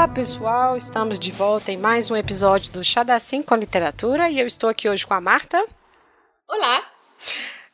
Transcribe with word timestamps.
Olá 0.00 0.08
pessoal, 0.08 0.78
estamos 0.78 1.18
de 1.18 1.30
volta 1.30 1.70
em 1.70 1.76
mais 1.76 2.10
um 2.10 2.16
episódio 2.16 2.72
do 2.72 2.82
Chá 2.82 3.02
da 3.02 3.20
Sim 3.20 3.42
com 3.42 3.54
Literatura 3.54 4.30
e 4.30 4.40
eu 4.40 4.46
estou 4.46 4.70
aqui 4.70 4.88
hoje 4.88 5.06
com 5.06 5.12
a 5.12 5.20
Marta. 5.20 5.62
Olá! 6.48 6.86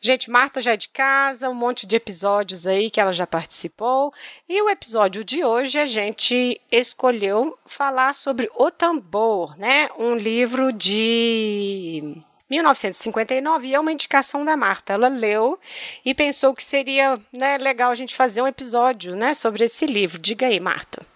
Gente, 0.01 0.29
Marta 0.29 0.61
já 0.61 0.73
é 0.73 0.77
de 0.77 0.89
casa, 0.89 1.49
um 1.49 1.55
monte 1.55 1.87
de 1.87 1.95
episódios 1.95 2.67
aí 2.67 2.91
que 2.91 3.01
ela 3.01 3.13
já 3.13 3.29
participou. 3.29 4.13
E 4.49 4.61
o 4.61 4.69
episódio 4.69 5.23
de 5.23 5.45
hoje 5.45 5.79
a 5.79 5.87
gente 5.87 6.61
escolheu 6.69 7.57
falar 7.65 8.13
sobre 8.13 8.51
O 8.57 8.73
Tambor, 8.73 9.57
né? 9.57 9.89
Um 9.97 10.17
livro 10.17 10.73
de 10.73 12.21
1959 12.51 13.69
e 13.69 13.75
é 13.77 13.79
uma 13.79 13.93
indicação 13.93 14.45
da 14.45 14.57
Marta. 14.57 14.95
Ela 14.95 15.07
leu 15.07 15.61
e 16.05 16.13
pensou 16.13 16.57
que 16.57 16.65
seria 16.65 17.21
né, 17.33 17.57
legal 17.57 17.93
a 17.93 17.95
gente 17.95 18.17
fazer 18.17 18.43
um 18.43 18.49
episódio 18.49 19.15
né, 19.15 19.33
sobre 19.33 19.67
esse 19.67 19.87
livro. 19.87 20.19
Diga 20.19 20.49
aí, 20.49 20.59
Marta. 20.59 21.07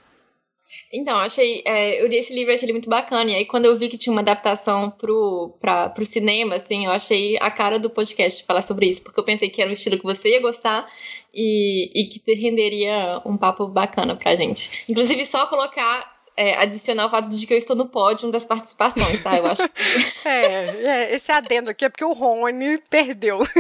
Então, 0.93 1.17
achei. 1.17 1.62
É, 1.65 2.03
eu 2.03 2.09
li 2.09 2.17
esse 2.17 2.35
livro 2.35 2.53
achei 2.53 2.67
ele 2.67 2.73
muito 2.73 2.91
bacana. 2.91 3.30
E 3.30 3.35
aí, 3.35 3.45
quando 3.45 3.67
eu 3.67 3.77
vi 3.77 3.89
que 3.89 3.97
tinha 3.97 4.12
uma 4.12 4.23
adaptação 4.23 4.91
pro, 4.91 5.55
pra, 5.61 5.89
pro 5.89 6.05
cinema, 6.05 6.57
assim, 6.57 6.87
eu 6.87 6.91
achei 6.91 7.37
a 7.41 7.51
cara 7.51 7.79
do 7.79 7.88
podcast 7.88 8.45
falar 8.45 8.63
sobre 8.63 8.87
isso, 8.87 9.02
porque 9.02 9.21
eu 9.21 9.24
pensei 9.24 9.49
que 9.49 9.60
era 9.63 9.71
um 9.71 9.74
estilo 9.74 9.97
que 9.97 10.05
você 10.05 10.30
ia 10.30 10.41
gostar 10.41 10.88
e, 11.32 11.91
e 11.95 12.07
que 12.07 12.35
renderia 12.35 13.23
um 13.24 13.37
papo 13.37 13.69
bacana 13.69 14.16
pra 14.16 14.35
gente. 14.35 14.85
Inclusive, 14.88 15.24
só 15.27 15.47
colocar 15.47 16.10
é, 16.36 16.56
adicionar 16.56 17.06
o 17.06 17.10
fato 17.10 17.28
de 17.28 17.46
que 17.46 17.54
eu 17.54 17.59
estou 17.59 17.76
no 17.76 17.86
pódio 17.86 18.30
das 18.30 18.45
participações, 18.45 19.23
tá? 19.23 19.36
Eu 19.36 19.46
acho. 19.46 19.62
é, 20.26 20.64
é, 20.86 21.14
esse 21.14 21.30
adendo 21.30 21.70
aqui 21.70 21.84
é 21.84 21.88
porque 21.88 22.04
o 22.04 22.12
Rony 22.12 22.78
perdeu. 22.88 23.40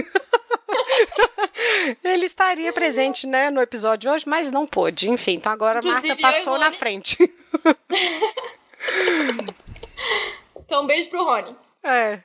Ele 2.02 2.26
estaria 2.26 2.72
presente, 2.72 3.26
né, 3.26 3.50
no 3.50 3.60
episódio 3.60 4.10
hoje, 4.10 4.28
mas 4.28 4.50
não 4.50 4.66
pôde. 4.66 5.10
Enfim, 5.10 5.34
então 5.34 5.52
agora 5.52 5.80
a 5.80 5.82
Marta 5.82 6.16
passou 6.16 6.58
na 6.58 6.72
frente. 6.72 7.18
então, 10.56 10.84
um 10.84 10.86
beijo 10.86 11.10
pro 11.10 11.24
Rony. 11.24 11.54
É. 11.82 12.20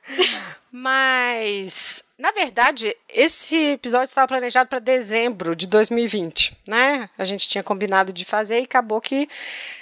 Mas, 0.70 2.04
na 2.18 2.30
verdade, 2.32 2.94
esse 3.08 3.56
episódio 3.72 4.06
estava 4.06 4.28
planejado 4.28 4.68
para 4.68 4.78
dezembro 4.78 5.56
de 5.56 5.66
2020, 5.66 6.56
né? 6.66 7.08
A 7.16 7.24
gente 7.24 7.48
tinha 7.48 7.64
combinado 7.64 8.12
de 8.12 8.24
fazer 8.24 8.60
e 8.60 8.64
acabou 8.64 9.00
que 9.00 9.28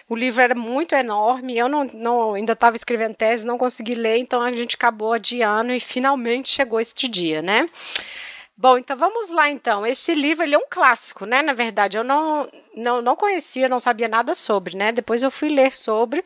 o 0.08 0.14
livro 0.14 0.40
era 0.40 0.54
muito 0.54 0.94
enorme. 0.94 1.58
Eu 1.58 1.68
não, 1.68 1.84
não 1.92 2.34
ainda 2.34 2.52
estava 2.52 2.76
escrevendo 2.76 3.16
tese, 3.16 3.44
não 3.46 3.58
consegui 3.58 3.94
ler, 3.94 4.18
então 4.18 4.40
a 4.40 4.52
gente 4.52 4.76
acabou 4.76 5.12
adiando 5.12 5.72
e 5.72 5.80
finalmente 5.80 6.50
chegou 6.50 6.78
este 6.78 7.08
dia, 7.08 7.42
né? 7.42 7.68
Bom, 8.56 8.78
então 8.78 8.96
vamos 8.96 9.30
lá 9.30 9.50
então. 9.50 9.84
Este 9.84 10.14
livro 10.14 10.44
ele 10.44 10.54
é 10.54 10.58
um 10.58 10.68
clássico, 10.70 11.26
né? 11.26 11.42
Na 11.42 11.52
verdade, 11.52 11.98
eu 11.98 12.04
não, 12.04 12.48
não, 12.76 13.02
não 13.02 13.16
conhecia, 13.16 13.68
não 13.68 13.80
sabia 13.80 14.06
nada 14.06 14.34
sobre, 14.34 14.76
né? 14.76 14.92
Depois 14.92 15.22
eu 15.22 15.30
fui 15.30 15.48
ler 15.48 15.74
sobre 15.74 16.24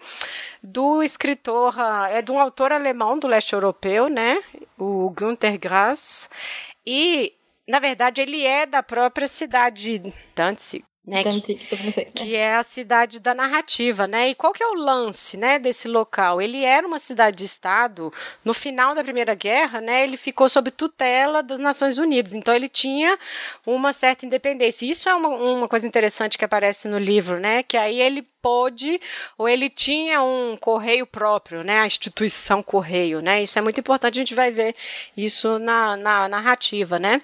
do 0.63 1.03
escritor, 1.03 1.75
ah, 1.81 2.09
é 2.11 2.21
de 2.21 2.31
um 2.31 2.39
autor 2.39 2.71
alemão 2.71 3.19
do 3.19 3.27
leste 3.27 3.55
europeu, 3.55 4.09
né? 4.09 4.43
O 4.79 5.11
Günter 5.11 5.59
Grass. 5.59 6.29
E 6.87 7.33
na 7.69 7.79
verdade, 7.79 8.23
ele 8.23 8.47
é 8.47 8.65
da 8.65 8.83
própria 8.83 9.29
cidade 9.29 10.03
Danzig, 10.35 10.83
né, 11.09 11.23
que, 11.23 11.55
que, 12.05 12.37
é 12.37 12.55
a 12.55 12.63
cidade 12.63 13.19
da 13.19 13.35
narrativa, 13.35 14.07
né? 14.07 14.29
E 14.29 14.35
qual 14.35 14.53
que 14.53 14.63
é 14.63 14.67
o 14.67 14.75
lance, 14.75 15.37
né, 15.37 15.59
desse 15.59 15.89
local? 15.89 16.41
Ele 16.41 16.63
era 16.63 16.87
uma 16.87 16.99
cidade-estado 16.99 18.13
no 18.45 18.53
final 18.53 18.95
da 18.95 19.03
Primeira 19.03 19.35
Guerra, 19.35 19.81
né? 19.81 20.05
Ele 20.05 20.19
ficou 20.19 20.49
sob 20.49 20.71
tutela 20.71 21.43
das 21.43 21.61
Nações 21.61 21.99
Unidas, 21.99 22.35
então 22.35 22.55
ele 22.55 22.69
tinha 22.69 23.19
uma 23.67 23.93
certa 23.93 24.27
independência. 24.27 24.85
Isso 24.85 25.09
é 25.09 25.15
uma, 25.15 25.29
uma 25.29 25.69
coisa 25.69 25.87
interessante 25.87 26.37
que 26.37 26.45
aparece 26.45 26.89
no 26.89 26.99
livro, 26.99 27.41
né? 27.41 27.63
Que 27.63 27.77
aí 27.77 28.01
ele 28.01 28.27
pôde 28.41 29.01
ou 29.37 29.49
ele 29.49 29.69
tinha 29.69 30.23
um 30.23 30.57
correio 30.57 31.07
próprio, 31.07 31.65
né? 31.65 31.81
A 31.81 31.87
instituição 31.87 32.63
correio, 32.63 33.21
né? 33.21 33.43
Isso 33.43 33.59
é 33.59 33.63
muito 33.63 33.81
importante, 33.81 34.19
a 34.19 34.23
gente 34.23 34.35
vai 34.35 34.51
ver 34.51 34.75
isso 35.17 35.59
na, 35.59 35.97
na 35.97 36.29
narrativa, 36.29 36.99
né? 36.99 37.21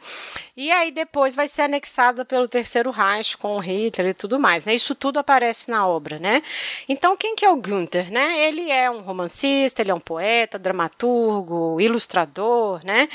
E 0.57 0.71
aí 0.71 0.91
depois 0.91 1.35
vai 1.35 1.49
ser 1.49 1.63
anexada 1.63 2.25
pelo 2.25 2.49
Terceiro 2.49 2.91
Reich 2.91 3.37
com 3.37 3.57
Hitler 3.75 4.11
e 4.11 4.15
tudo 4.15 4.39
mais, 4.39 4.65
né? 4.65 4.75
Isso 4.75 4.95
tudo 4.95 5.19
aparece 5.19 5.71
na 5.71 5.87
obra, 5.87 6.19
né? 6.19 6.43
Então 6.89 7.17
quem 7.17 7.35
que 7.35 7.45
é 7.45 7.51
o 7.51 7.57
Günther, 7.57 8.11
né? 8.11 8.47
Ele 8.47 8.71
é 8.71 8.91
um 8.91 9.01
romancista, 9.01 9.83
ele 9.83 9.91
é 9.91 9.95
um 9.95 10.01
poeta, 10.01 10.59
dramaturgo, 10.59 11.81
ilustrador, 11.81 12.81
né? 12.85 13.09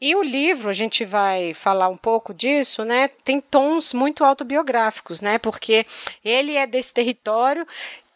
E 0.00 0.14
o 0.14 0.22
livro, 0.22 0.68
a 0.68 0.72
gente 0.72 1.04
vai 1.04 1.54
falar 1.54 1.88
um 1.88 1.96
pouco 1.96 2.34
disso, 2.34 2.84
né? 2.84 3.08
Tem 3.24 3.40
tons 3.40 3.94
muito 3.94 4.22
autobiográficos, 4.22 5.20
né? 5.20 5.38
Porque 5.38 5.86
ele 6.22 6.56
é 6.56 6.66
desse 6.66 6.92
território 6.92 7.66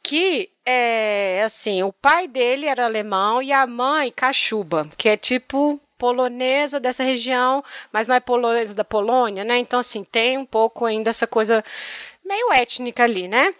que 0.02 0.50
é 0.64 1.42
assim, 1.44 1.82
o 1.82 1.92
pai 1.92 2.28
dele 2.28 2.66
era 2.66 2.84
alemão 2.84 3.42
e 3.42 3.52
a 3.52 3.66
mãe 3.66 4.10
cachuba, 4.10 4.88
que 4.96 5.08
é 5.08 5.16
tipo 5.16 5.80
polonesa 5.98 6.78
dessa 6.80 7.02
região, 7.02 7.62
mas 7.92 8.06
não 8.06 8.14
é 8.14 8.20
polonesa 8.20 8.74
da 8.74 8.84
Polônia, 8.84 9.44
né? 9.44 9.58
Então 9.58 9.80
assim, 9.80 10.04
tem 10.04 10.38
um 10.38 10.46
pouco 10.46 10.84
ainda 10.84 11.10
essa 11.10 11.26
coisa 11.26 11.64
meio 12.24 12.52
étnica 12.52 13.04
ali, 13.04 13.28
né? 13.28 13.54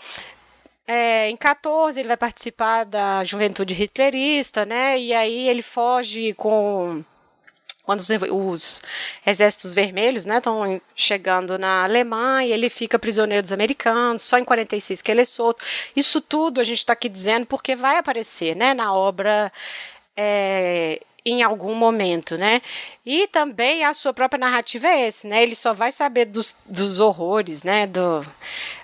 É, 0.87 1.28
em 1.28 1.37
14 1.37 2.00
ele 2.00 2.09
vai 2.09 2.16
participar 2.16 2.84
da 2.84 3.22
juventude 3.25 3.75
hitlerista, 3.75 4.65
né? 4.65 4.99
E 4.99 5.12
aí 5.12 5.49
ele 5.49 5.62
foge 5.62 6.32
com 6.34 7.04
quando 7.88 8.00
os, 8.00 8.10
os 8.10 8.82
exércitos 9.25 9.72
vermelhos 9.72 10.26
estão 10.26 10.66
né, 10.66 10.81
chegando 10.94 11.59
na 11.59 11.84
Alemanha, 11.84 12.55
ele 12.55 12.69
fica 12.69 12.99
prisioneiro 12.99 13.41
dos 13.43 13.50
americanos, 13.50 14.20
só 14.20 14.37
em 14.38 14.44
46 14.44 15.00
que 15.00 15.10
ele 15.10 15.22
é 15.22 15.25
solto. 15.25 15.65
Isso 15.97 16.20
tudo 16.20 16.60
a 16.60 16.65
gente 16.65 16.81
está 16.81 16.93
aqui 16.93 17.09
dizendo 17.09 17.47
porque 17.47 17.75
vai 17.75 17.97
aparecer 17.97 18.55
né, 18.55 18.75
na 18.75 18.93
obra 18.93 19.50
é, 20.15 21.00
em 21.28 21.42
algum 21.42 21.74
momento, 21.74 22.36
né? 22.36 22.62
E 23.04 23.26
também 23.28 23.84
a 23.84 23.92
sua 23.94 24.12
própria 24.12 24.38
narrativa 24.38 24.86
é 24.86 25.06
esse, 25.06 25.26
né? 25.26 25.42
Ele 25.42 25.54
só 25.54 25.72
vai 25.72 25.92
saber 25.92 26.26
dos, 26.26 26.56
dos 26.66 27.00
horrores, 27.00 27.62
né? 27.62 27.86
Do, 27.86 28.24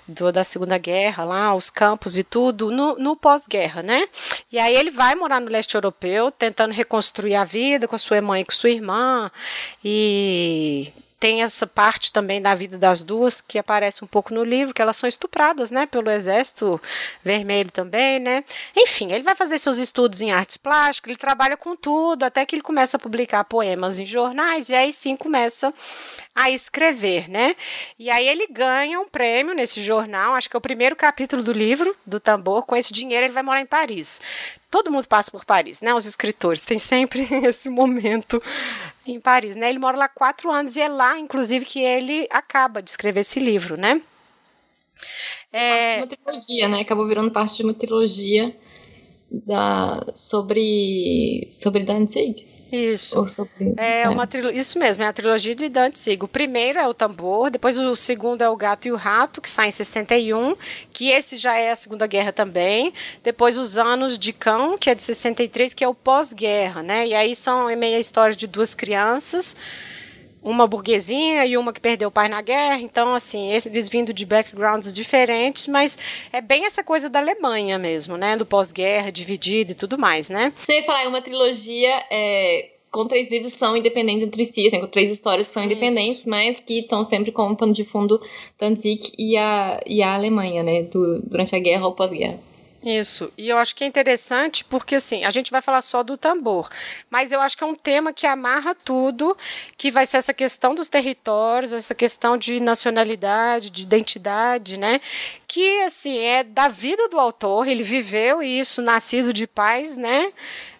do, 0.07 0.31
da 0.31 0.43
Segunda 0.43 0.77
Guerra 0.77 1.23
lá, 1.23 1.55
os 1.55 1.69
campos 1.69 2.17
e 2.17 2.23
tudo, 2.23 2.71
no, 2.71 2.95
no 2.97 3.15
pós-guerra, 3.15 3.81
né? 3.81 4.07
E 4.51 4.57
aí 4.57 4.75
ele 4.75 4.91
vai 4.91 5.15
morar 5.15 5.39
no 5.39 5.49
leste 5.49 5.75
europeu, 5.75 6.31
tentando 6.31 6.73
reconstruir 6.73 7.35
a 7.35 7.43
vida 7.43 7.87
com 7.87 7.95
a 7.95 7.99
sua 7.99 8.21
mãe 8.21 8.43
com 8.43 8.51
sua 8.51 8.69
irmã, 8.69 9.31
e 9.83 10.91
tem 11.19 11.41
essa 11.43 11.65
parte 11.65 12.11
também 12.11 12.41
da 12.41 12.53
vida 12.53 12.77
das 12.77 13.03
duas 13.03 13.41
que 13.41 13.57
aparece 13.57 14.03
um 14.03 14.07
pouco 14.07 14.33
no 14.33 14.43
livro, 14.43 14.73
que 14.73 14.81
elas 14.81 14.97
são 14.97 15.07
estupradas, 15.07 15.71
né, 15.71 15.85
pelo 15.85 16.09
exército 16.09 16.79
vermelho 17.23 17.71
também, 17.71 18.19
né? 18.19 18.43
Enfim, 18.75 19.11
ele 19.11 19.23
vai 19.23 19.35
fazer 19.35 19.57
seus 19.57 19.77
estudos 19.77 20.21
em 20.21 20.31
artes 20.31 20.57
plásticas, 20.57 21.09
ele 21.09 21.17
trabalha 21.17 21.57
com 21.57 21.75
tudo, 21.75 22.23
até 22.23 22.45
que 22.45 22.55
ele 22.55 22.61
começa 22.61 22.97
a 22.97 22.99
publicar 22.99 23.43
poemas 23.45 23.97
em 23.97 24.05
jornais 24.05 24.69
e 24.69 24.75
aí 24.75 24.91
sim 24.91 25.15
começa 25.15 25.73
a 26.35 26.49
escrever, 26.49 27.29
né? 27.29 27.55
E 27.97 28.09
aí 28.09 28.27
ele 28.27 28.47
ganha 28.47 28.99
um 28.99 29.07
prêmio 29.07 29.55
nesse 29.55 29.81
jornal, 29.81 30.35
acho 30.35 30.49
que 30.49 30.55
é 30.55 30.59
o 30.59 30.61
primeiro 30.61 30.95
capítulo 30.95 31.41
do 31.41 31.53
livro 31.53 31.95
do 32.05 32.19
Tambor. 32.19 32.63
Com 32.65 32.75
esse 32.75 32.91
dinheiro 32.91 33.25
ele 33.25 33.33
vai 33.33 33.43
morar 33.43 33.61
em 33.61 33.65
Paris. 33.65 34.19
Todo 34.75 34.91
mundo 34.91 35.07
passa 35.07 35.31
por 35.31 35.45
Paris, 35.45 35.79
né? 35.79 35.95
Os 35.95 36.05
escritores 36.05 36.65
tem 36.65 36.77
sempre 36.77 37.25
esse 37.47 37.69
momento 37.69 38.43
em 39.07 39.21
Paris, 39.21 39.55
né? 39.55 39.69
Ele 39.69 39.79
mora 39.79 39.95
lá 39.95 40.09
quatro 40.09 40.51
anos 40.51 40.75
e 40.75 40.81
é 40.81 40.89
lá, 40.89 41.17
inclusive, 41.17 41.63
que 41.63 41.79
ele 41.79 42.27
acaba 42.29 42.81
de 42.81 42.89
escrever 42.89 43.21
esse 43.21 43.39
livro, 43.39 43.77
né? 43.77 44.01
É 45.53 45.99
uma 45.99 46.07
trilogia, 46.07 46.67
né? 46.67 46.81
Acabou 46.81 47.07
virando 47.07 47.31
parte 47.31 47.55
de 47.55 47.63
uma 47.63 47.73
trilogia 47.73 48.53
da, 49.31 50.05
sobre, 50.13 51.47
sobre 51.49 51.81
Danzig. 51.85 52.45
Isso. 52.71 53.15
É, 53.77 54.01
é, 54.01 54.09
uma. 54.09 54.27
Isso 54.53 54.79
mesmo, 54.79 55.03
é 55.03 55.07
a 55.07 55.13
trilogia 55.13 55.55
de 55.55 55.69
Danzig. 55.69 56.23
O 56.23 56.27
primeiro 56.27 56.79
é 56.79 56.87
o 56.87 56.93
tambor, 56.93 57.49
depois 57.49 57.77
o 57.77 57.95
segundo 57.95 58.41
é 58.41 58.49
o 58.49 58.55
Gato 58.55 58.87
e 58.87 58.91
o 58.91 58.95
Rato, 58.95 59.41
que 59.41 59.49
sai 59.49 59.67
em 59.67 59.71
61, 59.71 60.55
que 60.91 61.09
esse 61.09 61.37
já 61.37 61.55
é 61.55 61.71
a 61.71 61.75
Segunda 61.75 62.07
Guerra 62.07 62.33
também. 62.33 62.93
Depois 63.23 63.57
os 63.57 63.77
Anos 63.77 64.17
de 64.17 64.33
Cão, 64.33 64.77
que 64.77 64.89
é 64.89 64.95
de 64.95 65.03
63, 65.03 65.73
que 65.73 65.83
é 65.83 65.87
o 65.87 65.93
pós-guerra, 65.93 66.81
né? 66.81 67.07
E 67.07 67.13
aí 67.13 67.35
são 67.35 67.69
é 67.69 67.75
meia 67.75 67.99
história 67.99 68.35
de 68.35 68.47
duas 68.47 68.73
crianças 68.73 69.55
uma 70.45 70.67
burguesinha 70.67 71.43
e 71.43 71.57
uma 71.57 71.73
que 71.73 71.81
perdeu 71.81 72.09
o 72.09 72.11
pai 72.11 72.29
na 72.29 72.39
guerra. 72.39 72.79
Então, 72.79 73.15
assim, 73.15 73.51
eles 73.51 73.89
vindo 73.89 74.13
de 74.13 74.25
backgrounds 74.25 74.93
diferentes, 74.93 75.67
mas 75.67 75.97
é 76.31 76.39
bem 76.39 76.65
essa 76.65 76.83
coisa 76.83 77.09
da 77.09 77.17
Alemanha 77.17 77.79
mesmo, 77.79 78.15
né? 78.15 78.37
Do 78.37 78.45
pós-guerra, 78.45 79.11
dividido 79.11 79.71
e 79.71 79.75
tudo 79.75 79.97
mais, 79.97 80.29
né? 80.29 80.53
Você 80.55 80.73
ia 80.73 80.83
falar, 80.83 81.03
é 81.03 81.07
uma 81.07 81.21
trilogia 81.21 81.91
é, 82.11 82.69
com 82.91 83.07
três 83.07 83.27
livros 83.27 83.53
são 83.53 83.75
independentes 83.75 84.23
entre 84.23 84.45
si, 84.45 84.67
assim, 84.67 84.79
com 84.79 84.87
três 84.87 85.09
histórias 85.09 85.47
são 85.47 85.63
independentes, 85.63 86.21
Isso. 86.21 86.29
mas 86.29 86.61
que 86.61 86.79
estão 86.79 87.03
sempre 87.03 87.31
como 87.31 87.57
pano 87.57 87.73
de 87.73 87.83
fundo 87.83 88.21
Danzig 88.59 89.11
e 89.17 89.35
a, 89.35 89.81
e 89.87 90.03
a 90.03 90.13
Alemanha, 90.13 90.61
né? 90.61 90.83
Do, 90.83 91.23
durante 91.23 91.55
a 91.55 91.59
guerra 91.59 91.87
ou 91.87 91.93
pós-guerra. 91.93 92.39
Isso, 92.85 93.33
e 93.35 93.49
eu 93.49 93.57
acho 93.57 93.75
que 93.75 93.83
é 93.83 93.87
interessante 93.87 94.63
porque 94.63 94.93
assim, 94.93 95.23
a 95.23 95.31
gente 95.31 95.49
vai 95.49 95.59
falar 95.59 95.81
só 95.81 96.03
do 96.03 96.15
tambor, 96.15 96.69
mas 97.09 97.31
eu 97.31 97.41
acho 97.41 97.57
que 97.57 97.63
é 97.63 97.67
um 97.67 97.73
tema 97.73 98.13
que 98.13 98.27
amarra 98.27 98.75
tudo, 98.75 99.35
que 99.75 99.89
vai 99.89 100.05
ser 100.05 100.17
essa 100.17 100.35
questão 100.35 100.75
dos 100.75 100.87
territórios, 100.87 101.73
essa 101.73 101.95
questão 101.95 102.37
de 102.37 102.59
nacionalidade, 102.59 103.71
de 103.71 103.81
identidade, 103.81 104.77
né? 104.79 105.01
Que 105.47 105.81
assim, 105.81 106.19
é 106.19 106.43
da 106.43 106.67
vida 106.67 107.09
do 107.09 107.19
autor, 107.19 107.67
ele 107.67 107.81
viveu 107.81 108.43
isso, 108.43 108.83
nascido 108.83 109.33
de 109.33 109.47
pais, 109.47 109.97
né? 109.97 110.31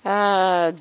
Ah, 0.03 0.73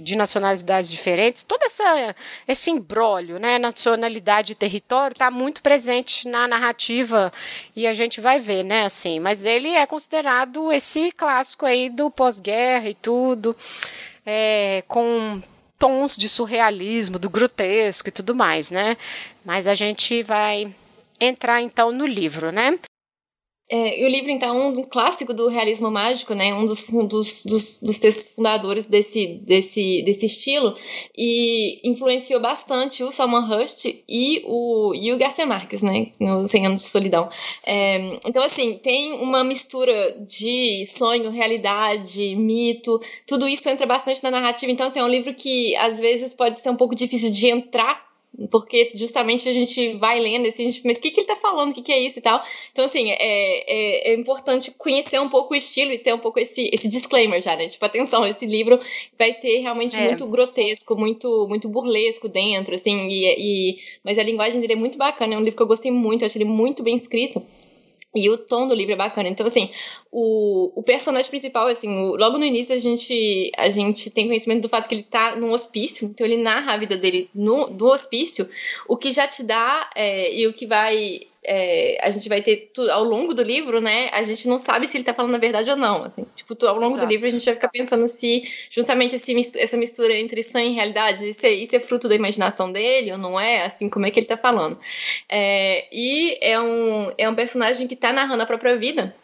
de 0.00 0.16
nacionalidades 0.16 0.90
diferentes, 0.90 1.42
todo 1.42 1.62
essa, 1.64 2.14
esse 2.46 2.70
embrólio, 2.70 3.38
né, 3.38 3.58
nacionalidade 3.58 4.52
e 4.52 4.56
território 4.56 5.12
está 5.12 5.30
muito 5.30 5.60
presente 5.60 6.28
na 6.28 6.46
narrativa 6.46 7.32
e 7.74 7.86
a 7.86 7.94
gente 7.94 8.20
vai 8.20 8.38
ver, 8.38 8.62
né, 8.62 8.84
assim, 8.84 9.18
mas 9.18 9.44
ele 9.44 9.68
é 9.68 9.86
considerado 9.86 10.72
esse 10.72 11.10
clássico 11.12 11.66
aí 11.66 11.90
do 11.90 12.10
pós-guerra 12.10 12.88
e 12.88 12.94
tudo, 12.94 13.56
é, 14.24 14.84
com 14.86 15.42
tons 15.78 16.16
de 16.16 16.28
surrealismo, 16.28 17.18
do 17.18 17.28
grotesco 17.28 18.08
e 18.08 18.12
tudo 18.12 18.34
mais, 18.34 18.70
né, 18.70 18.96
mas 19.44 19.66
a 19.66 19.74
gente 19.74 20.22
vai 20.22 20.72
entrar 21.20 21.60
então 21.60 21.90
no 21.90 22.06
livro, 22.06 22.52
né. 22.52 22.78
É, 23.70 24.00
e 24.00 24.04
o 24.06 24.08
livro, 24.08 24.30
então, 24.30 24.70
um 24.70 24.82
clássico 24.82 25.34
do 25.34 25.46
realismo 25.48 25.90
mágico, 25.90 26.32
né? 26.34 26.54
Um 26.54 26.64
dos, 26.64 26.88
um 26.88 27.06
dos, 27.06 27.44
dos, 27.44 27.80
dos 27.82 27.98
textos 27.98 28.32
fundadores 28.34 28.88
desse, 28.88 29.40
desse, 29.42 30.02
desse 30.02 30.24
estilo. 30.24 30.74
E 31.16 31.78
influenciou 31.86 32.40
bastante 32.40 33.04
o 33.04 33.10
Salman 33.10 33.46
Rushdie 33.46 34.02
e 34.08 34.42
o, 34.46 34.94
e 34.94 35.12
o 35.12 35.18
Garcia 35.18 35.44
Marques, 35.44 35.82
né? 35.82 36.12
No 36.18 36.48
100 36.48 36.66
Anos 36.66 36.80
de 36.80 36.88
Solidão. 36.88 37.28
É, 37.66 38.18
então, 38.26 38.42
assim, 38.42 38.78
tem 38.78 39.12
uma 39.12 39.44
mistura 39.44 40.16
de 40.26 40.86
sonho, 40.86 41.30
realidade, 41.30 42.34
mito. 42.36 42.98
Tudo 43.26 43.46
isso 43.46 43.68
entra 43.68 43.86
bastante 43.86 44.22
na 44.22 44.30
narrativa. 44.30 44.72
Então, 44.72 44.86
assim, 44.86 45.00
é 45.00 45.04
um 45.04 45.08
livro 45.08 45.34
que, 45.34 45.76
às 45.76 46.00
vezes, 46.00 46.32
pode 46.32 46.58
ser 46.58 46.70
um 46.70 46.76
pouco 46.76 46.94
difícil 46.94 47.30
de 47.30 47.48
entrar 47.48 48.07
porque 48.50 48.92
justamente 48.94 49.48
a 49.48 49.52
gente 49.52 49.94
vai 49.94 50.20
lendo 50.20 50.46
assim, 50.46 50.68
a 50.68 50.70
gente, 50.70 50.86
mas 50.86 50.98
o 50.98 51.00
que, 51.00 51.10
que 51.10 51.20
ele 51.20 51.26
tá 51.26 51.34
falando, 51.34 51.70
o 51.70 51.74
que, 51.74 51.82
que 51.82 51.92
é 51.92 51.98
isso 51.98 52.18
e 52.18 52.22
tal. 52.22 52.40
Então, 52.70 52.84
assim, 52.84 53.10
é, 53.10 53.16
é, 53.18 54.12
é, 54.12 54.14
importante 54.14 54.70
conhecer 54.70 55.20
um 55.20 55.28
pouco 55.28 55.54
o 55.54 55.56
estilo 55.56 55.92
e 55.92 55.98
ter 55.98 56.14
um 56.14 56.18
pouco 56.18 56.38
esse, 56.38 56.70
esse 56.72 56.88
disclaimer 56.88 57.40
já, 57.40 57.56
né? 57.56 57.66
Tipo, 57.66 57.84
atenção, 57.84 58.26
esse 58.26 58.46
livro 58.46 58.78
vai 59.18 59.34
ter 59.34 59.58
realmente 59.58 59.96
é. 59.96 60.04
muito 60.04 60.26
grotesco, 60.26 60.96
muito, 60.96 61.46
muito 61.48 61.68
burlesco 61.68 62.28
dentro, 62.28 62.74
assim, 62.74 63.08
e, 63.08 63.24
e, 63.38 63.78
mas 64.04 64.18
a 64.18 64.22
linguagem 64.22 64.60
dele 64.60 64.74
é 64.74 64.76
muito 64.76 64.96
bacana, 64.96 65.34
é 65.34 65.36
um 65.36 65.42
livro 65.42 65.56
que 65.56 65.62
eu 65.62 65.66
gostei 65.66 65.90
muito, 65.90 66.22
eu 66.22 66.26
achei 66.26 66.40
ele 66.40 66.50
muito 66.50 66.82
bem 66.82 66.94
escrito. 66.94 67.42
E 68.18 68.30
o 68.30 68.38
tom 68.38 68.66
do 68.66 68.74
livro 68.74 68.92
é 68.92 68.96
bacana. 68.96 69.28
Então, 69.28 69.46
assim, 69.46 69.70
o, 70.10 70.72
o 70.74 70.82
personagem 70.82 71.28
principal, 71.30 71.66
assim, 71.66 71.88
o, 71.88 72.16
logo 72.16 72.38
no 72.38 72.44
início 72.44 72.74
a 72.74 72.78
gente, 72.78 73.50
a 73.56 73.68
gente 73.70 74.10
tem 74.10 74.26
conhecimento 74.26 74.62
do 74.62 74.68
fato 74.68 74.88
que 74.88 74.94
ele 74.94 75.02
tá 75.02 75.36
num 75.36 75.52
hospício, 75.52 76.08
então 76.08 76.26
ele 76.26 76.36
narra 76.36 76.72
a 76.72 76.78
vida 76.78 76.96
dele 76.96 77.30
no, 77.34 77.68
do 77.68 77.86
hospício, 77.86 78.48
o 78.86 78.96
que 78.96 79.12
já 79.12 79.26
te 79.26 79.42
dá, 79.42 79.88
é, 79.94 80.34
e 80.34 80.46
o 80.46 80.52
que 80.52 80.66
vai 80.66 81.20
é, 81.50 81.98
a 82.02 82.10
gente 82.10 82.28
vai 82.28 82.42
ter 82.42 82.70
tudo, 82.74 82.90
ao 82.90 83.02
longo 83.02 83.32
do 83.32 83.42
livro, 83.42 83.80
né? 83.80 84.10
A 84.12 84.22
gente 84.22 84.46
não 84.46 84.58
sabe 84.58 84.86
se 84.86 84.98
ele 84.98 85.04
tá 85.04 85.14
falando 85.14 85.34
a 85.34 85.38
verdade 85.38 85.70
ou 85.70 85.76
não. 85.76 86.04
Assim, 86.04 86.26
tipo, 86.34 86.54
ao 86.66 86.74
longo 86.74 86.92
Exato. 86.92 87.06
do 87.06 87.10
livro 87.10 87.26
a 87.26 87.30
gente 87.30 87.44
vai 87.46 87.54
ficar 87.54 87.70
pensando 87.70 88.06
se 88.06 88.42
justamente 88.68 89.16
esse, 89.16 89.58
essa 89.58 89.76
mistura 89.78 90.12
entre 90.12 90.42
sonho 90.42 90.66
e 90.66 90.74
realidade, 90.74 91.30
isso 91.30 91.46
é, 91.46 91.50
isso 91.50 91.74
é, 91.74 91.80
fruto 91.80 92.06
da 92.06 92.14
imaginação 92.14 92.70
dele 92.70 93.12
ou 93.12 93.18
não 93.18 93.40
é? 93.40 93.64
Assim, 93.64 93.88
como 93.88 94.04
é 94.04 94.10
que 94.10 94.20
ele 94.20 94.26
tá 94.26 94.36
falando? 94.36 94.78
É, 95.26 95.86
e 95.90 96.36
é 96.42 96.60
um, 96.60 97.12
é 97.16 97.26
um 97.26 97.34
personagem 97.34 97.88
que 97.88 97.96
tá 97.96 98.12
narrando 98.12 98.42
a 98.42 98.46
própria 98.46 98.76
vida. 98.76 99.16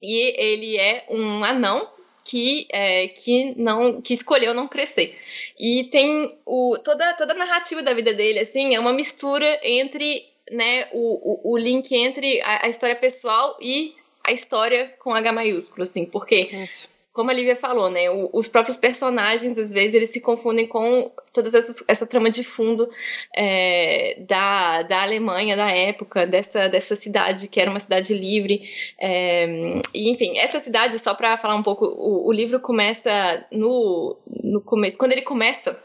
E 0.00 0.40
ele 0.40 0.78
é 0.78 1.06
um 1.10 1.42
anão 1.42 1.88
que, 2.24 2.68
é, 2.70 3.08
que 3.08 3.54
não 3.56 4.00
que 4.00 4.14
escolheu 4.14 4.54
não 4.54 4.68
crescer. 4.68 5.18
E 5.58 5.88
tem 5.90 6.38
o, 6.46 6.78
toda, 6.84 7.14
toda 7.14 7.32
a 7.32 7.36
narrativa 7.36 7.82
da 7.82 7.94
vida 7.94 8.14
dele, 8.14 8.38
assim, 8.38 8.76
é 8.76 8.78
uma 8.78 8.92
mistura 8.92 9.58
entre 9.64 10.24
né, 10.50 10.88
o, 10.92 11.50
o, 11.50 11.52
o 11.52 11.58
link 11.58 11.94
entre 11.94 12.40
a, 12.42 12.66
a, 12.66 12.68
história 12.68 12.96
pessoal 12.96 13.56
e 13.60 13.94
a 14.24 14.32
história 14.32 14.94
com 14.98 15.14
H 15.14 15.32
maiúsculo, 15.32 15.82
assim, 15.82 16.04
porque, 16.04 16.48
Isso. 16.52 16.88
como 17.12 17.30
a 17.30 17.34
Lívia 17.34 17.56
falou, 17.56 17.90
né, 17.90 18.10
o, 18.10 18.30
os 18.32 18.48
próprios 18.48 18.76
personagens, 18.76 19.58
às 19.58 19.72
vezes, 19.72 19.94
eles 19.94 20.10
se 20.10 20.20
confundem 20.20 20.66
com 20.66 21.10
toda 21.32 21.48
essa, 21.56 21.84
essa 21.88 22.06
trama 22.06 22.30
de 22.30 22.42
fundo 22.42 22.88
é, 23.34 24.16
da, 24.20 24.82
da 24.82 25.02
Alemanha 25.02 25.56
da 25.56 25.70
época, 25.70 26.26
dessa, 26.26 26.68
dessa 26.68 26.94
cidade 26.94 27.48
que 27.48 27.60
era 27.60 27.70
uma 27.70 27.80
cidade 27.80 28.14
livre, 28.14 28.68
é, 28.98 29.80
e, 29.94 30.10
enfim, 30.10 30.38
essa 30.38 30.60
cidade, 30.60 30.98
só 30.98 31.14
para 31.14 31.38
falar 31.38 31.56
um 31.56 31.62
pouco, 31.62 31.86
o, 31.86 32.28
o 32.28 32.32
livro 32.32 32.60
começa 32.60 33.46
no, 33.50 34.16
no 34.42 34.60
começo, 34.60 34.98
quando 34.98 35.12
ele 35.12 35.22
começa, 35.22 35.82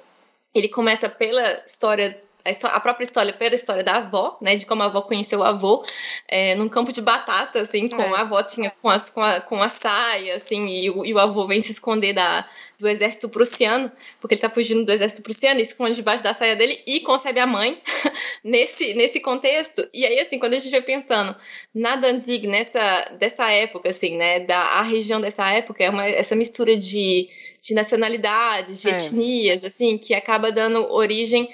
ele 0.54 0.70
começa 0.70 1.10
pela 1.10 1.64
história 1.66 2.22
a, 2.46 2.80
própria 2.80 3.06
história, 3.06 3.32
pela 3.32 3.56
história 3.56 3.84
da 3.84 3.96
avó, 3.96 4.38
né? 4.42 4.56
De 4.56 4.66
como 4.66 4.84
a 4.84 4.86
avó 4.86 5.02
conheceu 5.02 5.40
o 5.40 5.44
avô 5.44 5.86
é, 6.28 6.56
num 6.56 6.68
campo 6.68 6.92
de 6.92 7.02
batata, 7.02 7.62
assim, 7.62 7.88
com 7.88 8.02
é. 8.02 8.10
a 8.10 8.22
avó 8.22 8.44
tinha 8.44 8.72
com, 8.82 8.90
as, 8.90 9.10
com, 9.10 9.22
a, 9.22 9.40
com 9.40 9.62
a 9.62 9.70
saia, 9.70 10.36
assim, 10.36 10.68
e 10.68 10.90
o, 10.90 11.06
e 11.06 11.14
o 11.14 11.20
avô 11.20 11.48
vem 11.48 11.62
se 11.62 11.72
esconder 11.72 12.14
da, 12.14 12.46
do 12.78 12.88
exército 12.88 13.30
prussiano, 13.30 13.90
porque 14.20 14.36
ele 14.36 14.42
tá 14.42 14.50
fugindo 14.50 14.84
do 14.84 14.92
exército 14.92 15.22
prussiano 15.22 15.62
e 15.62 15.66
se 15.66 15.72
esconde 15.72 15.96
debaixo 15.96 16.24
da 16.24 16.34
saia 16.34 16.56
dele 16.56 16.82
e 16.86 17.00
concebe 17.00 17.40
a 17.40 17.48
mãe 17.48 17.82
nesse, 18.44 18.94
nesse 18.94 19.22
contexto. 19.22 19.88
E 19.94 20.06
aí, 20.06 20.20
assim, 20.20 20.38
quando 20.38 20.54
a 20.54 20.58
gente 20.58 20.72
vai 20.72 20.82
pensando 20.82 21.34
na 21.74 21.96
Danzig, 21.96 22.46
nessa 22.46 23.14
dessa 23.18 23.50
época, 23.52 23.90
assim, 23.90 24.18
né? 24.18 24.42
Da 24.42 24.60
a 24.60 24.82
região 24.82 25.22
dessa 25.22 25.50
época, 25.50 25.84
é 25.84 25.90
uma, 25.90 26.06
essa 26.06 26.36
mistura 26.36 26.76
de, 26.76 27.30
de 27.62 27.74
nacionalidades, 27.74 28.82
de 28.82 28.90
é. 28.90 28.92
etnias, 28.92 29.64
assim, 29.64 29.98
que 29.98 30.14
acaba 30.14 30.52
dando 30.52 30.92
origem 30.92 31.50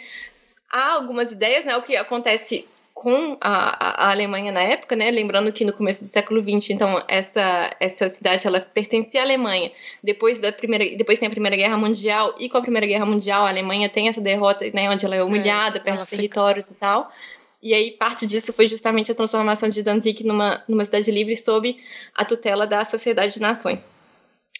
há 0.71 0.93
algumas 0.93 1.31
ideias, 1.31 1.65
né? 1.65 1.75
O 1.75 1.81
que 1.81 1.95
acontece 1.95 2.67
com 2.99 3.37
a, 3.39 4.07
a, 4.07 4.11
Alemanha 4.11 4.51
na 4.51 4.61
época, 4.61 4.93
né? 4.93 5.09
Lembrando 5.09 5.53
que 5.53 5.63
no 5.63 5.71
começo 5.71 6.03
do 6.03 6.07
século 6.07 6.41
XX, 6.41 6.71
então 6.71 7.01
essa 7.07 7.73
essa 7.79 8.09
cidade 8.09 8.45
ela 8.45 8.59
pertencia 8.59 9.21
à 9.21 9.23
Alemanha. 9.23 9.71
Depois 10.03 10.41
da 10.41 10.51
primeira, 10.51 10.97
depois 10.97 11.17
tem 11.17 11.27
a 11.27 11.31
Primeira 11.31 11.55
Guerra 11.55 11.77
Mundial 11.77 12.35
e 12.37 12.49
com 12.49 12.57
a 12.57 12.61
Primeira 12.61 12.85
Guerra 12.85 13.05
Mundial 13.05 13.45
a 13.45 13.49
Alemanha 13.49 13.87
tem 13.87 14.09
essa 14.09 14.19
derrota, 14.19 14.69
né? 14.73 14.89
Onde 14.89 15.05
ela 15.05 15.15
é 15.15 15.23
humilhada, 15.23 15.77
é, 15.77 15.81
perde 15.81 16.07
territórios 16.09 16.65
fica... 16.65 16.77
e 16.77 16.79
tal. 16.79 17.11
E 17.61 17.73
aí 17.73 17.91
parte 17.91 18.27
disso 18.27 18.51
foi 18.51 18.67
justamente 18.67 19.11
a 19.11 19.15
transformação 19.15 19.69
de 19.69 19.81
Danzig 19.81 20.25
numa 20.25 20.61
numa 20.67 20.83
cidade 20.83 21.09
livre 21.09 21.37
sob 21.37 21.77
a 22.13 22.25
tutela 22.25 22.67
da 22.67 22.83
Sociedade 22.83 23.33
de 23.33 23.41
Nações. 23.41 23.91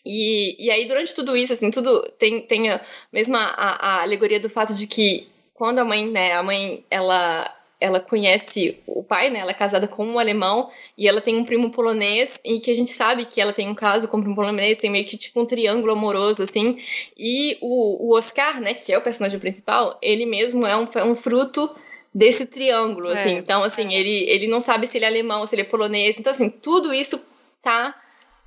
E, 0.06 0.56
e 0.66 0.72
aí, 0.72 0.86
durante 0.86 1.14
tudo 1.14 1.36
isso, 1.36 1.52
assim, 1.52 1.70
tudo 1.70 2.02
tem, 2.18 2.42
tem 2.42 2.70
a 2.70 2.80
mesma 3.12 3.38
a, 3.38 3.98
a 3.98 4.02
alegoria 4.02 4.40
do 4.40 4.50
fato 4.50 4.74
de 4.74 4.88
que 4.88 5.28
quando 5.60 5.80
a 5.80 5.86
mãe, 5.86 6.10
né, 6.10 6.32
a 6.32 6.42
mãe, 6.42 6.86
ela 6.90 7.54
ela 7.82 8.00
conhece 8.00 8.78
o 8.86 9.02
pai, 9.02 9.30
né? 9.30 9.40
Ela 9.40 9.52
é 9.52 9.54
casada 9.54 9.88
com 9.88 10.06
um 10.06 10.20
alemão 10.20 10.70
e 10.98 11.08
ela 11.08 11.22
tem 11.22 11.38
um 11.38 11.46
primo 11.46 11.70
polonês 11.70 12.38
e 12.44 12.60
que 12.60 12.70
a 12.70 12.76
gente 12.76 12.90
sabe 12.90 13.24
que 13.24 13.40
ela 13.40 13.54
tem 13.54 13.70
um 13.70 13.76
caso 13.76 14.10
com 14.10 14.18
um 14.18 14.22
primo 14.22 14.36
polonês, 14.36 14.78
tem 14.78 14.90
meio 14.90 15.06
que 15.06 15.16
tipo 15.16 15.40
um 15.40 15.46
triângulo 15.46 15.94
amoroso 15.94 16.44
assim. 16.44 16.78
E 17.18 17.58
o, 17.62 18.08
o 18.08 18.18
Oscar, 18.18 18.60
né, 18.60 18.74
que 18.74 18.92
é 18.92 18.98
o 18.98 19.02
personagem 19.02 19.40
principal, 19.40 19.98
ele 20.02 20.26
mesmo 20.26 20.66
é 20.66 20.76
um, 20.76 20.88
um 21.06 21.16
fruto 21.16 21.74
desse 22.14 22.46
triângulo, 22.46 23.12
é. 23.12 23.14
assim. 23.14 23.38
Então, 23.38 23.64
assim, 23.64 23.94
ele, 23.94 24.30
ele 24.30 24.48
não 24.48 24.60
sabe 24.60 24.86
se 24.86 24.98
ele 24.98 25.06
é 25.06 25.08
alemão, 25.08 25.48
se 25.48 25.56
ele 25.56 25.62
é 25.62 25.66
polonês. 25.66 26.20
Então, 26.20 26.34
assim, 26.34 26.50
tudo 26.50 26.94
isso 26.94 27.26
tá 27.62 27.96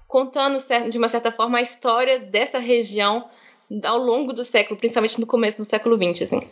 contando 0.06 0.58
de 0.90 0.98
uma 0.98 1.08
certa 1.08 1.30
forma 1.30 1.56
a 1.56 1.62
história 1.62 2.18
dessa 2.18 2.58
região 2.58 3.30
ao 3.82 3.96
longo 3.96 4.34
do 4.34 4.44
século, 4.44 4.78
principalmente 4.78 5.18
no 5.18 5.26
começo 5.26 5.56
do 5.56 5.64
século 5.64 5.96
XX, 5.96 6.22
assim. 6.22 6.42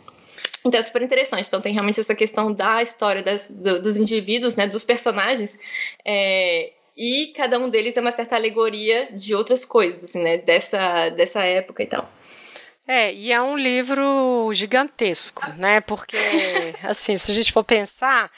Então 0.65 0.79
é 0.79 0.83
super 0.83 1.01
interessante. 1.01 1.47
Então 1.47 1.61
tem 1.61 1.73
realmente 1.73 1.99
essa 1.99 2.15
questão 2.15 2.53
da 2.53 2.81
história 2.81 3.21
das, 3.21 3.49
do, 3.49 3.81
dos 3.81 3.97
indivíduos, 3.97 4.55
né, 4.55 4.67
dos 4.67 4.83
personagens, 4.83 5.59
é, 6.05 6.71
e 6.95 7.27
cada 7.35 7.57
um 7.57 7.69
deles 7.69 7.97
é 7.97 8.01
uma 8.01 8.11
certa 8.11 8.35
alegoria 8.35 9.09
de 9.11 9.33
outras 9.33 9.65
coisas, 9.65 10.03
assim, 10.03 10.21
né, 10.21 10.37
dessa, 10.37 11.09
dessa 11.09 11.41
época 11.43 11.83
e 11.83 11.87
tal. 11.87 12.07
É, 12.87 13.13
e 13.13 13.31
é 13.31 13.39
um 13.39 13.55
livro 13.55 14.51
gigantesco, 14.53 15.47
né? 15.55 15.79
Porque, 15.81 16.17
assim, 16.83 17.15
se 17.15 17.31
a 17.31 17.35
gente 17.35 17.53
for 17.53 17.63
pensar, 17.63 18.29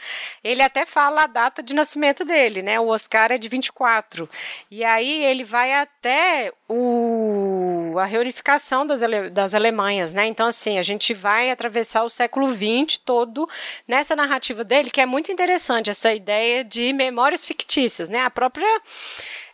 ele 0.43 0.61
até 0.61 0.85
fala 0.85 1.23
a 1.23 1.27
data 1.27 1.63
de 1.63 1.73
nascimento 1.73 2.25
dele, 2.25 2.61
né? 2.61 2.77
O 2.79 2.89
Oscar 2.89 3.31
é 3.31 3.37
de 3.37 3.47
24. 3.47 4.29
E 4.69 4.83
aí 4.83 5.23
ele 5.23 5.45
vai 5.45 5.73
até 5.73 6.51
o, 6.67 7.95
a 7.97 8.05
reunificação 8.05 8.85
das, 8.85 8.99
das 9.31 9.55
Alemanhas, 9.55 10.13
né? 10.13 10.27
Então, 10.27 10.47
assim, 10.47 10.77
a 10.77 10.83
gente 10.83 11.13
vai 11.13 11.49
atravessar 11.49 12.03
o 12.03 12.09
século 12.09 12.47
XX 12.47 12.97
todo 12.97 13.49
nessa 13.87 14.13
narrativa 14.13 14.63
dele, 14.65 14.91
que 14.91 15.01
é 15.01 15.05
muito 15.05 15.31
interessante, 15.31 15.89
essa 15.89 16.13
ideia 16.13 16.65
de 16.65 16.91
memórias 16.91 17.45
fictícias, 17.45 18.09
né? 18.09 18.19
A 18.19 18.29
própria 18.29 18.81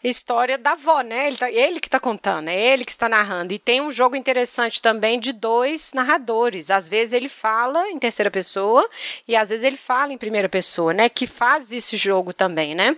história 0.04 0.58
da 0.58 0.72
avó, 0.72 1.02
né? 1.02 1.28
Ele, 1.28 1.38
tá, 1.38 1.52
ele 1.52 1.80
que 1.80 1.88
está 1.88 2.00
contando, 2.00 2.50
é 2.50 2.58
ele 2.58 2.86
que 2.86 2.92
está 2.92 3.10
narrando. 3.10 3.54
E 3.54 3.60
tem 3.60 3.82
um 3.82 3.92
jogo 3.92 4.16
interessante 4.16 4.82
também 4.82 5.20
de 5.20 5.34
dois 5.34 5.94
narradores. 5.94 6.72
Às 6.72 6.88
vezes 6.88 7.14
ele 7.14 7.30
fala 7.30 7.90
em 7.90 8.00
terceira 8.00 8.32
pessoa 8.32 8.90
e 9.28 9.36
às 9.36 9.50
vezes 9.50 9.66
ele 9.66 9.78
fala 9.78 10.14
em 10.14 10.18
primeira 10.18 10.48
pessoa, 10.48 10.94
né? 10.94 11.10
Que 11.10 11.28
faz 11.28 11.72
esse 11.72 11.98
jogo 11.98 12.34
também, 12.34 12.74
né? 12.74 12.96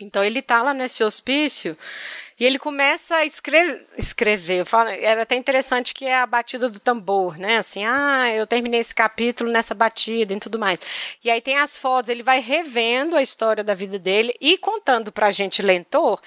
Então 0.00 0.22
ele 0.22 0.40
tá 0.40 0.62
lá 0.62 0.72
nesse 0.72 1.02
hospício 1.02 1.76
e 2.38 2.44
ele 2.44 2.58
começa 2.58 3.16
a 3.16 3.24
escrever, 3.24 3.86
escrever. 3.96 4.64
Falo, 4.64 4.90
era 4.90 5.22
até 5.22 5.34
interessante 5.34 5.92
que 5.92 6.04
é 6.04 6.16
a 6.16 6.26
batida 6.26 6.68
do 6.68 6.78
tambor, 6.78 7.38
né? 7.38 7.58
Assim, 7.58 7.84
ah, 7.84 8.30
eu 8.32 8.46
terminei 8.46 8.80
esse 8.80 8.94
capítulo 8.94 9.50
nessa 9.50 9.74
batida 9.74 10.32
e 10.32 10.38
tudo 10.38 10.58
mais. 10.58 10.80
E 11.24 11.30
aí 11.30 11.40
tem 11.40 11.56
as 11.56 11.76
fotos, 11.76 12.08
ele 12.08 12.22
vai 12.22 12.40
revendo 12.40 13.16
a 13.16 13.22
história 13.22 13.64
da 13.64 13.74
vida 13.74 13.98
dele 13.98 14.34
e 14.40 14.56
contando 14.56 15.10
pra 15.10 15.30
gente, 15.30 15.62
leitor, 15.62 16.20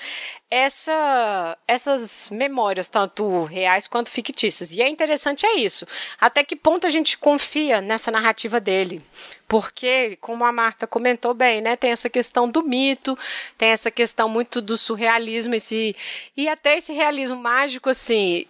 essa, 0.51 1.57
essas 1.65 2.29
memórias, 2.29 2.89
tanto 2.89 3.45
reais 3.45 3.87
quanto 3.87 4.11
fictícias. 4.11 4.73
E 4.73 4.81
é 4.81 4.89
interessante 4.89 5.45
é 5.45 5.55
isso. 5.55 5.87
Até 6.19 6.43
que 6.43 6.57
ponto 6.57 6.85
a 6.85 6.89
gente 6.89 7.17
confia 7.17 7.79
nessa 7.79 8.11
narrativa 8.11 8.59
dele? 8.59 9.01
Porque, 9.47 10.17
como 10.19 10.43
a 10.43 10.51
Marta 10.51 10.85
comentou 10.85 11.33
bem, 11.33 11.61
né, 11.61 11.77
tem 11.77 11.91
essa 11.91 12.09
questão 12.09 12.49
do 12.49 12.61
mito, 12.63 13.17
tem 13.57 13.69
essa 13.69 13.89
questão 13.89 14.27
muito 14.27 14.61
do 14.61 14.77
surrealismo, 14.77 15.55
esse, 15.55 15.95
e 16.35 16.49
até 16.49 16.77
esse 16.77 16.91
realismo 16.91 17.37
mágico, 17.37 17.89
assim, 17.89 18.45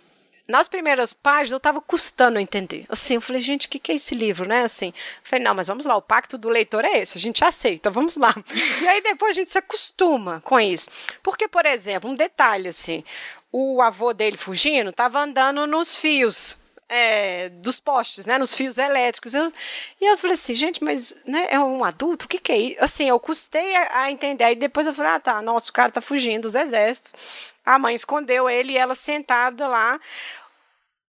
nas 0.47 0.67
primeiras 0.67 1.13
páginas 1.13 1.51
eu 1.51 1.57
estava 1.57 1.81
custando 1.81 2.37
a 2.37 2.41
entender. 2.41 2.85
Assim, 2.89 3.15
eu 3.15 3.21
falei, 3.21 3.41
gente, 3.41 3.67
o 3.67 3.69
que, 3.69 3.79
que 3.79 3.91
é 3.91 3.95
esse 3.95 4.15
livro, 4.15 4.47
né? 4.47 4.63
Assim, 4.63 4.87
eu 4.87 4.93
falei, 5.23 5.45
não, 5.45 5.55
mas 5.55 5.67
vamos 5.67 5.85
lá, 5.85 5.95
o 5.95 6.01
pacto 6.01 6.37
do 6.37 6.49
leitor 6.49 6.83
é 6.85 6.99
esse, 6.99 7.17
a 7.17 7.21
gente 7.21 7.43
aceita, 7.43 7.89
vamos 7.91 8.15
lá. 8.15 8.35
E 8.81 8.87
aí 8.87 9.01
depois 9.01 9.31
a 9.31 9.39
gente 9.39 9.51
se 9.51 9.57
acostuma 9.57 10.41
com 10.41 10.59
isso. 10.59 10.89
Porque, 11.23 11.47
por 11.47 11.65
exemplo, 11.65 12.09
um 12.09 12.15
detalhe 12.15 12.67
assim, 12.67 13.03
o 13.51 13.81
avô 13.81 14.13
dele 14.13 14.37
fugindo 14.37 14.89
estava 14.89 15.19
andando 15.19 15.67
nos 15.67 15.97
fios. 15.97 16.59
É, 16.93 17.47
dos 17.47 17.79
postes, 17.79 18.25
né, 18.25 18.37
nos 18.37 18.53
fios 18.53 18.77
elétricos. 18.77 19.33
Eu, 19.33 19.49
e 20.01 20.11
eu 20.11 20.17
falei 20.17 20.33
assim, 20.33 20.53
gente, 20.53 20.83
mas 20.83 21.15
né, 21.25 21.47
é 21.49 21.57
um 21.57 21.85
adulto? 21.85 22.25
O 22.25 22.27
que, 22.27 22.37
que 22.37 22.51
é 22.51 22.57
isso? 22.57 22.83
Assim, 22.83 23.07
eu 23.07 23.17
custei 23.17 23.73
a, 23.77 24.01
a, 24.01 24.11
entender. 24.11 24.43
Aí 24.43 24.55
depois 24.55 24.85
eu 24.85 24.93
falei, 24.93 25.13
ah, 25.13 25.19
tá, 25.21 25.41
nossa, 25.41 25.69
o 25.69 25.73
cara 25.73 25.89
tá 25.89 26.01
fugindo 26.01 26.41
dos 26.41 26.53
exércitos. 26.53 27.13
A 27.65 27.77
mãe 27.77 27.95
escondeu 27.95 28.49
ele 28.49 28.73
e 28.73 28.77
ela 28.77 28.95
sentada 28.95 29.67
lá 29.67 29.99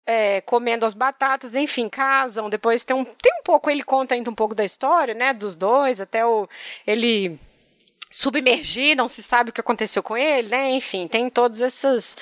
é, 0.10 0.42
comendo 0.42 0.86
as 0.86 0.96
batatas, 0.96 1.54
enfim, 1.54 1.88
casam. 1.88 2.50
Depois 2.50 2.84
tem 2.84 2.96
um, 2.96 3.06
tem 3.06 3.34
um 3.40 3.44
pouco, 3.44 3.70
ele 3.70 3.84
conta 3.84 4.16
ainda 4.16 4.30
um 4.32 4.36
pouco 4.36 4.56
da 4.56 4.66
história, 4.66 5.14
né, 5.14 5.34
dos 5.34 5.56
dois, 5.56 6.02
até 6.02 6.26
o 6.26 6.50
ele 6.88 7.40
submergir, 8.10 8.98
não 8.98 9.08
se 9.08 9.22
sabe 9.22 9.52
o 9.52 9.54
que 9.54 9.62
aconteceu 9.62 10.02
com 10.02 10.18
ele, 10.18 10.50
né? 10.50 10.72
Enfim, 10.72 11.08
tem 11.08 11.30
todas 11.30 11.62
essas 11.62 12.18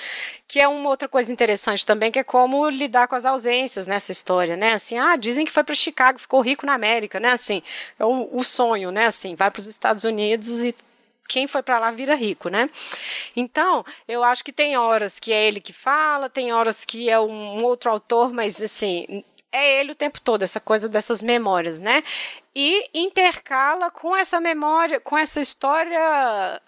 que 0.46 0.60
é 0.60 0.68
uma 0.68 0.90
outra 0.90 1.08
coisa 1.08 1.32
interessante 1.32 1.86
também, 1.86 2.12
que 2.12 2.18
é 2.18 2.24
como 2.24 2.68
lidar 2.68 3.08
com 3.08 3.14
as 3.14 3.24
ausências 3.24 3.86
nessa 3.86 4.12
história, 4.12 4.54
né? 4.54 4.74
Assim, 4.74 4.98
ah, 4.98 5.16
dizem 5.16 5.46
que 5.46 5.52
foi 5.52 5.64
para 5.64 5.74
Chicago, 5.74 6.18
ficou 6.18 6.42
rico 6.42 6.66
na 6.66 6.74
América, 6.74 7.18
né? 7.18 7.30
Assim, 7.32 7.62
é 7.98 8.04
o, 8.04 8.28
o 8.32 8.44
sonho, 8.44 8.90
né? 8.90 9.06
Assim, 9.06 9.34
vai 9.34 9.50
para 9.50 9.60
os 9.60 9.66
Estados 9.66 10.04
Unidos 10.04 10.62
e 10.62 10.74
quem 11.28 11.46
foi 11.46 11.62
para 11.62 11.78
lá 11.78 11.90
vira 11.90 12.14
rico, 12.14 12.48
né? 12.48 12.68
Então, 13.36 13.84
eu 14.08 14.24
acho 14.24 14.42
que 14.42 14.52
tem 14.52 14.76
horas 14.76 15.20
que 15.20 15.32
é 15.32 15.46
ele 15.46 15.60
que 15.60 15.72
fala, 15.72 16.28
tem 16.30 16.52
horas 16.52 16.84
que 16.84 17.08
é 17.08 17.20
um 17.20 17.62
outro 17.62 17.90
autor, 17.90 18.32
mas 18.32 18.60
assim, 18.62 19.22
é 19.52 19.80
ele 19.80 19.92
o 19.92 19.96
tempo 19.96 20.20
todo, 20.20 20.42
essa 20.42 20.60
coisa 20.60 20.88
dessas 20.88 21.22
memórias, 21.22 21.80
né? 21.80 22.02
E 22.54 22.88
intercala 22.92 23.90
com 23.90 24.16
essa 24.16 24.40
memória, 24.40 24.98
com 25.00 25.16
essa 25.16 25.40
história 25.40 26.60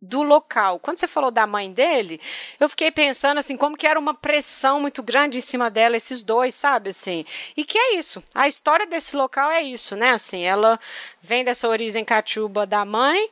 do 0.00 0.22
local. 0.22 0.78
Quando 0.78 0.98
você 0.98 1.06
falou 1.06 1.30
da 1.30 1.46
mãe 1.46 1.70
dele, 1.70 2.20
eu 2.58 2.68
fiquei 2.68 2.90
pensando 2.90 3.38
assim, 3.38 3.56
como 3.56 3.76
que 3.76 3.86
era 3.86 4.00
uma 4.00 4.14
pressão 4.14 4.80
muito 4.80 5.02
grande 5.02 5.38
em 5.38 5.42
cima 5.42 5.70
dela, 5.70 5.96
esses 5.96 6.22
dois, 6.22 6.54
sabe, 6.54 6.90
assim. 6.90 7.24
E 7.56 7.64
que 7.64 7.78
é 7.78 7.96
isso. 7.96 8.22
A 8.34 8.48
história 8.48 8.86
desse 8.86 9.14
local 9.14 9.50
é 9.50 9.62
isso, 9.62 9.96
né? 9.96 10.10
Assim, 10.10 10.42
ela 10.42 10.80
vem 11.20 11.44
dessa 11.44 11.68
origem 11.68 12.04
cachuba 12.04 12.66
da 12.66 12.84
mãe, 12.84 13.28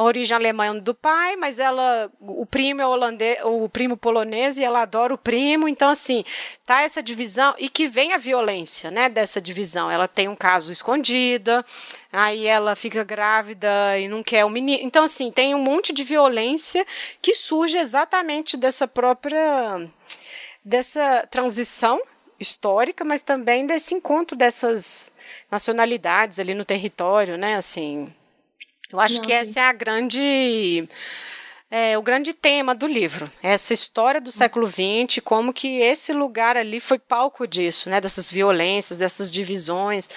a 0.00 0.02
origem 0.02 0.34
alemã 0.34 0.74
do 0.76 0.94
pai, 0.94 1.36
mas 1.36 1.58
ela, 1.58 2.10
o 2.20 2.46
primo 2.46 2.80
é 2.80 2.86
holandês, 2.86 3.38
o 3.44 3.68
primo 3.68 3.98
polonês 3.98 4.56
e 4.56 4.64
ela 4.64 4.80
adora 4.80 5.12
o 5.12 5.18
primo, 5.18 5.68
então 5.68 5.90
assim, 5.90 6.24
tá 6.64 6.80
essa 6.80 7.02
divisão 7.02 7.54
e 7.58 7.68
que 7.68 7.86
vem 7.86 8.14
a 8.14 8.16
violência, 8.16 8.90
né, 8.90 9.10
dessa 9.10 9.42
divisão. 9.42 9.90
Ela 9.90 10.08
tem 10.08 10.26
um 10.26 10.34
caso 10.34 10.72
escondida, 10.72 11.64
aí 12.10 12.46
ela 12.46 12.74
fica 12.74 13.04
grávida 13.04 13.98
e 13.98 14.08
não 14.08 14.22
quer 14.22 14.44
o 14.46 14.50
menino. 14.50 14.82
Então 14.82 15.04
assim, 15.04 15.30
tem 15.30 15.54
um 15.54 15.62
monte 15.62 15.92
de 15.92 16.02
violência 16.02 16.86
que 17.20 17.34
surge 17.34 17.76
exatamente 17.76 18.56
dessa 18.56 18.88
própria 18.88 19.86
dessa 20.64 21.26
transição 21.30 22.00
histórica, 22.38 23.04
mas 23.04 23.20
também 23.20 23.66
desse 23.66 23.94
encontro 23.94 24.34
dessas 24.34 25.12
nacionalidades 25.50 26.38
ali 26.38 26.54
no 26.54 26.64
território, 26.64 27.36
né, 27.36 27.56
assim, 27.56 28.10
eu 28.92 29.00
acho 29.00 29.16
Não, 29.16 29.22
que 29.22 29.32
sim. 29.32 29.38
essa 29.38 29.60
é 29.60 29.62
a 29.64 29.72
grande. 29.72 30.88
É, 31.72 31.96
o 31.96 32.02
grande 32.02 32.32
tema 32.34 32.74
do 32.74 32.84
livro, 32.84 33.30
essa 33.40 33.72
história 33.72 34.20
do 34.20 34.32
século 34.32 34.66
XX, 34.66 35.22
como 35.22 35.52
que 35.52 35.78
esse 35.78 36.12
lugar 36.12 36.56
ali 36.56 36.80
foi 36.80 36.98
palco 36.98 37.46
disso, 37.46 37.88
né, 37.88 38.00
dessas 38.00 38.28
violências, 38.28 38.98
dessas 38.98 39.30
divisões, 39.30 40.10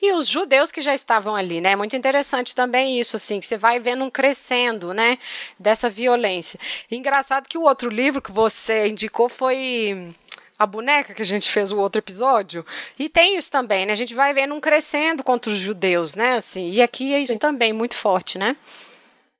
e 0.00 0.12
os 0.12 0.28
judeus 0.28 0.70
que 0.70 0.80
já 0.80 0.94
estavam 0.94 1.34
ali, 1.34 1.60
né, 1.60 1.72
é 1.72 1.76
muito 1.76 1.96
interessante 1.96 2.54
também 2.54 3.00
isso, 3.00 3.16
assim, 3.16 3.40
que 3.40 3.46
você 3.46 3.56
vai 3.56 3.80
vendo 3.80 4.04
um 4.04 4.10
crescendo, 4.10 4.94
né, 4.94 5.18
dessa 5.58 5.90
violência. 5.90 6.60
E 6.88 6.94
engraçado 6.94 7.48
que 7.48 7.58
o 7.58 7.62
outro 7.62 7.90
livro 7.90 8.22
que 8.22 8.30
você 8.30 8.86
indicou 8.86 9.28
foi 9.28 10.14
a 10.60 10.66
boneca 10.66 11.14
que 11.14 11.22
a 11.22 11.24
gente 11.24 11.50
fez 11.50 11.72
o 11.72 11.78
outro 11.78 11.98
episódio. 11.98 12.66
E 12.98 13.08
tem 13.08 13.38
isso 13.38 13.50
também, 13.50 13.86
né? 13.86 13.94
A 13.94 13.96
gente 13.96 14.12
vai 14.12 14.34
vendo 14.34 14.54
um 14.54 14.60
crescendo 14.60 15.24
contra 15.24 15.50
os 15.50 15.56
judeus, 15.56 16.14
né? 16.14 16.34
Assim, 16.34 16.70
e 16.70 16.82
aqui 16.82 17.14
é 17.14 17.20
isso 17.20 17.32
Sim. 17.32 17.38
também 17.38 17.72
muito 17.72 17.94
forte, 17.94 18.36
né? 18.36 18.54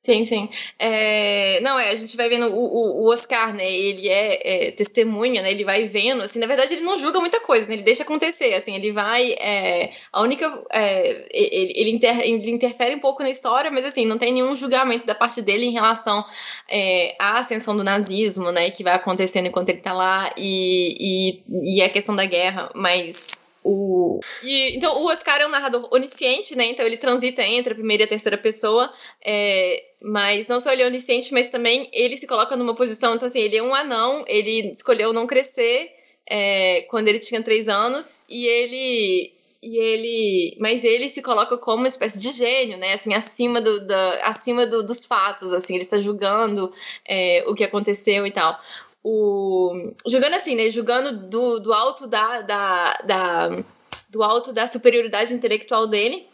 Sim, 0.03 0.25
sim. 0.25 0.49
É, 0.79 1.61
não, 1.61 1.79
é, 1.79 1.91
a 1.91 1.95
gente 1.95 2.17
vai 2.17 2.27
vendo 2.27 2.47
o, 2.47 3.03
o 3.05 3.13
Oscar, 3.13 3.53
né? 3.55 3.71
Ele 3.71 4.09
é, 4.09 4.69
é, 4.69 4.71
testemunha, 4.71 5.43
né? 5.43 5.51
Ele 5.51 5.63
vai 5.63 5.87
vendo, 5.89 6.23
assim, 6.23 6.39
na 6.39 6.47
verdade 6.47 6.73
ele 6.73 6.81
não 6.81 6.97
julga 6.97 7.21
muita 7.21 7.39
coisa, 7.41 7.69
né? 7.69 7.75
Ele 7.75 7.83
deixa 7.83 8.03
acontecer, 8.03 8.55
assim, 8.55 8.75
ele 8.75 8.93
vai. 8.93 9.33
É, 9.33 9.91
a 10.11 10.23
única. 10.23 10.65
É, 10.73 11.29
ele, 11.31 11.73
ele, 11.77 11.91
inter, 11.91 12.19
ele, 12.21 12.51
interfere 12.51 12.95
um 12.95 12.99
pouco 12.99 13.23
na 13.23 13.29
história, 13.29 13.71
mas 13.71 13.85
assim, 13.85 14.07
não 14.07 14.17
tem 14.17 14.33
nenhum 14.33 14.57
julgamento 14.57 15.05
da 15.05 15.15
parte 15.15 15.43
dele 15.43 15.67
em 15.67 15.73
relação 15.73 16.25
é, 16.67 17.15
à 17.19 17.39
ascensão 17.39 17.77
do 17.77 17.85
nazismo, 17.85 18.51
né? 18.51 18.71
Que 18.71 18.83
vai 18.83 18.95
acontecendo 18.95 19.49
enquanto 19.49 19.69
ele 19.69 19.83
tá 19.83 19.93
lá, 19.93 20.33
e, 20.35 21.45
e, 21.47 21.77
e 21.77 21.83
a 21.83 21.91
questão 21.91 22.17
da 22.17 22.25
guerra, 22.25 22.71
mas 22.75 23.45
o... 23.63 24.21
E, 24.43 24.77
então, 24.77 25.03
o 25.03 25.07
Oscar 25.07 25.41
é 25.41 25.47
um 25.47 25.51
narrador 25.51 25.89
onisciente, 25.93 26.57
né? 26.57 26.67
Então, 26.67 26.87
ele 26.87 26.97
transita 26.97 27.43
entre 27.43 27.73
a 27.73 27.77
primeira 27.77 28.05
e 28.05 28.07
a 28.07 28.09
terceira 28.09 28.39
pessoa. 28.39 28.91
É, 29.25 29.85
mas 30.03 30.49
não 30.49 30.61
só 30.61 30.73
ele 30.73 30.83
é 30.83 30.87
onisciente, 30.87 31.33
mas 31.33 31.51
também 31.51 31.89
ele 31.93 32.17
se 32.17 32.27
coloca 32.27 32.57
numa 32.57 32.75
posição. 32.75 33.15
Então, 33.15 33.27
assim, 33.27 33.41
ele 33.41 33.57
é 33.57 33.63
um 33.63 33.75
anão, 33.75 34.25
ele 34.27 34.73
escolheu 34.73 35.13
não 35.13 35.27
crescer 35.27 35.93
é, 36.27 36.83
quando 36.83 37.09
ele 37.09 37.19
tinha 37.19 37.43
três 37.43 37.69
anos. 37.69 38.25
E 38.29 38.47
ele. 38.47 39.35
E 39.63 39.77
ele. 39.77 40.57
Mas 40.59 40.83
ele 40.83 41.07
se 41.11 41.21
coloca 41.21 41.59
como 41.59 41.83
uma 41.83 41.89
espécie 41.89 42.19
de 42.19 42.33
gênio, 42.33 42.79
né? 42.79 42.95
Assim, 42.95 43.13
acima, 43.13 43.61
do, 43.61 43.87
da, 43.87 44.27
acima 44.27 44.65
do, 44.65 44.83
dos 44.83 45.05
fatos, 45.05 45.53
assim, 45.53 45.75
ele 45.75 45.83
está 45.83 46.01
julgando 46.01 46.73
é, 47.07 47.45
o 47.47 47.55
que 47.55 47.63
aconteceu 47.63 48.27
e 48.27 48.31
tal 48.31 48.59
o 49.03 49.93
jogando 50.07 50.35
assim, 50.35 50.55
né? 50.55 50.71
Jogando 50.71 51.29
do, 51.29 51.61
do 51.61 51.73
alto 51.73 52.07
da, 52.07 52.43
da, 52.43 52.95
da 53.05 53.65
do 54.11 54.23
alto 54.23 54.53
da 54.53 54.67
superioridade 54.67 55.33
intelectual 55.33 55.87
dele, 55.87 56.27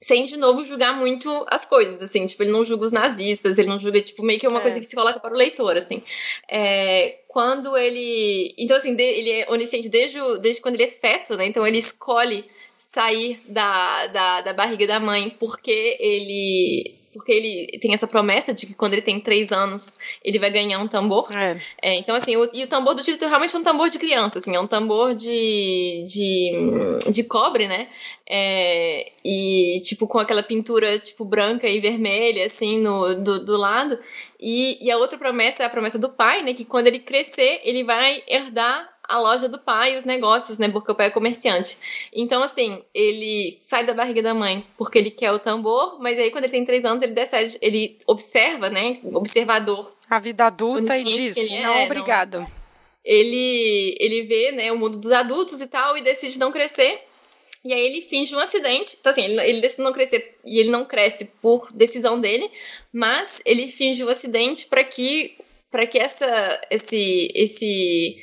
sem 0.00 0.26
de 0.26 0.36
novo 0.36 0.64
julgar 0.64 0.96
muito 0.96 1.46
as 1.48 1.64
coisas, 1.64 2.00
assim, 2.02 2.26
tipo, 2.26 2.42
ele 2.42 2.52
não 2.52 2.64
julga 2.64 2.84
os 2.84 2.92
nazistas, 2.92 3.58
ele 3.58 3.68
não 3.68 3.78
julga, 3.78 4.02
tipo, 4.02 4.22
meio 4.22 4.38
que 4.38 4.46
é 4.46 4.48
uma 4.48 4.58
é. 4.58 4.62
coisa 4.62 4.78
que 4.78 4.86
se 4.86 4.94
coloca 4.94 5.18
para 5.18 5.32
o 5.32 5.36
leitor, 5.36 5.76
assim. 5.76 6.02
É, 6.48 7.20
quando 7.28 7.76
ele. 7.76 8.54
Então, 8.58 8.76
assim, 8.76 8.94
de, 8.94 9.02
ele 9.02 9.30
é 9.30 9.50
onisciente 9.50 9.88
desde, 9.88 10.20
o, 10.20 10.38
desde 10.38 10.60
quando 10.60 10.74
ele 10.74 10.84
é 10.84 10.88
feto, 10.88 11.36
né? 11.36 11.46
Então 11.46 11.66
ele 11.66 11.78
escolhe 11.78 12.44
sair 12.78 13.40
da, 13.48 14.06
da, 14.08 14.40
da 14.42 14.52
barriga 14.52 14.86
da 14.86 15.00
mãe 15.00 15.30
porque 15.38 15.96
ele 15.98 16.94
porque 17.16 17.32
ele 17.32 17.78
tem 17.78 17.94
essa 17.94 18.06
promessa 18.06 18.52
de 18.52 18.66
que 18.66 18.74
quando 18.74 18.92
ele 18.92 19.00
tem 19.00 19.18
três 19.18 19.50
anos 19.50 19.98
ele 20.22 20.38
vai 20.38 20.50
ganhar 20.50 20.78
um 20.78 20.86
tambor. 20.86 21.34
É. 21.34 21.58
É, 21.80 21.94
então, 21.94 22.14
assim, 22.14 22.36
o, 22.36 22.48
e 22.52 22.64
o 22.64 22.66
tambor 22.66 22.94
do 22.94 23.02
Tito 23.02 23.26
realmente 23.26 23.56
é 23.56 23.58
um 23.58 23.62
tambor 23.62 23.88
de 23.88 23.98
criança, 23.98 24.38
assim, 24.38 24.54
é 24.54 24.60
um 24.60 24.66
tambor 24.66 25.14
de, 25.14 26.04
de, 26.06 27.10
de 27.10 27.24
cobre, 27.24 27.66
né? 27.66 27.88
É, 28.28 29.12
e, 29.24 29.80
tipo, 29.84 30.06
com 30.06 30.18
aquela 30.18 30.42
pintura, 30.42 30.98
tipo, 30.98 31.24
branca 31.24 31.66
e 31.66 31.80
vermelha, 31.80 32.44
assim, 32.44 32.78
no, 32.78 33.14
do, 33.14 33.44
do 33.44 33.56
lado. 33.56 33.98
E, 34.38 34.84
e 34.84 34.90
a 34.90 34.98
outra 34.98 35.16
promessa 35.16 35.62
é 35.62 35.66
a 35.66 35.70
promessa 35.70 35.98
do 35.98 36.10
pai, 36.10 36.42
né? 36.42 36.52
Que 36.52 36.64
quando 36.64 36.88
ele 36.88 36.98
crescer, 36.98 37.60
ele 37.64 37.82
vai 37.82 38.22
herdar 38.28 38.95
a 39.08 39.18
loja 39.18 39.48
do 39.48 39.58
pai 39.58 39.94
e 39.94 39.96
os 39.96 40.04
negócios, 40.04 40.58
né? 40.58 40.68
Porque 40.68 40.90
o 40.90 40.94
pai 40.94 41.06
é 41.06 41.10
comerciante. 41.10 41.78
Então, 42.12 42.42
assim, 42.42 42.82
ele 42.94 43.56
sai 43.60 43.84
da 43.84 43.94
barriga 43.94 44.22
da 44.22 44.34
mãe 44.34 44.66
porque 44.76 44.98
ele 44.98 45.10
quer 45.10 45.32
o 45.32 45.38
tambor, 45.38 45.98
mas 46.00 46.18
aí 46.18 46.30
quando 46.30 46.44
ele 46.44 46.52
tem 46.52 46.64
três 46.64 46.84
anos, 46.84 47.02
ele 47.02 47.12
decide, 47.12 47.58
ele 47.60 47.98
observa, 48.06 48.70
né? 48.70 48.98
Observador. 49.04 49.94
A 50.08 50.18
vida 50.18 50.46
adulta 50.46 50.96
e 50.96 51.04
diz, 51.04 51.36
é, 51.50 51.62
não, 51.62 51.84
obrigada. 51.84 52.40
Não, 52.40 52.66
ele, 53.06 53.96
ele 54.00 54.22
vê, 54.22 54.50
né, 54.50 54.72
o 54.72 54.78
mundo 54.78 54.98
dos 54.98 55.12
adultos 55.12 55.60
e 55.60 55.68
tal, 55.68 55.96
e 55.96 56.02
decide 56.02 56.40
não 56.40 56.50
crescer. 56.50 57.00
E 57.64 57.72
aí 57.72 57.80
ele 57.80 58.00
finge 58.00 58.34
um 58.34 58.38
acidente. 58.38 58.96
Então, 59.00 59.10
assim, 59.10 59.24
ele, 59.24 59.40
ele 59.40 59.60
decide 59.60 59.82
não 59.82 59.92
crescer 59.92 60.36
e 60.44 60.58
ele 60.58 60.70
não 60.70 60.84
cresce 60.84 61.30
por 61.40 61.72
decisão 61.72 62.20
dele, 62.20 62.50
mas 62.92 63.40
ele 63.44 63.68
finge 63.68 64.04
um 64.04 64.08
acidente 64.08 64.66
para 64.66 64.82
que 64.82 65.36
para 65.70 65.86
que 65.86 65.98
essa 65.98 66.60
esse 66.70 67.28
esse 67.34 68.16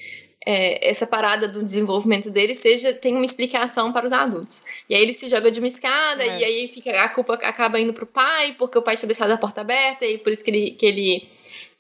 é, 0.45 0.89
essa 0.89 1.07
parada 1.07 1.47
do 1.47 1.63
desenvolvimento 1.63 2.29
dele 2.29 2.53
seja 2.53 2.93
tem 2.93 3.15
uma 3.15 3.25
explicação 3.25 3.91
para 3.91 4.05
os 4.05 4.13
adultos. 4.13 4.61
E 4.89 4.95
aí 4.95 5.01
ele 5.01 5.13
se 5.13 5.27
joga 5.27 5.49
de 5.49 5.59
uma 5.59 5.67
escada 5.67 6.23
é. 6.23 6.39
e 6.39 6.43
aí 6.43 6.67
fica 6.67 6.91
a 7.03 7.09
culpa 7.09 7.35
acaba 7.35 7.79
indo 7.79 7.93
pro 7.93 8.05
pai 8.05 8.55
porque 8.57 8.77
o 8.77 8.81
pai 8.81 8.95
tinha 8.95 9.07
deixado 9.07 9.31
a 9.31 9.37
porta 9.37 9.61
aberta 9.61 10.05
e 10.05 10.17
por 10.17 10.31
isso 10.31 10.43
que 10.43 10.51
ele 10.51 10.71
que 10.71 10.85
ele 10.85 11.29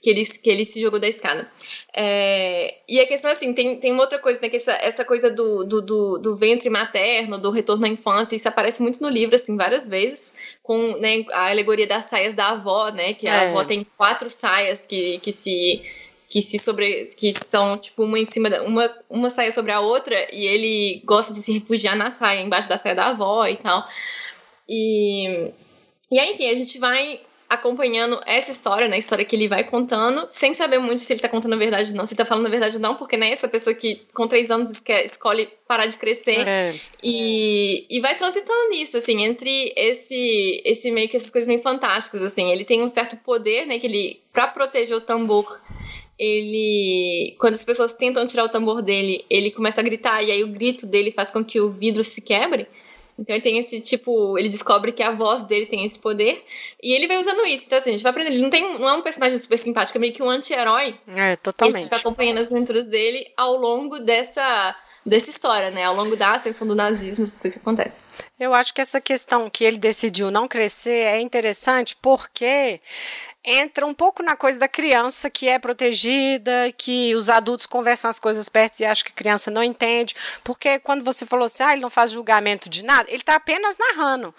que 0.03 0.09
ele, 0.09 0.25
que 0.25 0.49
ele 0.49 0.65
se 0.65 0.81
jogou 0.81 0.99
da 0.99 1.07
escada. 1.07 1.49
É, 1.95 2.75
e 2.89 2.99
a 2.99 3.07
questão, 3.07 3.31
assim, 3.31 3.53
tem, 3.53 3.77
tem 3.77 3.93
uma 3.93 4.01
outra 4.01 4.19
coisa, 4.19 4.41
né? 4.41 4.49
Que 4.49 4.57
essa, 4.57 4.73
essa 4.73 5.05
coisa 5.05 5.31
do, 5.31 5.63
do, 5.63 5.81
do, 5.81 6.17
do, 6.17 6.35
ventre 6.35 6.69
materno, 6.69 7.37
do 7.37 7.49
retorno 7.49 7.85
à 7.85 7.87
infância, 7.87 8.35
isso 8.35 8.49
aparece 8.49 8.81
muito 8.81 9.01
no 9.01 9.07
livro, 9.07 9.33
assim, 9.33 9.55
várias 9.55 9.87
vezes, 9.87 10.57
com 10.61 10.97
né, 10.97 11.23
a 11.31 11.49
alegoria 11.49 11.87
das 11.87 12.03
saias 12.05 12.35
da 12.35 12.49
avó, 12.49 12.89
né? 12.89 13.13
Que 13.13 13.29
a 13.29 13.43
é. 13.43 13.47
avó 13.47 13.63
tem 13.63 13.87
quatro 13.97 14.29
saias 14.29 14.85
que, 14.85 15.19
que 15.19 15.31
se 15.31 15.81
que 16.33 16.41
se 16.41 16.57
sobre 16.57 17.03
que 17.15 17.31
são 17.31 17.77
tipo 17.77 18.03
uma 18.03 18.17
em 18.17 18.25
cima 18.25 18.49
da 18.49 18.63
uma, 18.63 18.87
uma 19.07 19.29
saia 19.29 19.51
sobre 19.51 19.71
a 19.71 19.79
outra 19.79 20.15
e 20.33 20.47
ele 20.47 20.99
gosta 21.05 21.31
de 21.31 21.37
se 21.37 21.51
refugiar 21.51 21.95
na 21.95 22.09
saia 22.09 22.41
embaixo 22.41 22.67
da 22.67 22.75
saia 22.75 22.95
da 22.95 23.09
avó 23.09 23.45
e 23.45 23.55
tal 23.57 23.87
e 24.67 25.53
e 26.11 26.19
aí, 26.19 26.31
enfim 26.31 26.49
a 26.49 26.55
gente 26.55 26.79
vai 26.79 27.21
acompanhando 27.47 28.19
essa 28.25 28.51
história, 28.51 28.87
né? 28.87 28.95
A 28.95 28.99
história 28.99 29.23
que 29.23 29.35
ele 29.35 29.47
vai 29.47 29.63
contando, 29.63 30.25
sem 30.27 30.55
saber 30.55 30.79
muito 30.79 31.01
se 31.01 31.13
ele 31.13 31.19
tá 31.19 31.29
contando 31.29 31.53
a 31.53 31.57
verdade 31.57 31.91
ou 31.91 31.95
não, 31.95 32.03
se 32.03 32.13
ele 32.13 32.17
tá 32.17 32.25
falando 32.25 32.47
a 32.47 32.49
verdade 32.49 32.77
ou 32.77 32.81
não, 32.81 32.95
porque 32.95 33.15
né, 33.15 33.29
essa 33.29 33.47
pessoa 33.47 33.75
que 33.75 34.01
com 34.11 34.27
três 34.27 34.49
anos 34.49 34.71
escolhe 35.05 35.47
parar 35.67 35.85
de 35.85 35.97
crescer 35.97 36.47
é. 36.47 36.73
e, 37.03 37.85
e 37.87 37.99
vai 38.01 38.17
transitando 38.17 38.69
nisso, 38.69 38.97
assim, 38.97 39.23
entre 39.23 39.71
esse, 39.75 40.63
esse 40.65 40.89
meio 40.89 41.07
que 41.07 41.15
essas 41.15 41.29
coisas 41.29 41.47
meio 41.47 41.61
fantásticas, 41.61 42.23
assim. 42.23 42.49
Ele 42.49 42.65
tem 42.65 42.81
um 42.81 42.87
certo 42.87 43.15
poder, 43.17 43.67
né? 43.67 43.77
Que 43.77 43.85
ele, 43.85 44.21
pra 44.33 44.47
proteger 44.47 44.97
o 44.97 45.01
tambor, 45.01 45.61
ele. 46.17 47.35
Quando 47.39 47.53
as 47.53 47.63
pessoas 47.63 47.93
tentam 47.93 48.25
tirar 48.25 48.43
o 48.43 48.49
tambor 48.49 48.81
dele, 48.81 49.25
ele 49.29 49.51
começa 49.51 49.81
a 49.81 49.83
gritar, 49.83 50.23
e 50.23 50.31
aí 50.31 50.43
o 50.43 50.51
grito 50.51 50.85
dele 50.85 51.11
faz 51.11 51.31
com 51.31 51.43
que 51.43 51.59
o 51.59 51.71
vidro 51.71 52.03
se 52.03 52.21
quebre. 52.21 52.67
Então 53.17 53.35
ele 53.35 53.43
tem 53.43 53.57
esse 53.59 53.79
tipo, 53.79 54.37
ele 54.37 54.49
descobre 54.49 54.91
que 54.91 55.03
a 55.03 55.11
voz 55.11 55.43
dele 55.43 55.67
tem 55.67 55.85
esse 55.85 55.99
poder 55.99 56.43
e 56.81 56.93
ele 56.93 57.07
vai 57.07 57.17
usando 57.17 57.45
isso. 57.45 57.65
Então 57.67 57.77
assim, 57.77 57.91
a 57.91 57.93
gente 57.93 58.01
vai 58.01 58.09
aprendendo, 58.09 58.33
ele 58.33 58.41
não 58.41 58.49
tem 58.49 58.79
não 58.79 58.89
é 58.89 58.93
um 58.93 59.01
personagem 59.01 59.37
super 59.37 59.57
simpático, 59.57 59.97
é 59.97 60.01
meio 60.01 60.13
que 60.13 60.23
um 60.23 60.29
anti-herói. 60.29 60.95
É, 61.07 61.35
totalmente. 61.35 61.75
E 61.75 61.77
a 61.77 61.81
gente 61.81 61.89
vai 61.89 61.99
acompanhando 61.99 62.39
as 62.39 62.51
aventuras 62.51 62.87
dele 62.87 63.31
ao 63.37 63.55
longo 63.55 63.99
dessa 63.99 64.75
dessa 65.05 65.29
história, 65.29 65.69
né? 65.69 65.83
Ao 65.83 65.95
longo 65.95 66.15
da 66.15 66.31
ascensão 66.31 66.65
do 66.65 66.75
nazismo, 66.75 67.23
essas 67.23 67.39
coisas 67.39 67.59
que 67.59 67.61
acontecem. 67.61 68.03
Eu 68.39 68.53
acho 68.53 68.73
que 68.73 68.81
essa 68.81 69.01
questão 69.01 69.49
que 69.49 69.63
ele 69.63 69.77
decidiu 69.77 70.31
não 70.31 70.47
crescer 70.47 71.05
é 71.05 71.19
interessante 71.19 71.95
porque 72.01 72.79
entra 73.43 73.85
um 73.85 73.93
pouco 73.93 74.23
na 74.23 74.35
coisa 74.35 74.57
da 74.57 74.67
criança 74.67 75.29
que 75.29 75.49
é 75.49 75.59
protegida, 75.59 76.73
que 76.77 77.13
os 77.13 77.29
adultos 77.29 77.65
conversam 77.65 78.09
as 78.09 78.17
coisas 78.17 78.47
perto 78.47 78.79
e 78.79 78.85
acham 78.85 79.05
que 79.05 79.11
a 79.11 79.15
criança 79.15 79.51
não 79.51 79.63
entende, 79.63 80.15
porque 80.43 80.79
quando 80.79 81.03
você 81.03 81.25
falou 81.25 81.47
assim, 81.47 81.63
ah, 81.63 81.73
ele 81.73 81.81
não 81.81 81.89
faz 81.89 82.11
julgamento 82.11 82.69
de 82.69 82.85
nada, 82.85 83.09
ele 83.09 83.17
está 83.17 83.35
apenas 83.35 83.77
narrando, 83.77 84.33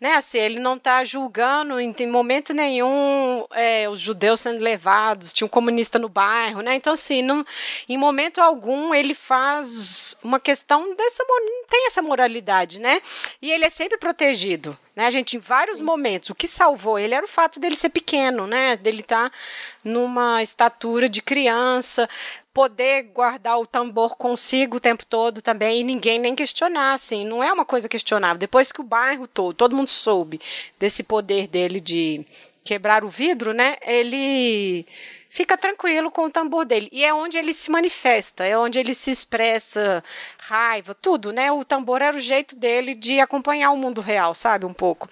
né? 0.00 0.14
Assim, 0.14 0.38
ele 0.38 0.60
não 0.60 0.76
está 0.76 1.02
julgando 1.04 1.80
em, 1.80 1.94
momento 2.06 2.54
nenhum 2.54 3.44
é, 3.50 3.88
os 3.88 3.98
judeus 3.98 4.40
sendo 4.40 4.60
levados, 4.60 5.32
tinha 5.32 5.46
um 5.46 5.48
comunista 5.48 5.98
no 5.98 6.08
bairro, 6.08 6.60
né? 6.60 6.76
Então 6.76 6.92
assim, 6.92 7.22
não, 7.22 7.44
em 7.88 7.98
momento 7.98 8.40
algum 8.40 8.94
ele 8.94 9.14
faz 9.14 10.16
uma 10.22 10.38
questão 10.38 10.94
dessa, 10.94 11.24
não 11.28 11.64
tem 11.68 11.86
essa 11.86 12.02
moralidade, 12.02 12.78
né? 12.78 13.02
E 13.42 13.50
ele 13.50 13.64
é 13.64 13.70
sempre 13.70 13.98
protegido. 13.98 14.78
Né, 14.94 15.10
gente, 15.10 15.36
em 15.36 15.40
vários 15.40 15.78
Sim. 15.78 15.84
momentos, 15.84 16.30
o 16.30 16.34
que 16.34 16.46
salvou 16.46 16.98
ele 16.98 17.14
era 17.14 17.24
o 17.24 17.28
fato 17.28 17.58
dele 17.58 17.74
ser 17.74 17.88
pequeno, 17.88 18.46
né? 18.46 18.76
Dele 18.76 19.00
estar 19.00 19.28
tá 19.28 19.36
numa 19.82 20.40
estatura 20.40 21.08
de 21.08 21.20
criança, 21.20 22.08
poder 22.52 23.02
guardar 23.12 23.58
o 23.58 23.66
tambor 23.66 24.16
consigo 24.16 24.76
o 24.76 24.80
tempo 24.80 25.04
todo 25.04 25.42
também 25.42 25.80
e 25.80 25.84
ninguém 25.84 26.20
nem 26.20 26.36
questionar, 26.36 26.94
assim, 26.94 27.26
não 27.26 27.42
é 27.42 27.52
uma 27.52 27.64
coisa 27.64 27.88
questionável. 27.88 28.38
Depois 28.38 28.70
que 28.70 28.80
o 28.80 28.84
bairro 28.84 29.26
todo, 29.26 29.52
todo 29.52 29.74
mundo 29.74 29.88
soube 29.88 30.40
desse 30.78 31.02
poder 31.02 31.48
dele 31.48 31.80
de 31.80 32.24
quebrar 32.62 33.04
o 33.04 33.08
vidro, 33.08 33.52
né? 33.52 33.76
Ele 33.82 34.86
fica 35.34 35.58
tranquilo 35.58 36.12
com 36.12 36.26
o 36.26 36.30
tambor 36.30 36.64
dele. 36.64 36.88
E 36.92 37.04
é 37.04 37.12
onde 37.12 37.36
ele 37.36 37.52
se 37.52 37.68
manifesta, 37.68 38.44
é 38.44 38.56
onde 38.56 38.78
ele 38.78 38.94
se 38.94 39.10
expressa 39.10 40.02
raiva, 40.38 40.94
tudo, 40.94 41.32
né? 41.32 41.50
O 41.50 41.64
tambor 41.64 42.00
era 42.00 42.16
o 42.16 42.20
jeito 42.20 42.54
dele 42.54 42.94
de 42.94 43.18
acompanhar 43.18 43.72
o 43.72 43.76
mundo 43.76 44.00
real, 44.00 44.32
sabe? 44.32 44.64
Um 44.64 44.72
pouco. 44.72 45.08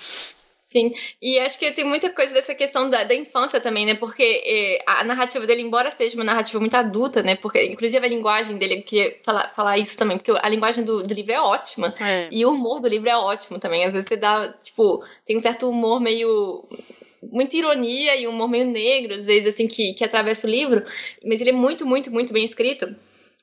Sim, 0.64 0.92
e 1.20 1.38
acho 1.40 1.58
que 1.58 1.70
tem 1.72 1.84
muita 1.84 2.08
coisa 2.08 2.32
dessa 2.32 2.54
questão 2.54 2.88
da, 2.88 3.04
da 3.04 3.14
infância 3.14 3.60
também, 3.60 3.84
né? 3.84 3.94
Porque 3.94 4.22
eh, 4.22 4.82
a 4.86 5.04
narrativa 5.04 5.44
dele, 5.44 5.60
embora 5.60 5.90
seja 5.90 6.14
uma 6.14 6.24
narrativa 6.24 6.58
muito 6.60 6.74
adulta, 6.74 7.20
né? 7.22 7.34
Porque, 7.34 7.62
inclusive, 7.66 8.06
a 8.06 8.08
linguagem 8.08 8.56
dele, 8.56 8.76
eu 8.76 8.82
queria 8.82 9.18
falar, 9.24 9.52
falar 9.54 9.76
isso 9.76 9.98
também, 9.98 10.16
porque 10.16 10.32
a 10.40 10.48
linguagem 10.48 10.84
do, 10.84 11.02
do 11.02 11.12
livro 11.12 11.32
é 11.32 11.40
ótima. 11.40 11.92
É. 12.00 12.28
E 12.30 12.46
o 12.46 12.52
humor 12.52 12.80
do 12.80 12.88
livro 12.88 13.10
é 13.10 13.16
ótimo 13.16 13.58
também. 13.58 13.84
Às 13.84 13.92
vezes 13.92 14.08
você 14.08 14.16
dá, 14.16 14.48
tipo, 14.62 15.04
tem 15.26 15.36
um 15.36 15.40
certo 15.40 15.68
humor 15.68 16.00
meio 16.00 16.64
muita 17.22 17.56
ironia 17.56 18.16
e 18.16 18.26
um 18.26 18.30
humor 18.30 18.48
meio 18.48 18.64
negro, 18.64 19.14
às 19.14 19.24
vezes, 19.24 19.54
assim, 19.54 19.66
que, 19.66 19.94
que 19.94 20.04
atravessa 20.04 20.46
o 20.46 20.50
livro. 20.50 20.84
Mas 21.24 21.40
ele 21.40 21.50
é 21.50 21.52
muito, 21.52 21.86
muito, 21.86 22.10
muito 22.10 22.32
bem 22.32 22.44
escrito. 22.44 22.94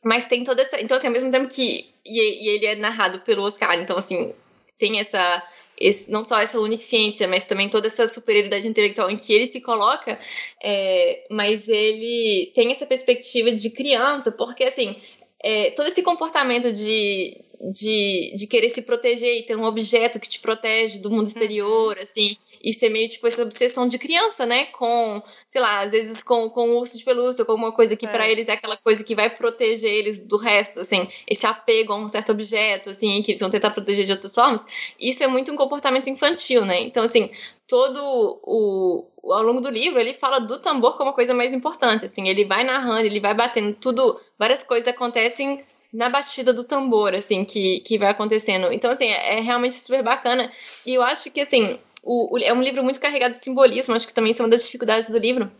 Mas 0.03 0.25
tem 0.25 0.43
toda 0.43 0.61
essa. 0.61 0.81
Então, 0.81 0.97
assim, 0.97 1.07
ao 1.07 1.13
mesmo 1.13 1.31
tempo 1.31 1.47
que. 1.53 1.85
E, 2.05 2.45
e 2.45 2.49
ele 2.49 2.65
é 2.65 2.75
narrado 2.75 3.19
pelo 3.21 3.43
Oscar, 3.43 3.79
então, 3.79 3.97
assim, 3.97 4.33
tem 4.77 4.99
essa. 4.99 5.43
Esse, 5.79 6.11
não 6.11 6.25
só 6.25 6.41
essa 6.41 6.59
onisciência, 6.59 7.25
mas 7.25 7.45
também 7.45 7.69
toda 7.69 7.87
essa 7.87 8.05
superioridade 8.05 8.67
intelectual 8.67 9.09
em 9.09 9.15
que 9.15 9.31
ele 9.31 9.47
se 9.47 9.61
coloca, 9.61 10.19
é, 10.61 11.25
mas 11.31 11.69
ele 11.69 12.51
tem 12.53 12.69
essa 12.69 12.85
perspectiva 12.85 13.49
de 13.53 13.69
criança, 13.69 14.29
porque 14.29 14.65
assim, 14.65 14.97
é, 15.41 15.71
todo 15.71 15.87
esse 15.87 16.03
comportamento 16.03 16.73
de, 16.73 17.39
de, 17.71 18.33
de 18.35 18.45
querer 18.45 18.67
se 18.67 18.81
proteger 18.81 19.37
e 19.37 19.43
ter 19.43 19.55
um 19.55 19.63
objeto 19.63 20.19
que 20.19 20.27
te 20.27 20.39
protege 20.39 20.99
do 20.99 21.09
mundo 21.09 21.27
exterior, 21.27 21.95
uhum. 21.95 22.03
assim, 22.03 22.35
e 22.61 22.73
ser 22.73 22.89
meio 22.89 23.07
tipo 23.09 23.25
essa 23.27 23.41
obsessão 23.41 23.87
de 23.87 23.97
criança, 23.97 24.45
né? 24.45 24.65
Com, 24.65 25.21
sei 25.47 25.61
lá, 25.61 25.81
às 25.81 25.91
vezes 25.91 26.21
com, 26.23 26.49
com 26.49 26.77
urso 26.77 26.97
de 26.97 27.03
pelúcia, 27.03 27.45
com 27.45 27.53
uma 27.53 27.71
coisa 27.71 27.95
que 27.95 28.05
é. 28.05 28.09
para 28.09 28.27
eles 28.27 28.49
é 28.49 28.53
aquela 28.53 28.77
coisa 28.77 29.03
que 29.03 29.15
vai 29.15 29.29
proteger 29.29 29.91
eles 29.91 30.19
do 30.19 30.37
resto, 30.37 30.79
assim, 30.79 31.07
esse 31.27 31.45
apego 31.45 31.93
a 31.93 31.95
um 31.95 32.07
certo 32.07 32.31
objeto, 32.31 32.89
assim, 32.89 33.21
que 33.21 33.31
eles 33.31 33.41
vão 33.41 33.49
tentar 33.49 33.71
proteger 33.71 34.05
de 34.05 34.11
outras 34.11 34.33
formas. 34.33 34.65
Isso 34.99 35.23
é 35.23 35.27
muito 35.27 35.51
um 35.51 35.55
comportamento 35.55 36.09
infantil, 36.09 36.65
né? 36.65 36.79
Então, 36.81 37.03
assim, 37.03 37.29
todo 37.67 38.39
o, 38.43 39.05
ao 39.23 39.43
longo 39.43 39.61
do 39.61 39.69
livro 39.69 39.99
ele 39.99 40.13
fala 40.13 40.39
do 40.39 40.59
tambor 40.59 40.97
como 40.97 41.11
a 41.11 41.13
coisa 41.13 41.33
mais 41.33 41.53
importante, 41.53 42.05
assim, 42.05 42.27
ele 42.27 42.45
vai 42.45 42.63
narrando, 42.63 43.05
ele 43.05 43.19
vai 43.19 43.33
batendo 43.33 43.75
tudo, 43.75 44.19
várias 44.37 44.63
coisas 44.63 44.87
acontecem 44.87 45.63
na 45.91 46.07
batida 46.07 46.53
do 46.53 46.63
tambor, 46.63 47.15
assim, 47.15 47.43
que, 47.43 47.79
que 47.79 47.97
vai 47.97 48.09
acontecendo. 48.09 48.71
Então, 48.71 48.91
assim, 48.91 49.07
é, 49.07 49.37
é 49.37 49.41
realmente 49.41 49.75
super 49.75 50.03
bacana. 50.03 50.51
E 50.85 50.93
eu 50.93 51.01
acho 51.01 51.31
que, 51.31 51.41
assim, 51.41 51.79
o, 52.03 52.35
o, 52.35 52.39
é 52.39 52.53
um 52.53 52.61
livro 52.61 52.83
muito 52.83 52.99
carregado 52.99 53.31
de 53.31 53.39
simbolismo, 53.39 53.95
acho 53.95 54.07
que 54.07 54.13
também 54.13 54.31
isso 54.31 54.41
é 54.41 54.45
uma 54.45 54.51
das 54.51 54.65
dificuldades 54.65 55.09
do 55.09 55.17
livro. 55.17 55.51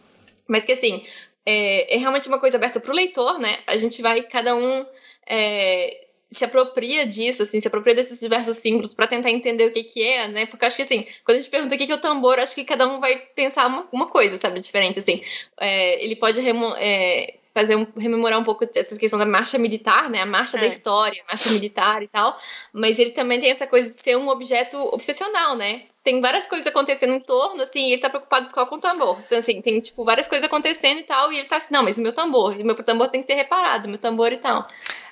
Mas 0.47 0.65
que, 0.65 0.71
assim, 0.71 1.03
é, 1.45 1.95
é 1.95 1.97
realmente 1.97 2.27
uma 2.27 2.39
coisa 2.39 2.57
aberta 2.57 2.79
para 2.79 2.91
o 2.91 2.95
leitor, 2.95 3.39
né? 3.39 3.59
A 3.67 3.77
gente 3.77 4.01
vai, 4.01 4.21
cada 4.23 4.55
um. 4.55 4.85
É, 5.27 6.05
se 6.31 6.45
apropria 6.45 7.07
disso, 7.07 7.41
assim, 7.41 7.59
se 7.59 7.67
apropria 7.67 7.95
desses 7.95 8.19
diversos 8.19 8.57
símbolos 8.57 8.93
para 8.93 9.07
tentar 9.07 9.31
entender 9.31 9.65
o 9.65 9.71
que 9.71 9.83
que 9.83 10.03
é, 10.03 10.27
né? 10.27 10.45
Porque 10.45 10.65
acho 10.65 10.75
que, 10.75 10.83
assim, 10.83 11.07
quando 11.23 11.37
a 11.37 11.41
gente 11.41 11.49
pergunta 11.49 11.73
o 11.73 11.77
que 11.77 11.87
que 11.87 11.91
é 11.91 11.95
o 11.95 11.99
tambor, 11.99 12.37
acho 12.37 12.53
que 12.53 12.63
cada 12.63 12.87
um 12.87 12.99
vai 12.99 13.17
pensar 13.35 13.65
uma, 13.65 13.87
uma 13.91 14.07
coisa, 14.07 14.37
sabe, 14.37 14.59
diferente, 14.59 14.99
assim. 14.99 15.21
É, 15.59 16.03
ele 16.03 16.15
pode 16.15 16.39
é, 16.77 17.38
fazer 17.59 17.75
um, 17.75 17.85
rememorar 17.97 18.39
um 18.39 18.43
pouco 18.43 18.65
essa 18.73 18.97
questão 18.97 19.19
da 19.19 19.25
marcha 19.25 19.57
militar, 19.57 20.09
né? 20.09 20.21
A 20.21 20.25
marcha 20.25 20.57
é. 20.57 20.61
da 20.61 20.67
história, 20.67 21.21
a 21.23 21.33
marcha 21.33 21.49
militar 21.51 22.01
e 22.01 22.07
tal. 22.07 22.37
Mas 22.71 22.97
ele 22.97 23.11
também 23.11 23.39
tem 23.39 23.51
essa 23.51 23.67
coisa 23.67 23.89
de 23.89 23.95
ser 23.95 24.15
um 24.15 24.29
objeto 24.29 24.77
obsessional, 24.93 25.55
né? 25.57 25.83
Tem 26.01 26.21
várias 26.21 26.45
coisas 26.45 26.65
acontecendo 26.65 27.13
em 27.13 27.19
torno, 27.19 27.61
assim, 27.61 27.89
e 27.89 27.91
ele 27.93 28.01
tá 28.01 28.09
preocupado 28.09 28.47
só 28.47 28.65
com 28.65 28.75
o 28.75 28.79
tambor. 28.79 29.19
Então, 29.25 29.37
assim, 29.37 29.61
tem, 29.61 29.79
tipo, 29.81 30.05
várias 30.05 30.27
coisas 30.27 30.47
acontecendo 30.47 30.99
e 30.99 31.03
tal, 31.03 31.33
e 31.33 31.39
ele 31.39 31.47
tá 31.49 31.57
assim, 31.57 31.73
não, 31.73 31.83
mas 31.83 31.97
o 31.97 32.01
meu 32.01 32.13
tambor, 32.13 32.55
o 32.55 32.65
meu 32.65 32.75
tambor 32.75 33.09
tem 33.09 33.19
que 33.19 33.27
ser 33.27 33.35
reparado, 33.35 33.89
meu 33.89 33.97
tambor 33.97 34.31
e 34.31 34.37
tal. 34.37 34.65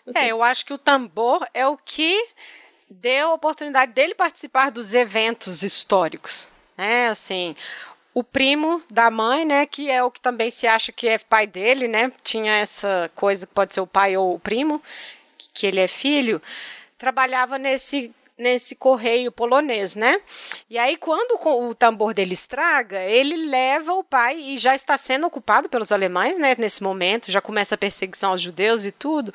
Assim. 0.08 0.20
É, 0.20 0.32
eu 0.32 0.42
acho 0.42 0.66
que 0.66 0.74
o 0.74 0.78
tambor 0.78 1.46
é 1.54 1.68
o 1.68 1.78
que 1.78 2.18
deu 2.90 3.32
a 3.32 3.34
oportunidade 3.34 3.92
dele 3.92 4.16
participar 4.16 4.72
dos 4.72 4.94
eventos 4.94 5.64
históricos, 5.64 6.48
né? 6.78 7.10
Assim, 7.10 7.54
o 8.17 8.23
primo 8.23 8.82
da 8.89 9.12
mãe, 9.12 9.45
né, 9.45 9.67
que 9.67 9.91
é 9.91 10.03
o 10.03 10.10
que 10.10 10.19
também 10.19 10.49
se 10.49 10.65
acha 10.65 10.91
que 10.91 11.08
é 11.08 11.19
pai 11.19 11.45
dele, 11.45 11.88
né, 11.88 12.12
tinha 12.23 12.51
essa 12.53 13.12
coisa 13.13 13.45
que 13.45 13.53
pode 13.53 13.75
ser 13.75 13.82
o 13.82 13.86
pai 13.86 14.17
ou 14.17 14.34
o 14.34 14.39
primo, 14.39 14.82
que 15.53 15.67
ele 15.67 15.80
é 15.80 15.88
filho, 15.88 16.41
trabalhava 16.97 17.60
nesse 17.60 18.12
nesse 18.38 18.76
correio 18.76 19.32
polonês, 19.32 19.95
né? 19.95 20.21
E 20.69 20.78
aí, 20.78 20.95
quando 20.95 21.39
o 21.43 21.73
tambor 21.73 22.13
dele 22.13 22.34
estraga, 22.34 23.02
ele 23.02 23.36
leva 23.36 23.93
o 23.93 24.04
pai 24.04 24.39
e 24.39 24.58
já 24.58 24.76
está 24.76 24.97
sendo 24.97 25.26
ocupado 25.28 25.67
pelos 25.67 25.91
alemães, 25.91 26.38
né? 26.38 26.56
Nesse 26.58 26.84
momento, 26.84 27.32
já 27.32 27.41
começa 27.41 27.76
a 27.76 27.78
perseguição 27.78 28.32
aos 28.32 28.41
judeus 28.41 28.86
e 28.86 28.91
tudo. 28.91 29.34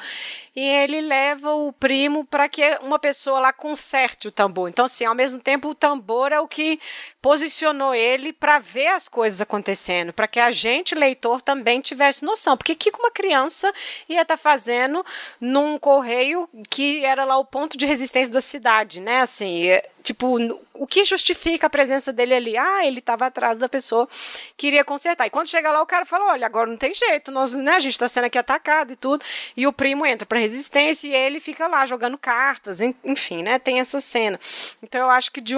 E 0.54 0.60
ele 0.60 1.00
leva 1.00 1.54
o 1.54 1.72
primo 1.72 2.24
para 2.26 2.48
que 2.48 2.62
uma 2.82 2.98
pessoa 2.98 3.40
lá 3.40 3.52
conserte 3.52 4.28
o 4.28 4.32
tambor. 4.32 4.68
Então, 4.68 4.84
assim, 4.84 5.04
ao 5.04 5.14
mesmo 5.14 5.40
tempo, 5.40 5.70
o 5.70 5.74
tambor 5.74 6.30
é 6.30 6.38
o 6.38 6.46
que 6.46 6.78
posicionou 7.22 7.94
ele 7.94 8.32
para 8.32 8.58
ver 8.58 8.88
as 8.88 9.08
coisas 9.08 9.40
acontecendo, 9.40 10.12
para 10.12 10.28
que 10.28 10.38
a 10.38 10.52
gente, 10.52 10.94
leitor, 10.94 11.40
também 11.40 11.80
tivesse 11.80 12.24
noção. 12.24 12.56
Porque 12.56 12.72
o 12.72 12.76
que 12.76 12.92
uma 12.98 13.10
criança 13.10 13.72
ia 14.08 14.22
estar 14.22 14.36
tá 14.36 14.42
fazendo 14.42 15.04
num 15.40 15.78
correio 15.78 16.48
que 16.68 17.04
era 17.04 17.24
lá 17.24 17.38
o 17.38 17.44
ponto 17.44 17.78
de 17.78 17.86
resistência 17.86 18.32
da 18.32 18.40
cidade, 18.40 18.91
né? 19.00 19.20
Assim, 19.20 19.68
é, 19.68 19.83
tipo, 20.02 20.37
o 20.74 20.87
que 20.87 21.05
justifica 21.05 21.66
a 21.66 21.70
presença 21.70 22.12
dele 22.12 22.35
ali? 22.35 22.57
Ah, 22.57 22.87
ele 22.87 22.98
estava 22.98 23.26
atrás 23.26 23.59
da 23.59 23.68
pessoa 23.68 24.09
que 24.57 24.66
iria 24.66 24.85
consertar. 24.85 25.26
E 25.26 25.31
quando 25.31 25.48
chega 25.48 25.70
lá, 25.70 25.83
o 25.83 25.87
cara 25.87 26.05
fala: 26.05 26.33
olha, 26.33 26.46
agora 26.46 26.68
não 26.68 26.76
tem 26.76 26.94
jeito, 26.94 27.31
nós, 27.31 27.52
né, 27.52 27.72
a 27.72 27.81
gente 27.81 27.92
está 27.92 28.09
sendo 28.09 28.24
aqui 28.24 28.38
atacado 28.38 28.92
e 28.92 28.96
tudo. 28.96 29.24
E 29.57 29.66
o 29.66 29.72
primo 29.72 30.05
entra 30.05 30.26
para 30.26 30.38
resistência 30.38 31.09
e 31.09 31.14
ele 31.14 31.40
fica 31.40 31.66
lá 31.66 31.87
jogando 31.87 32.18
cartas, 32.18 32.81
enfim, 32.81 33.42
né? 33.42 33.59
Tem 33.59 33.81
essa 33.81 34.00
cena. 34.00 34.38
Então 34.83 35.00
eu 35.00 35.11
acho 35.11 35.31
que 35.31 35.40
de, 35.40 35.55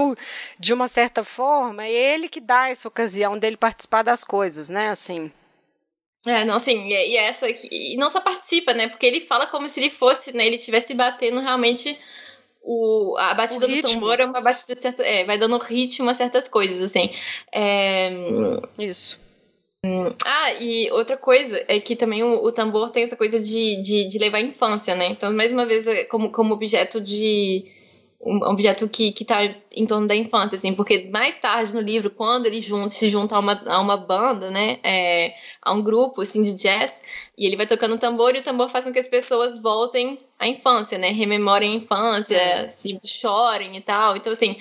de 0.59 0.73
uma 0.75 0.89
certa 0.89 1.25
forma 1.25 1.85
é 1.85 1.93
ele 1.93 2.29
que 2.29 2.41
dá 2.41 2.69
essa 2.69 2.89
ocasião 2.89 3.39
dele 3.39 3.57
participar 3.57 4.03
das 4.03 4.25
coisas, 4.25 4.69
né? 4.69 4.91
Assim. 4.91 5.33
É, 6.27 6.43
não, 6.45 6.59
sim, 6.59 6.89
e, 6.89 7.17
essa 7.17 7.47
e 7.71 7.97
não 7.99 8.09
só 8.09 8.21
participa, 8.21 8.73
né? 8.73 8.89
Porque 8.89 9.05
ele 9.05 9.21
fala 9.21 9.47
como 9.47 9.69
se 9.69 9.79
ele 9.81 9.91
fosse, 9.91 10.35
né? 10.35 10.47
Ele 10.47 10.57
estivesse 10.57 10.95
batendo 10.95 11.41
realmente 11.41 11.99
o, 12.65 13.17
a 13.19 13.35
batida 13.35 13.69
do 13.69 13.81
tambor 13.83 14.19
é 14.19 14.25
uma 14.25 14.41
batida 14.41 14.75
certa, 14.75 15.03
é, 15.03 15.25
vai 15.25 15.37
dando 15.37 15.59
ritmo 15.59 16.09
a 16.09 16.15
certas 16.15 16.49
coisas, 16.49 16.83
assim. 16.83 17.11
É, 17.53 18.11
Isso. 18.79 19.23
Ah, 20.25 20.55
e 20.55 20.91
outra 20.93 21.15
coisa 21.17 21.63
é 21.69 21.79
que 21.79 21.95
também 21.95 22.23
o, 22.23 22.43
o 22.43 22.51
tambor 22.51 22.89
tem 22.89 23.03
essa 23.03 23.17
coisa 23.17 23.39
de, 23.39 23.83
de, 23.83 24.09
de, 24.09 24.19
levar 24.19 24.39
a 24.39 24.43
infância, 24.43 24.95
né? 24.95 25.07
Então, 25.07 25.31
mais 25.33 25.53
uma 25.53 25.67
vez, 25.67 25.87
é 25.87 26.05
como, 26.05 26.31
como 26.33 26.55
objeto 26.55 27.03
de 27.03 27.65
um 28.25 28.43
objeto 28.49 28.89
que, 28.89 29.13
que 29.13 29.25
tá 29.25 29.39
em 29.71 29.87
torno 29.87 30.09
da 30.09 30.17
infância, 30.17 30.57
assim, 30.57 30.73
porque 30.73 31.11
mais 31.13 31.37
tarde 31.37 31.75
no 31.75 31.81
livro, 31.81 32.11
quando 32.11 32.47
ele 32.47 32.61
junta, 32.61 32.89
se 32.89 33.11
junta 33.11 33.37
a 33.37 33.39
uma, 33.39 33.63
a 33.67 33.81
uma 33.81 33.99
banda, 33.99 34.51
né, 34.51 34.79
é, 34.83 35.35
a 35.61 35.73
um 35.73 35.83
grupo, 35.83 36.23
assim, 36.23 36.43
de 36.43 36.55
jazz, 36.55 37.29
e 37.37 37.47
ele 37.47 37.57
vai 37.57 37.67
tocando 37.67 37.99
tambor, 37.99 38.35
e 38.35 38.39
o 38.39 38.43
tambor 38.43 38.71
faz 38.71 38.85
com 38.85 38.93
que 38.93 38.99
as 38.99 39.09
pessoas 39.09 39.61
voltem 39.61 40.19
à 40.39 40.49
infância, 40.49 40.97
né, 40.97 41.11
rememorem 41.11 41.73
a 41.73 41.77
infância, 41.77 42.37
é. 42.37 42.69
se 42.69 42.99
chorem 43.05 43.77
e 43.77 43.81
tal, 43.81 44.17
então, 44.17 44.33
assim, 44.33 44.57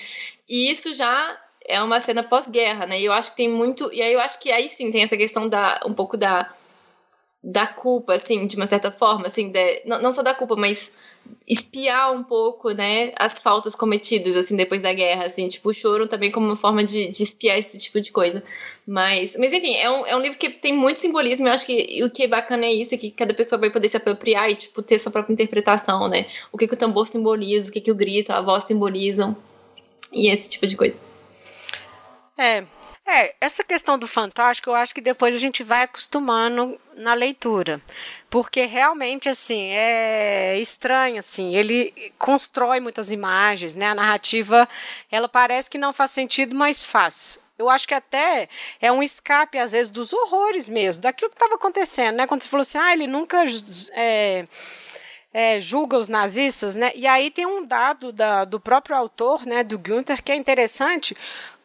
e 0.48 0.70
isso 0.70 0.94
já 0.94 1.40
é 1.66 1.82
uma 1.82 2.02
cena 2.02 2.22
pós-guerra, 2.22 2.86
né, 2.86 3.00
e 3.00 3.06
eu 3.06 3.14
acho 3.14 3.32
que 3.32 3.38
tem 3.38 3.50
muito, 3.50 3.90
e 3.94 4.02
aí 4.02 4.12
eu 4.12 4.20
acho 4.20 4.40
que 4.40 4.52
aí 4.52 4.68
sim 4.68 4.92
tem 4.92 5.04
essa 5.04 5.16
questão 5.16 5.48
da, 5.48 5.80
um 5.86 5.94
pouco 5.94 6.18
da 6.18 6.54
da 7.44 7.68
culpa, 7.68 8.14
assim, 8.14 8.48
de 8.48 8.56
uma 8.56 8.66
certa 8.66 8.90
forma, 8.90 9.28
assim, 9.28 9.50
de, 9.50 9.82
não, 9.86 10.02
não 10.02 10.12
só 10.14 10.24
da 10.24 10.34
culpa, 10.34 10.56
mas 10.56 10.96
espiar 11.46 12.14
um 12.14 12.24
pouco, 12.24 12.72
né, 12.72 13.12
as 13.18 13.42
faltas 13.42 13.76
cometidas, 13.76 14.38
assim, 14.38 14.56
depois 14.56 14.82
da 14.82 14.94
guerra, 14.94 15.26
assim, 15.26 15.50
tipo, 15.50 15.70
o 15.70 15.74
choro 15.74 16.08
também 16.08 16.32
como 16.32 16.46
uma 16.46 16.56
forma 16.56 16.86
de, 16.86 17.08
de 17.10 17.22
espiar 17.22 17.58
esse 17.58 17.78
tipo 17.78 18.00
de 18.00 18.14
coisa. 18.14 18.42
Mas, 18.88 19.36
mas 19.38 19.52
enfim, 19.52 19.76
é 19.76 19.90
um, 19.90 20.06
é 20.06 20.16
um 20.16 20.22
livro 20.22 20.38
que 20.38 20.50
tem 20.50 20.72
muito 20.72 21.00
simbolismo, 21.00 21.48
eu 21.48 21.52
acho 21.52 21.66
que 21.66 22.02
o 22.04 22.10
que 22.10 22.24
é 22.24 22.28
bacana 22.28 22.66
é 22.66 22.74
isso, 22.74 22.96
é 22.96 22.98
que 22.98 23.12
cada 23.12 23.34
pessoa 23.34 23.60
vai 23.60 23.70
poder 23.70 23.90
se 23.90 23.98
apropriar 23.98 24.50
e, 24.50 24.56
tipo, 24.56 24.82
ter 24.82 24.98
sua 24.98 25.12
própria 25.12 25.34
interpretação, 25.34 26.08
né, 26.08 26.28
o 26.50 26.58
que, 26.58 26.66
que 26.66 26.76
o 26.76 26.78
tambor 26.78 27.08
simboliza, 27.08 27.70
o 27.70 27.74
que, 27.74 27.82
que 27.82 27.92
o 27.92 27.96
grito, 27.96 28.32
a 28.32 28.40
voz 28.40 28.64
simbolizam, 28.64 29.36
e 30.14 30.30
esse 30.30 30.50
tipo 30.50 30.66
de 30.66 30.78
coisa. 30.78 30.96
É, 32.38 32.64
é, 33.06 33.36
essa 33.42 33.64
questão 33.64 34.00
do 34.00 34.08
fantástico, 34.08 34.70
eu 34.70 34.76
acho 34.76 34.96
que 34.96 35.02
depois 35.02 35.36
a 35.36 35.40
gente 35.40 35.62
vai 35.62 35.84
acostumando 35.84 36.80
na 36.96 37.14
leitura. 37.14 37.82
Porque 38.30 38.66
realmente, 38.66 39.28
assim, 39.28 39.72
é 39.72 40.58
estranho, 40.60 41.20
assim, 41.20 41.54
ele 41.56 42.14
constrói 42.18 42.80
muitas 42.80 43.12
imagens, 43.12 43.76
né? 43.76 43.88
A 43.88 43.96
narrativa, 43.96 44.68
ela 45.12 45.28
parece 45.28 45.70
que 45.70 45.78
não 45.78 45.92
faz 45.92 46.12
sentido, 46.12 46.56
mas 46.56 46.84
faz. 46.84 47.44
Eu 47.60 47.70
acho 47.70 47.88
que 47.88 47.94
até 47.94 48.48
é 48.82 48.92
um 48.92 49.04
escape, 49.04 49.58
às 49.58 49.74
vezes, 49.74 49.92
dos 49.92 50.14
horrores 50.14 50.70
mesmo, 50.70 51.02
daquilo 51.02 51.30
que 51.30 51.36
estava 51.36 51.56
acontecendo, 51.56 52.16
né? 52.16 52.26
Quando 52.26 52.42
você 52.42 52.50
falou 52.50 52.62
assim, 52.62 52.78
ah, 52.78 52.94
ele 52.94 53.08
nunca... 53.08 53.44
É, 53.92 54.48
é, 55.34 55.60
julga 55.60 55.98
os 55.98 56.08
nazistas, 56.08 56.76
né? 56.76 56.92
E 56.94 57.08
aí 57.08 57.32
tem 57.32 57.46
um 57.46 57.66
dado 57.66 58.12
da, 58.12 58.46
do 58.46 58.60
próprio 58.60 58.96
autor, 58.96 59.48
né, 59.48 59.64
do 59.64 59.80
Günther, 59.80 60.22
que 60.22 60.32
é 60.32 60.36
interessante, 60.36 61.18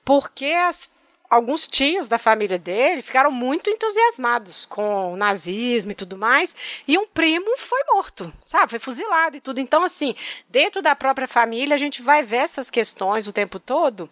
porque 0.07 0.47
as 0.47 0.91
alguns 1.29 1.67
tios 1.67 2.09
da 2.09 2.19
família 2.19 2.59
dele 2.59 3.03
ficaram 3.03 3.31
muito 3.31 3.69
entusiasmados 3.71 4.67
com 4.67 5.13
o 5.13 5.17
nazismo 5.17 5.93
e 5.93 5.95
tudo 5.95 6.17
mais, 6.17 6.55
e 6.87 6.97
um 6.99 7.07
primo 7.07 7.57
foi 7.59 7.81
morto, 7.93 8.33
sabe? 8.43 8.71
Foi 8.71 8.79
fuzilado 8.79 9.37
e 9.37 9.41
tudo. 9.41 9.61
Então, 9.61 9.85
assim, 9.85 10.15
dentro 10.49 10.81
da 10.81 10.97
própria 10.97 11.29
família, 11.29 11.75
a 11.75 11.79
gente 11.79 12.03
vai 12.03 12.23
ver 12.23 12.37
essas 12.37 12.71
questões 12.71 13.27
o 13.27 13.33
tempo 13.33 13.59
todo 13.59 14.09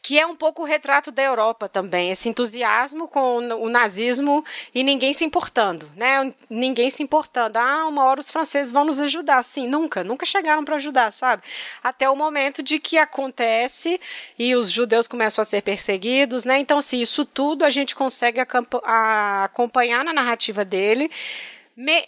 que 0.00 0.18
é 0.18 0.26
um 0.26 0.34
pouco 0.34 0.62
o 0.62 0.64
retrato 0.64 1.10
da 1.10 1.22
Europa 1.22 1.68
também, 1.68 2.10
esse 2.10 2.28
entusiasmo 2.28 3.08
com 3.08 3.38
o 3.38 3.68
nazismo 3.68 4.44
e 4.74 4.82
ninguém 4.82 5.12
se 5.12 5.24
importando, 5.24 5.90
né? 5.96 6.32
Ninguém 6.48 6.90
se 6.90 7.02
importando. 7.02 7.56
Ah, 7.56 7.86
uma 7.86 8.04
hora 8.04 8.20
os 8.20 8.30
franceses 8.30 8.72
vão 8.72 8.84
nos 8.84 9.00
ajudar. 9.00 9.42
Sim, 9.42 9.68
nunca, 9.68 10.04
nunca 10.04 10.26
chegaram 10.26 10.64
para 10.64 10.76
ajudar, 10.76 11.12
sabe? 11.12 11.42
Até 11.82 12.08
o 12.08 12.16
momento 12.16 12.62
de 12.62 12.78
que 12.78 12.98
acontece 12.98 14.00
e 14.38 14.54
os 14.54 14.70
judeus 14.70 15.06
começam 15.06 15.42
a 15.42 15.46
ser 15.46 15.62
perseguidos, 15.62 16.44
né? 16.44 16.58
Então, 16.58 16.78
assim, 16.78 17.00
isso 17.00 17.24
tudo 17.24 17.64
a 17.64 17.70
gente 17.70 17.94
consegue 17.94 18.40
acompanhar 18.40 20.04
na 20.04 20.12
narrativa 20.12 20.64
dele, 20.64 21.10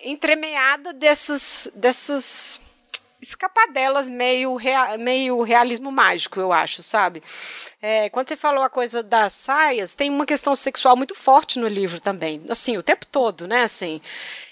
entremeada 0.03 0.92
dessas, 0.92 1.70
dessas 1.74 2.61
escapadelas 3.28 4.06
meio, 4.06 4.54
rea, 4.56 4.96
meio 4.98 5.42
realismo 5.42 5.90
mágico, 5.90 6.38
eu 6.38 6.52
acho, 6.52 6.82
sabe? 6.82 7.22
É, 7.80 8.08
quando 8.10 8.28
você 8.28 8.37
falou 8.37 8.62
a 8.62 8.70
coisa 8.70 9.02
das 9.02 9.32
saias, 9.32 9.94
tem 9.94 10.10
uma 10.10 10.26
questão 10.26 10.54
sexual 10.54 10.96
muito 10.96 11.14
forte 11.14 11.58
no 11.58 11.66
livro 11.66 12.00
também, 12.00 12.42
assim, 12.48 12.76
o 12.76 12.82
tempo 12.82 13.06
todo, 13.06 13.46
né, 13.46 13.62
assim. 13.62 14.00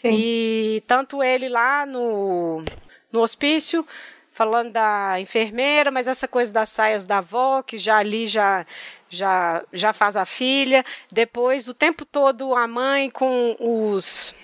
Sim. 0.00 0.10
E 0.12 0.82
tanto 0.86 1.22
ele 1.22 1.48
lá 1.48 1.86
no, 1.86 2.64
no 3.12 3.20
hospício, 3.20 3.86
falando 4.32 4.72
da 4.72 5.20
enfermeira, 5.20 5.90
mas 5.90 6.08
essa 6.08 6.26
coisa 6.26 6.52
das 6.52 6.70
saias 6.70 7.04
da 7.04 7.18
avó, 7.18 7.62
que 7.62 7.76
já 7.78 7.98
ali 7.98 8.26
já 8.26 8.66
já 9.08 9.62
já 9.72 9.92
faz 9.92 10.16
a 10.16 10.24
filha, 10.24 10.84
depois 11.10 11.68
o 11.68 11.74
tempo 11.74 12.04
todo 12.04 12.54
a 12.54 12.66
mãe 12.66 13.10
com 13.10 13.54
os 13.60 14.34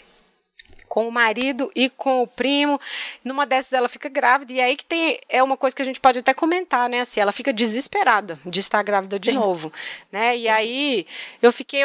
com 0.88 1.06
o 1.06 1.12
marido 1.12 1.70
e 1.74 1.88
com 1.90 2.22
o 2.22 2.26
primo. 2.26 2.80
Numa 3.24 3.46
dessas 3.46 3.72
ela 3.72 3.88
fica 3.88 4.08
grávida 4.08 4.52
e 4.52 4.60
aí 4.60 4.76
que 4.76 4.84
tem 4.84 5.20
é 5.28 5.42
uma 5.42 5.56
coisa 5.56 5.76
que 5.76 5.82
a 5.82 5.84
gente 5.84 6.00
pode 6.00 6.18
até 6.18 6.32
comentar, 6.32 6.88
né? 6.88 7.00
Assim, 7.00 7.20
ela 7.20 7.32
fica 7.32 7.52
desesperada 7.52 8.38
de 8.44 8.60
estar 8.60 8.82
grávida 8.82 9.18
de 9.18 9.30
Sim. 9.30 9.36
novo, 9.36 9.72
né? 10.10 10.36
E 10.36 10.48
aí 10.48 11.06
eu 11.42 11.52
fiquei 11.52 11.82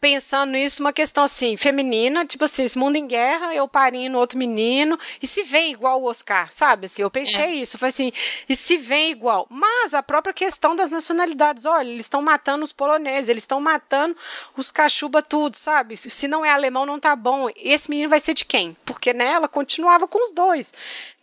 pensando 0.00 0.52
nisso 0.52 0.82
uma 0.82 0.92
questão 0.92 1.24
assim, 1.24 1.56
feminina, 1.56 2.24
tipo 2.24 2.44
assim, 2.44 2.64
esse 2.64 2.78
mundo 2.78 2.96
em 2.96 3.06
guerra, 3.06 3.54
eu 3.54 3.66
parindo 3.66 4.18
outro 4.18 4.38
menino 4.38 4.98
e 5.22 5.26
se 5.26 5.42
vem 5.42 5.72
igual 5.72 6.02
o 6.02 6.06
Oscar, 6.06 6.52
sabe? 6.52 6.86
Assim, 6.86 7.02
eu 7.02 7.10
pensei 7.10 7.42
é. 7.42 7.54
isso, 7.54 7.78
foi 7.78 7.88
assim, 7.88 8.12
e 8.48 8.54
se 8.54 8.76
vem 8.76 9.10
igual. 9.10 9.46
Mas 9.48 9.94
a 9.94 10.02
própria 10.02 10.34
questão 10.34 10.76
das 10.76 10.90
nacionalidades, 10.90 11.64
olha, 11.66 11.88
eles 11.88 12.04
estão 12.04 12.20
matando 12.20 12.64
os 12.64 12.72
poloneses, 12.72 13.28
eles 13.28 13.42
estão 13.42 13.60
matando 13.60 14.16
os 14.56 14.70
cachuba 14.70 15.22
tudo, 15.22 15.56
sabe? 15.56 15.96
Se 15.96 16.28
não 16.28 16.44
é 16.44 16.50
alemão 16.50 16.84
não 16.84 17.00
tá 17.00 17.16
bom. 17.16 17.48
Esse 17.56 17.88
menino 17.88 18.08
vai 18.08 18.20
ser 18.20 18.33
de 18.34 18.44
quem? 18.44 18.76
Porque 18.84 19.12
né, 19.12 19.26
ela 19.26 19.48
continuava 19.48 20.06
com 20.06 20.22
os 20.22 20.30
dois. 20.30 20.72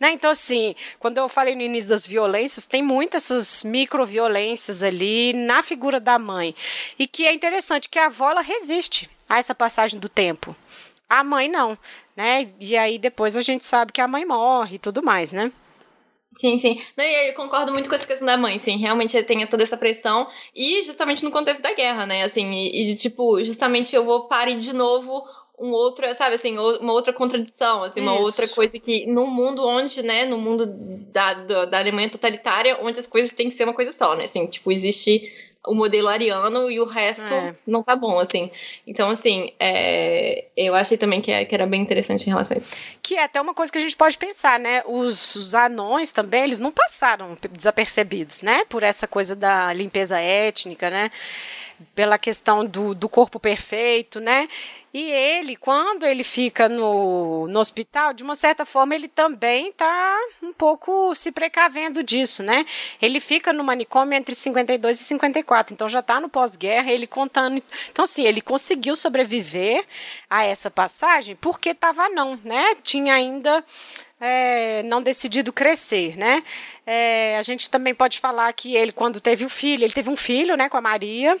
Né? 0.00 0.12
Então, 0.12 0.30
assim, 0.30 0.74
quando 0.98 1.18
eu 1.18 1.28
falei 1.28 1.54
no 1.54 1.62
início 1.62 1.90
das 1.90 2.06
violências, 2.06 2.66
tem 2.66 2.82
muitas 2.82 3.22
essas 3.22 3.62
microviolências 3.62 4.82
ali 4.82 5.32
na 5.32 5.62
figura 5.62 6.00
da 6.00 6.18
mãe. 6.18 6.54
E 6.98 7.06
que 7.06 7.24
é 7.24 7.32
interessante 7.32 7.88
que 7.88 7.98
a 7.98 8.06
avó 8.06 8.30
ela 8.30 8.40
resiste 8.40 9.08
a 9.28 9.38
essa 9.38 9.54
passagem 9.54 10.00
do 10.00 10.08
tempo. 10.08 10.54
A 11.08 11.22
mãe 11.22 11.48
não, 11.48 11.78
né? 12.16 12.50
E 12.58 12.76
aí 12.76 12.98
depois 12.98 13.36
a 13.36 13.42
gente 13.42 13.64
sabe 13.64 13.92
que 13.92 14.00
a 14.00 14.08
mãe 14.08 14.24
morre 14.24 14.76
e 14.76 14.78
tudo 14.78 15.02
mais, 15.02 15.32
né? 15.32 15.52
Sim, 16.34 16.56
sim. 16.56 16.80
Não, 16.96 17.04
eu 17.04 17.34
concordo 17.34 17.72
muito 17.72 17.90
com 17.90 17.94
essa 17.94 18.06
questão 18.06 18.24
da 18.24 18.38
mãe, 18.38 18.58
sim. 18.58 18.78
Realmente 18.78 19.22
tem 19.22 19.46
toda 19.46 19.62
essa 19.62 19.76
pressão. 19.76 20.26
E 20.54 20.82
justamente 20.82 21.22
no 21.22 21.30
contexto 21.30 21.62
da 21.62 21.74
guerra, 21.74 22.06
né? 22.06 22.22
Assim, 22.22 22.50
e, 22.50 22.92
e 22.92 22.96
tipo, 22.96 23.42
justamente 23.44 23.94
eu 23.94 24.04
vou 24.04 24.28
parir 24.28 24.56
de 24.56 24.72
novo 24.72 25.22
um 25.62 25.70
outra, 25.70 26.12
sabe, 26.12 26.34
assim, 26.34 26.58
uma 26.58 26.92
outra 26.92 27.12
contradição, 27.12 27.84
assim, 27.84 28.00
uma 28.00 28.18
outra 28.18 28.48
coisa 28.48 28.80
que 28.80 29.06
no 29.06 29.28
mundo 29.28 29.64
onde, 29.64 30.02
né, 30.02 30.26
no 30.26 30.36
mundo 30.36 30.66
da, 30.66 31.34
da, 31.34 31.64
da, 31.66 31.78
Alemanha 31.78 32.10
totalitária, 32.10 32.78
onde 32.82 32.98
as 32.98 33.06
coisas 33.06 33.32
têm 33.32 33.48
que 33.48 33.54
ser 33.54 33.62
uma 33.62 33.72
coisa 33.72 33.92
só, 33.92 34.16
né, 34.16 34.24
assim, 34.24 34.44
tipo, 34.48 34.72
existe 34.72 35.30
o 35.64 35.74
modelo 35.74 36.08
ariano 36.08 36.68
e 36.68 36.80
o 36.80 36.84
resto 36.84 37.32
é. 37.32 37.54
não 37.64 37.84
tá 37.84 37.94
bom, 37.94 38.18
assim. 38.18 38.50
Então, 38.84 39.10
assim, 39.10 39.52
é, 39.60 40.46
eu 40.56 40.74
achei 40.74 40.98
também 40.98 41.20
que, 41.20 41.30
é, 41.30 41.44
que, 41.44 41.54
era 41.54 41.66
bem 41.66 41.80
interessante 41.80 42.26
em 42.26 42.30
relação 42.30 42.56
a 42.56 42.58
isso. 42.58 42.72
Que 43.00 43.14
é 43.14 43.22
até 43.22 43.40
uma 43.40 43.54
coisa 43.54 43.70
que 43.70 43.78
a 43.78 43.80
gente 43.80 43.96
pode 43.96 44.18
pensar, 44.18 44.58
né? 44.58 44.82
Os, 44.84 45.36
os 45.36 45.54
anões 45.54 46.10
também, 46.10 46.42
eles 46.42 46.58
não 46.58 46.72
passaram 46.72 47.38
desapercebidos, 47.52 48.42
né? 48.42 48.64
Por 48.64 48.82
essa 48.82 49.06
coisa 49.06 49.36
da 49.36 49.72
limpeza 49.72 50.18
étnica, 50.18 50.90
né? 50.90 51.12
Pela 51.94 52.18
questão 52.18 52.64
do, 52.64 52.94
do 52.94 53.08
corpo 53.08 53.38
perfeito, 53.38 54.20
né? 54.20 54.48
E 54.94 55.10
ele, 55.10 55.56
quando 55.56 56.04
ele 56.04 56.22
fica 56.22 56.68
no, 56.68 57.48
no 57.48 57.58
hospital, 57.58 58.12
de 58.12 58.22
uma 58.22 58.34
certa 58.34 58.66
forma, 58.66 58.94
ele 58.94 59.08
também 59.08 59.70
está 59.70 60.18
um 60.42 60.52
pouco 60.52 61.14
se 61.14 61.32
precavendo 61.32 62.02
disso, 62.02 62.42
né? 62.42 62.66
Ele 63.00 63.18
fica 63.18 63.54
no 63.54 63.64
manicômio 63.64 64.14
entre 64.14 64.34
52 64.34 65.00
e 65.00 65.04
54, 65.04 65.72
então 65.72 65.88
já 65.88 66.00
está 66.00 66.20
no 66.20 66.28
pós-guerra, 66.28 66.92
ele 66.92 67.06
contando. 67.06 67.62
Então, 67.90 68.04
assim, 68.04 68.24
ele 68.24 68.42
conseguiu 68.42 68.94
sobreviver 68.94 69.82
a 70.28 70.44
essa 70.44 70.70
passagem 70.70 71.36
porque 71.36 71.70
estava 71.70 72.10
não, 72.10 72.38
né? 72.44 72.76
Tinha 72.82 73.14
ainda. 73.14 73.64
É, 74.24 74.84
não 74.84 75.02
decidido 75.02 75.52
crescer, 75.52 76.16
né? 76.16 76.44
É, 76.86 77.36
a 77.38 77.42
gente 77.42 77.68
também 77.68 77.92
pode 77.92 78.20
falar 78.20 78.52
que 78.52 78.76
ele, 78.76 78.92
quando 78.92 79.20
teve 79.20 79.44
o 79.44 79.48
filho, 79.48 79.82
ele 79.82 79.92
teve 79.92 80.08
um 80.08 80.16
filho, 80.16 80.56
né, 80.56 80.68
com 80.68 80.76
a 80.76 80.80
Maria, 80.80 81.36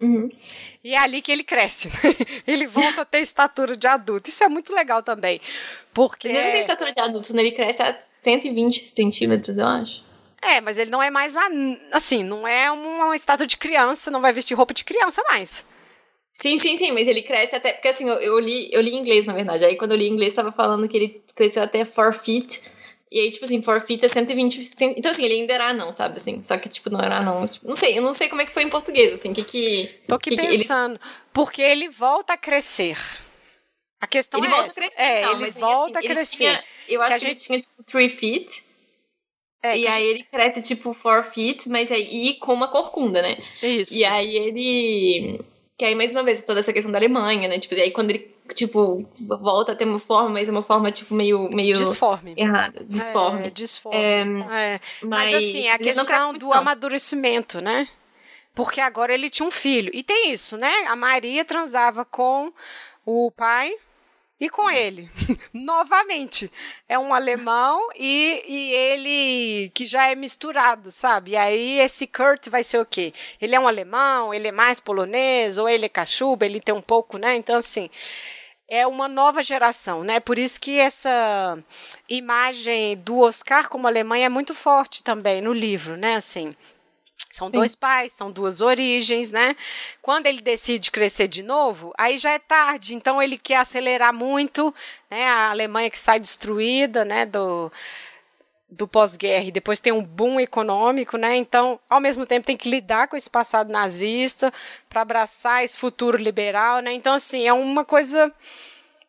Uhum. 0.00 0.30
E 0.84 0.94
é 0.94 0.98
ali 0.98 1.22
que 1.22 1.32
ele 1.32 1.42
cresce. 1.42 1.90
ele 2.46 2.66
volta 2.66 3.02
a 3.02 3.04
ter 3.04 3.20
estatura 3.20 3.76
de 3.76 3.86
adulto. 3.86 4.28
Isso 4.28 4.44
é 4.44 4.48
muito 4.48 4.74
legal 4.74 5.02
também. 5.02 5.40
Porque. 5.94 6.28
Mas 6.28 6.36
ele 6.36 6.44
não 6.44 6.52
tem 6.52 6.60
estatura 6.60 6.92
de 6.92 7.00
adulto, 7.00 7.34
né? 7.34 7.42
Ele 7.42 7.52
cresce 7.52 7.82
a 7.82 7.98
120 7.98 8.78
centímetros, 8.80 9.56
eu 9.56 9.66
acho. 9.66 10.04
É, 10.42 10.60
mas 10.60 10.78
ele 10.78 10.90
não 10.90 11.02
é 11.02 11.10
mais. 11.10 11.34
Assim, 11.90 12.22
não 12.22 12.46
é 12.46 12.70
uma 12.70 13.16
estátua 13.16 13.46
de 13.46 13.56
criança, 13.56 14.10
não 14.10 14.20
vai 14.20 14.32
vestir 14.32 14.54
roupa 14.54 14.74
de 14.74 14.84
criança 14.84 15.22
mais. 15.24 15.64
Sim, 16.32 16.58
sim, 16.58 16.76
sim, 16.76 16.92
mas 16.92 17.08
ele 17.08 17.22
cresce 17.22 17.56
até. 17.56 17.72
Porque 17.72 17.88
assim, 17.88 18.06
eu, 18.06 18.16
eu 18.16 18.38
li, 18.38 18.68
eu 18.70 18.82
li 18.82 18.90
em 18.90 18.98
inglês, 18.98 19.26
na 19.26 19.32
verdade. 19.32 19.64
Aí 19.64 19.76
quando 19.76 19.92
eu 19.92 19.96
li 19.96 20.06
em 20.06 20.12
inglês, 20.12 20.32
estava 20.32 20.52
falando 20.52 20.86
que 20.86 20.96
ele 20.96 21.22
cresceu 21.34 21.62
até 21.62 21.82
4 21.82 22.12
feet. 22.12 22.60
E 23.10 23.20
aí, 23.20 23.30
tipo 23.30 23.44
assim, 23.44 23.62
forfeit 23.62 24.04
é 24.04 24.08
120. 24.08 24.64
Cent... 24.64 24.94
Então, 24.98 25.10
assim, 25.10 25.24
ele 25.24 25.34
ainda 25.34 25.52
era 25.52 25.68
anão, 25.68 25.92
sabe? 25.92 26.16
Assim, 26.16 26.42
só 26.42 26.58
que, 26.58 26.68
tipo, 26.68 26.90
não 26.90 27.00
era 27.00 27.18
anão. 27.18 27.46
Tipo, 27.46 27.68
não 27.68 27.76
sei, 27.76 27.96
eu 27.96 28.02
não 28.02 28.12
sei 28.12 28.28
como 28.28 28.42
é 28.42 28.46
que 28.46 28.52
foi 28.52 28.64
em 28.64 28.68
português, 28.68 29.12
assim, 29.12 29.32
que 29.32 29.44
que. 29.44 30.00
Tô 30.08 30.16
aqui 30.16 30.30
que 30.30 30.36
pensando. 30.36 30.98
Que 30.98 31.04
ele... 31.04 31.14
Porque 31.32 31.62
ele 31.62 31.88
volta 31.88 32.32
a 32.32 32.36
crescer. 32.36 32.98
A 34.00 34.06
questão 34.06 34.40
ele 34.40 34.48
é 34.48 34.50
volta 34.50 34.66
essa. 34.66 34.80
a 34.80 34.82
crescer, 34.82 35.00
é, 35.00 35.20
então, 35.20 35.32
ele 35.32 35.40
mas, 35.40 35.54
volta 35.54 35.98
assim, 35.98 36.08
a 36.08 36.10
crescer. 36.10 36.36
Tinha, 36.36 36.64
eu 36.88 37.02
acho 37.02 37.14
que, 37.14 37.20
que 37.20 37.26
gente... 37.28 37.40
ele 37.40 37.46
tinha, 37.46 37.60
tipo, 37.60 37.82
3 37.84 38.12
feet. 38.12 38.64
É, 39.62 39.78
e 39.78 39.86
aí 39.86 40.02
gente... 40.02 40.14
ele 40.14 40.22
cresce, 40.24 40.62
tipo, 40.62 40.94
4 40.94 41.30
feet, 41.30 41.68
mas 41.68 41.92
aí 41.92 42.34
com 42.34 42.52
uma 42.52 42.68
corcunda, 42.68 43.22
né? 43.22 43.38
Isso. 43.62 43.94
E 43.94 44.04
aí 44.04 44.36
ele. 44.36 45.40
Que 45.78 45.84
aí, 45.84 45.94
mais 45.94 46.12
uma 46.12 46.24
vez, 46.24 46.42
toda 46.42 46.58
essa 46.58 46.72
questão 46.72 46.90
da 46.90 46.98
Alemanha, 46.98 47.48
né? 47.48 47.58
Tipo, 47.58 47.74
e 47.74 47.82
aí 47.82 47.90
quando 47.90 48.10
ele 48.10 48.35
tipo, 48.54 49.06
volta 49.40 49.72
a 49.72 49.74
ter 49.76 49.84
uma 49.84 49.98
forma, 49.98 50.30
mas 50.30 50.48
é 50.48 50.52
uma 50.52 50.62
forma, 50.62 50.90
tipo, 50.90 51.14
meio. 51.14 51.48
meio 51.50 51.76
disforme. 51.76 52.34
Errada. 52.36 52.84
Disforme. 52.84 53.46
É, 53.46 53.50
disforme. 53.50 53.98
É, 53.98 54.20
é. 54.20 54.80
Mas, 55.02 55.32
mas, 55.32 55.34
assim, 55.34 55.68
a 55.68 55.78
questão 55.78 56.34
do 56.34 56.52
amadurecimento, 56.52 57.60
né? 57.60 57.88
Porque 58.54 58.80
agora 58.80 59.12
ele 59.12 59.28
tinha 59.28 59.46
um 59.46 59.50
filho. 59.50 59.90
E 59.92 60.02
tem 60.02 60.32
isso, 60.32 60.56
né? 60.56 60.72
A 60.86 60.96
Maria 60.96 61.44
transava 61.44 62.04
com 62.04 62.52
o 63.04 63.30
pai 63.30 63.74
e 64.38 64.50
com 64.50 64.70
ele, 64.70 65.08
novamente. 65.52 66.50
É 66.88 66.98
um 66.98 67.14
alemão 67.14 67.88
e, 67.94 68.42
e 68.46 68.72
ele 68.72 69.70
que 69.74 69.86
já 69.86 70.08
é 70.08 70.14
misturado, 70.14 70.90
sabe? 70.90 71.32
E 71.32 71.36
aí 71.36 71.80
esse 71.80 72.06
Kurt 72.06 72.48
vai 72.48 72.62
ser 72.62 72.78
o 72.78 72.86
quê? 72.86 73.14
Ele 73.40 73.54
é 73.54 73.60
um 73.60 73.66
alemão, 73.68 74.34
ele 74.34 74.48
é 74.48 74.52
mais 74.52 74.78
polonês, 74.78 75.56
ou 75.56 75.68
ele 75.68 75.86
é 75.86 75.88
cachuba, 75.88 76.44
ele 76.44 76.60
tem 76.60 76.74
um 76.74 76.82
pouco, 76.82 77.16
né? 77.16 77.34
Então, 77.36 77.56
assim, 77.56 77.88
é 78.68 78.86
uma 78.86 79.08
nova 79.08 79.42
geração, 79.42 80.02
né? 80.02 80.18
Por 80.20 80.38
isso 80.38 80.60
que 80.60 80.78
essa 80.78 81.58
imagem 82.08 82.96
do 82.96 83.20
Oscar 83.20 83.68
como 83.68 83.86
Alemanha 83.86 84.26
é 84.26 84.28
muito 84.28 84.54
forte 84.54 85.02
também 85.02 85.40
no 85.40 85.52
livro, 85.52 85.96
né? 85.96 86.16
Assim, 86.16 86.54
são 87.30 87.48
Sim. 87.48 87.54
dois 87.54 87.74
pais, 87.74 88.12
são 88.12 88.30
duas 88.30 88.60
origens, 88.60 89.30
né? 89.30 89.56
Quando 90.02 90.26
ele 90.26 90.40
decide 90.40 90.90
crescer 90.90 91.28
de 91.28 91.42
novo, 91.42 91.92
aí 91.96 92.18
já 92.18 92.32
é 92.32 92.38
tarde. 92.38 92.94
Então 92.94 93.22
ele 93.22 93.38
quer 93.38 93.56
acelerar 93.56 94.12
muito, 94.12 94.74
né? 95.10 95.26
A 95.26 95.50
Alemanha 95.50 95.90
que 95.90 95.98
sai 95.98 96.18
destruída, 96.18 97.04
né? 97.04 97.26
Do 97.26 97.70
do 98.68 98.88
pós-guerra 98.88 99.44
e 99.44 99.52
depois 99.52 99.78
tem 99.78 99.92
um 99.92 100.02
boom 100.02 100.40
econômico, 100.40 101.16
né? 101.16 101.36
Então, 101.36 101.78
ao 101.88 102.00
mesmo 102.00 102.26
tempo 102.26 102.46
tem 102.46 102.56
que 102.56 102.68
lidar 102.68 103.08
com 103.08 103.16
esse 103.16 103.30
passado 103.30 103.70
nazista 103.70 104.52
para 104.88 105.02
abraçar 105.02 105.62
esse 105.64 105.78
futuro 105.78 106.18
liberal, 106.18 106.80
né? 106.80 106.92
Então, 106.92 107.14
assim, 107.14 107.46
é 107.46 107.52
uma 107.52 107.84
coisa 107.84 108.32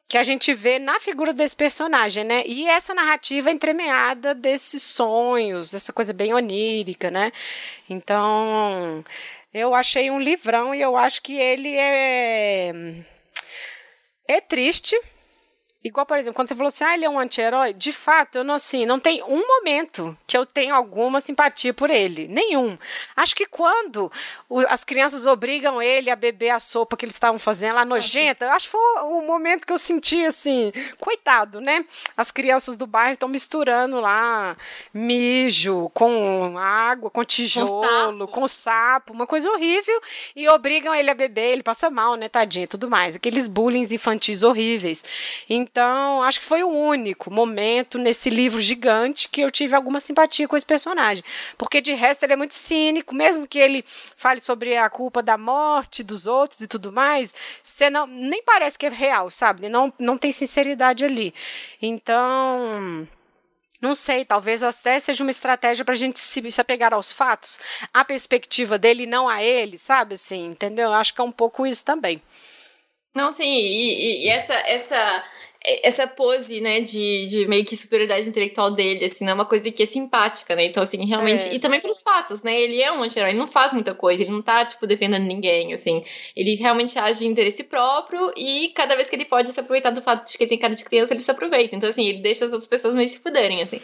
que 0.07 0.17
a 0.17 0.23
gente 0.23 0.53
vê 0.53 0.79
na 0.79 0.99
figura 0.99 1.33
desse 1.33 1.55
personagem, 1.55 2.23
né? 2.23 2.43
E 2.45 2.67
essa 2.67 2.93
narrativa 2.93 3.51
entremeada 3.51 4.33
desses 4.33 4.81
sonhos, 4.83 5.71
dessa 5.71 5.91
coisa 5.91 6.13
bem 6.13 6.33
onírica, 6.33 7.11
né? 7.11 7.31
Então, 7.89 9.03
eu 9.53 9.75
achei 9.75 10.09
um 10.09 10.19
livrão 10.19 10.73
e 10.73 10.81
eu 10.81 10.95
acho 10.95 11.21
que 11.21 11.33
ele 11.33 11.75
é 11.75 12.73
é 14.27 14.41
triste, 14.41 14.99
Igual, 15.87 16.05
por 16.05 16.17
exemplo, 16.17 16.35
quando 16.35 16.49
você 16.49 16.55
falou 16.55 16.67
assim, 16.67 16.83
ah, 16.83 16.93
ele 16.93 17.05
é 17.05 17.09
um 17.09 17.17
anti-herói, 17.17 17.73
de 17.73 17.93
fato, 17.93 18.39
eu 18.39 18.43
não, 18.43 18.55
assim, 18.55 18.85
não 18.85 18.99
tem 18.99 19.23
um 19.23 19.47
momento 19.47 20.17
que 20.27 20.37
eu 20.37 20.45
tenho 20.45 20.75
alguma 20.75 21.21
simpatia 21.21 21.73
por 21.73 21.89
ele. 21.89 22.27
Nenhum. 22.27 22.77
Acho 23.15 23.33
que 23.33 23.45
quando 23.45 24.11
o, 24.49 24.59
as 24.67 24.83
crianças 24.83 25.25
obrigam 25.25 25.81
ele 25.81 26.09
a 26.09 26.15
beber 26.15 26.49
a 26.49 26.59
sopa 26.59 26.97
que 26.97 27.05
eles 27.05 27.15
estavam 27.15 27.39
fazendo 27.39 27.75
lá 27.75 27.85
nojenta, 27.85 28.51
acho 28.51 28.65
que 28.65 28.73
foi 28.73 29.01
o 29.03 29.21
momento 29.21 29.65
que 29.65 29.71
eu 29.71 29.77
senti 29.77 30.25
assim, 30.25 30.73
coitado, 30.99 31.61
né? 31.61 31.85
As 32.17 32.31
crianças 32.31 32.75
do 32.75 32.85
bairro 32.85 33.13
estão 33.13 33.29
misturando 33.29 34.01
lá 34.01 34.57
mijo 34.93 35.89
com 35.93 36.57
água, 36.57 37.09
com 37.09 37.23
tijolo, 37.23 38.27
com 38.27 38.27
sapo. 38.27 38.27
com 38.27 38.47
sapo, 38.47 39.13
uma 39.13 39.25
coisa 39.25 39.49
horrível, 39.49 40.01
e 40.35 40.49
obrigam 40.49 40.93
ele 40.93 41.09
a 41.09 41.15
beber, 41.15 41.53
ele 41.53 41.63
passa 41.63 41.89
mal, 41.89 42.15
né, 42.15 42.27
tadinho, 42.27 42.67
tudo 42.67 42.89
mais. 42.89 43.15
Aqueles 43.15 43.47
bullying 43.47 43.87
infantis 43.89 44.43
horríveis. 44.43 45.05
Então, 45.49 45.76
então, 45.77 46.23
acho 46.23 46.39
que 46.39 46.45
foi 46.47 46.63
o 46.63 46.69
único 46.69 47.29
momento 47.29 47.99
nesse 47.99 48.31
livro 48.31 48.59
gigante 48.59 49.29
que 49.29 49.41
eu 49.41 49.51
tive 49.51 49.75
alguma 49.75 49.99
simpatia 49.99 50.47
com 50.47 50.57
esse 50.57 50.65
personagem. 50.65 51.23
Porque 51.55 51.79
de 51.79 51.93
resto 51.93 52.23
ele 52.23 52.33
é 52.33 52.35
muito 52.35 52.55
cínico, 52.55 53.13
mesmo 53.13 53.47
que 53.47 53.59
ele 53.59 53.85
fale 54.15 54.41
sobre 54.41 54.75
a 54.75 54.89
culpa 54.89 55.21
da 55.21 55.37
morte 55.37 56.03
dos 56.03 56.25
outros 56.25 56.61
e 56.61 56.67
tudo 56.67 56.91
mais, 56.91 57.31
você 57.61 57.91
não 57.91 58.07
nem 58.07 58.41
parece 58.41 58.75
que 58.75 58.87
é 58.87 58.89
real, 58.89 59.29
sabe? 59.29 59.69
Não, 59.69 59.93
não 59.99 60.17
tem 60.17 60.31
sinceridade 60.31 61.05
ali. 61.05 61.31
Então, 61.79 63.07
não 63.79 63.93
sei, 63.93 64.25
talvez 64.25 64.63
até 64.63 64.99
seja 64.99 65.23
uma 65.23 65.29
estratégia 65.29 65.85
para 65.85 65.93
a 65.93 65.97
gente 65.97 66.19
se, 66.19 66.51
se 66.51 66.59
apegar 66.59 66.91
aos 66.91 67.13
fatos, 67.13 67.59
a 67.93 68.03
perspectiva 68.03 68.79
dele 68.79 69.05
não 69.05 69.29
a 69.29 69.43
ele, 69.43 69.77
sabe? 69.77 70.15
Assim, 70.15 70.47
entendeu? 70.47 70.91
Acho 70.91 71.13
que 71.13 71.21
é 71.21 71.23
um 71.23 71.31
pouco 71.31 71.67
isso 71.67 71.85
também. 71.85 72.19
Não, 73.15 73.31
sim, 73.31 73.45
e, 73.45 74.25
e 74.25 74.29
essa, 74.29 74.53
essa 74.53 75.23
essa 75.83 76.07
pose, 76.07 76.61
né, 76.61 76.79
de, 76.79 77.27
de 77.27 77.47
meio 77.47 77.65
que 77.65 77.75
superioridade 77.75 78.27
intelectual 78.27 78.71
dele, 78.71 79.03
assim, 79.03 79.25
não 79.25 79.31
é 79.31 79.33
uma 79.33 79.45
coisa 79.45 79.69
que 79.69 79.83
é 79.83 79.85
simpática, 79.85 80.55
né? 80.55 80.65
Então, 80.65 80.81
assim, 80.81 81.05
realmente. 81.05 81.49
É. 81.49 81.53
E 81.53 81.59
também 81.59 81.81
pelos 81.81 82.01
fatos, 82.01 82.41
né? 82.41 82.57
Ele 82.57 82.81
é 82.81 82.89
um 82.89 83.03
anti-herói, 83.03 83.31
ele 83.31 83.39
não 83.39 83.47
faz 83.47 83.73
muita 83.73 83.93
coisa, 83.93 84.23
ele 84.23 84.31
não 84.31 84.41
tá, 84.41 84.63
tipo, 84.63 84.87
defendendo 84.87 85.25
ninguém, 85.25 85.73
assim. 85.73 86.03
Ele 86.35 86.55
realmente 86.55 86.97
age 86.97 87.19
de 87.19 87.27
interesse 87.27 87.65
próprio 87.65 88.31
e 88.37 88.71
cada 88.73 88.95
vez 88.95 89.09
que 89.09 89.15
ele 89.17 89.25
pode 89.25 89.51
se 89.51 89.59
aproveitar 89.59 89.89
do 89.89 90.01
fato 90.01 90.31
de 90.31 90.37
que 90.37 90.43
ele 90.45 90.49
tem 90.49 90.57
cara 90.57 90.73
de 90.73 90.85
criança, 90.85 91.13
ele 91.13 91.21
se 91.21 91.31
aproveita. 91.31 91.75
Então, 91.75 91.89
assim, 91.89 92.07
ele 92.07 92.19
deixa 92.19 92.45
as 92.45 92.51
outras 92.51 92.67
pessoas 92.67 92.95
meio 92.95 93.09
se 93.09 93.19
fuderem, 93.19 93.61
assim. 93.61 93.81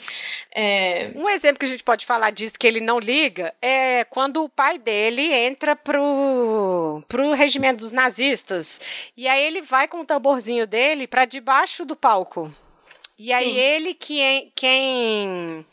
É... 0.56 1.12
Um 1.16 1.30
exemplo 1.30 1.60
que 1.60 1.66
a 1.66 1.70
gente 1.70 1.84
pode 1.84 2.06
falar 2.06 2.32
disso, 2.32 2.56
que 2.58 2.66
ele 2.66 2.80
não 2.80 2.98
liga, 2.98 3.54
é 3.62 4.06
quando 4.06 4.42
o 4.42 4.48
pai 4.48 4.78
dele 4.78 5.34
entra 5.34 5.76
pro, 5.76 7.04
pro 7.10 7.34
regimento 7.34 7.80
dos 7.80 7.92
nazistas. 7.92 8.80
E 9.18 9.28
aí 9.28 9.44
ele 9.46 9.62
vai 9.62 9.86
com 9.88 10.00
o 10.00 10.06
tamborzinho 10.06 10.66
dele 10.66 11.08
para 11.08 11.26
debaixo 11.26 11.73
embaixo 11.74 11.86
do 11.86 11.96
palco. 11.96 12.54
E 13.18 13.34
aí 13.34 13.52
Sim. 13.52 13.58
ele 13.58 13.94
que 13.94 14.22
é, 14.22 14.48
quem 14.56 15.66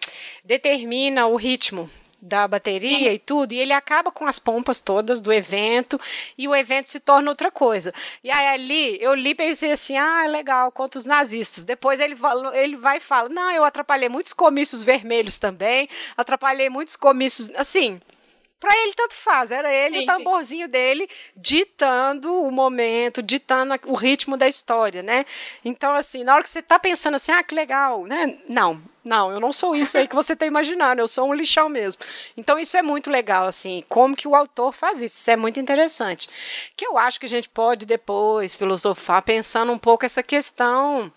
determina 0.45 1.27
o 1.27 1.37
ritmo 1.37 1.91
da 2.23 2.47
bateria 2.47 3.11
Sim. 3.11 3.15
e 3.15 3.19
tudo, 3.19 3.53
e 3.53 3.59
ele 3.59 3.73
acaba 3.73 4.11
com 4.11 4.27
as 4.27 4.39
pompas 4.39 4.81
todas 4.81 5.23
do 5.23 5.33
evento, 5.33 5.99
e 6.37 6.47
o 6.47 6.55
evento 6.55 6.91
se 6.91 7.01
torna 7.01 7.31
outra 7.31 7.51
coisa. 7.51 7.95
E 8.23 8.31
aí 8.31 8.47
ali, 8.49 8.99
eu 9.03 9.15
li 9.15 9.31
e 9.31 9.35
pensei 9.35 9.73
assim, 9.73 9.97
ah, 9.97 10.27
legal, 10.27 10.71
contra 10.71 10.99
os 10.99 11.07
nazistas. 11.07 11.65
Depois 11.65 11.99
ele, 11.99 12.15
ele 12.53 12.77
vai 12.77 12.99
e 12.99 13.01
fala, 13.01 13.31
não, 13.31 13.51
eu 13.51 13.65
atrapalhei 13.65 14.09
muitos 14.09 14.35
comícios 14.35 14.85
vermelhos 14.85 15.39
também, 15.39 15.89
atrapalhei 16.15 16.69
muitos 16.69 16.95
comícios, 16.95 17.51
assim, 17.57 17.99
Para 18.61 18.79
ele 18.83 18.93
tanto 18.93 19.15
faz, 19.15 19.51
era 19.51 19.73
ele 19.73 19.97
sim, 19.97 20.03
o 20.03 20.07
tamborzinho 20.07 20.67
sim. 20.67 20.71
dele 20.71 21.09
ditando 21.35 22.43
o 22.43 22.51
momento, 22.51 23.23
ditando 23.23 23.75
o 23.87 23.95
ritmo 23.95 24.37
da 24.37 24.47
história, 24.47 25.03
né? 25.03 25.25
Então, 25.65 25.95
assim, 25.95 26.23
na 26.23 26.35
hora 26.35 26.43
que 26.43 26.51
você 26.51 26.61
tá 26.61 26.79
pensando 26.79 27.15
assim, 27.15 27.33
ah, 27.33 27.43
que 27.43 27.55
legal, 27.55 28.05
né? 28.05 28.39
Não, 28.47 28.83
não, 29.03 29.33
eu 29.33 29.41
não 29.41 29.51
sou 29.51 29.75
isso 29.75 29.97
aí 29.97 30.07
que 30.07 30.15
você 30.15 30.37
tá 30.37 30.45
imaginando, 30.45 31.01
eu 31.01 31.09
sou 31.09 31.27
um 31.27 31.33
lixão 31.33 31.71
mesmo. 31.71 32.03
Então, 32.37 32.59
isso 32.59 32.77
é 32.77 32.83
muito 32.83 33.11
legal, 33.11 33.47
assim, 33.47 33.83
como 33.89 34.15
que 34.15 34.29
o 34.29 34.37
autor 34.37 34.75
faz 34.75 35.01
isso, 35.01 35.19
isso 35.19 35.31
é 35.31 35.37
muito 35.37 35.59
interessante. 35.59 36.29
Que 36.77 36.87
eu 36.87 36.99
acho 36.99 37.19
que 37.19 37.25
a 37.25 37.31
gente 37.31 37.49
pode 37.49 37.87
depois 37.87 38.55
filosofar 38.57 39.23
pensando 39.23 39.73
um 39.73 39.79
pouco 39.79 40.05
essa 40.05 40.23
questão 40.23 41.11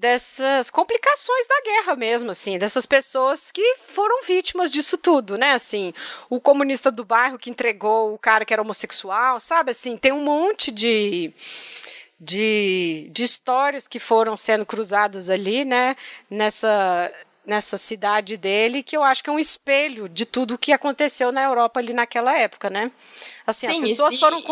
dessas 0.00 0.70
complicações 0.70 1.46
da 1.46 1.60
guerra 1.60 1.94
mesmo, 1.94 2.30
assim, 2.30 2.58
dessas 2.58 2.86
pessoas 2.86 3.52
que 3.52 3.76
foram 3.88 4.24
vítimas 4.24 4.70
disso 4.70 4.96
tudo, 4.96 5.36
né? 5.36 5.52
Assim, 5.52 5.92
o 6.30 6.40
comunista 6.40 6.90
do 6.90 7.04
bairro 7.04 7.38
que 7.38 7.50
entregou 7.50 8.14
o 8.14 8.18
cara 8.18 8.46
que 8.46 8.52
era 8.52 8.62
homossexual, 8.62 9.38
sabe? 9.38 9.72
Assim, 9.72 9.98
tem 9.98 10.10
um 10.10 10.24
monte 10.24 10.70
de 10.70 11.32
de, 12.18 13.08
de 13.12 13.22
histórias 13.22 13.88
que 13.88 13.98
foram 13.98 14.36
sendo 14.36 14.66
cruzadas 14.66 15.30
ali, 15.30 15.64
né? 15.64 15.96
Nessa 16.30 17.12
nessa 17.44 17.78
cidade 17.78 18.36
dele, 18.36 18.82
que 18.82 18.96
eu 18.96 19.02
acho 19.02 19.24
que 19.24 19.30
é 19.30 19.32
um 19.32 19.38
espelho 19.38 20.08
de 20.08 20.26
tudo 20.26 20.54
o 20.54 20.58
que 20.58 20.72
aconteceu 20.72 21.32
na 21.32 21.42
Europa 21.42 21.80
ali 21.80 21.92
naquela 21.92 22.36
época, 22.38 22.68
né? 22.68 22.92
Assim, 23.46 23.66
Sim, 23.66 23.82
as 23.82 23.88
pessoas 23.88 24.14
sim. 24.14 24.20
foram 24.20 24.42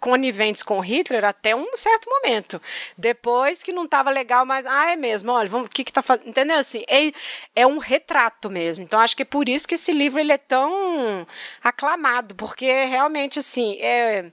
coniventes 0.00 0.62
com 0.62 0.80
Hitler 0.80 1.24
até 1.24 1.54
um 1.54 1.76
certo 1.76 2.08
momento. 2.08 2.60
Depois 2.96 3.62
que 3.62 3.72
não 3.72 3.84
estava 3.84 4.10
legal, 4.10 4.46
mas, 4.46 4.64
ah, 4.66 4.92
é 4.92 4.96
mesmo, 4.96 5.32
olha, 5.32 5.48
vamos, 5.48 5.66
o 5.66 5.70
que 5.70 5.84
que 5.84 5.92
tá 5.92 6.00
fazendo? 6.00 6.28
Entendeu? 6.28 6.56
Assim, 6.56 6.84
é, 6.88 7.12
é 7.54 7.66
um 7.66 7.78
retrato 7.78 8.48
mesmo. 8.48 8.84
Então, 8.84 9.00
acho 9.00 9.16
que 9.16 9.22
é 9.22 9.26
por 9.26 9.48
isso 9.48 9.66
que 9.68 9.74
esse 9.74 9.92
livro 9.92 10.20
ele 10.20 10.32
é 10.32 10.38
tão 10.38 11.26
aclamado, 11.62 12.34
porque 12.34 12.66
realmente, 12.86 13.38
assim, 13.40 13.76
é 13.80 14.30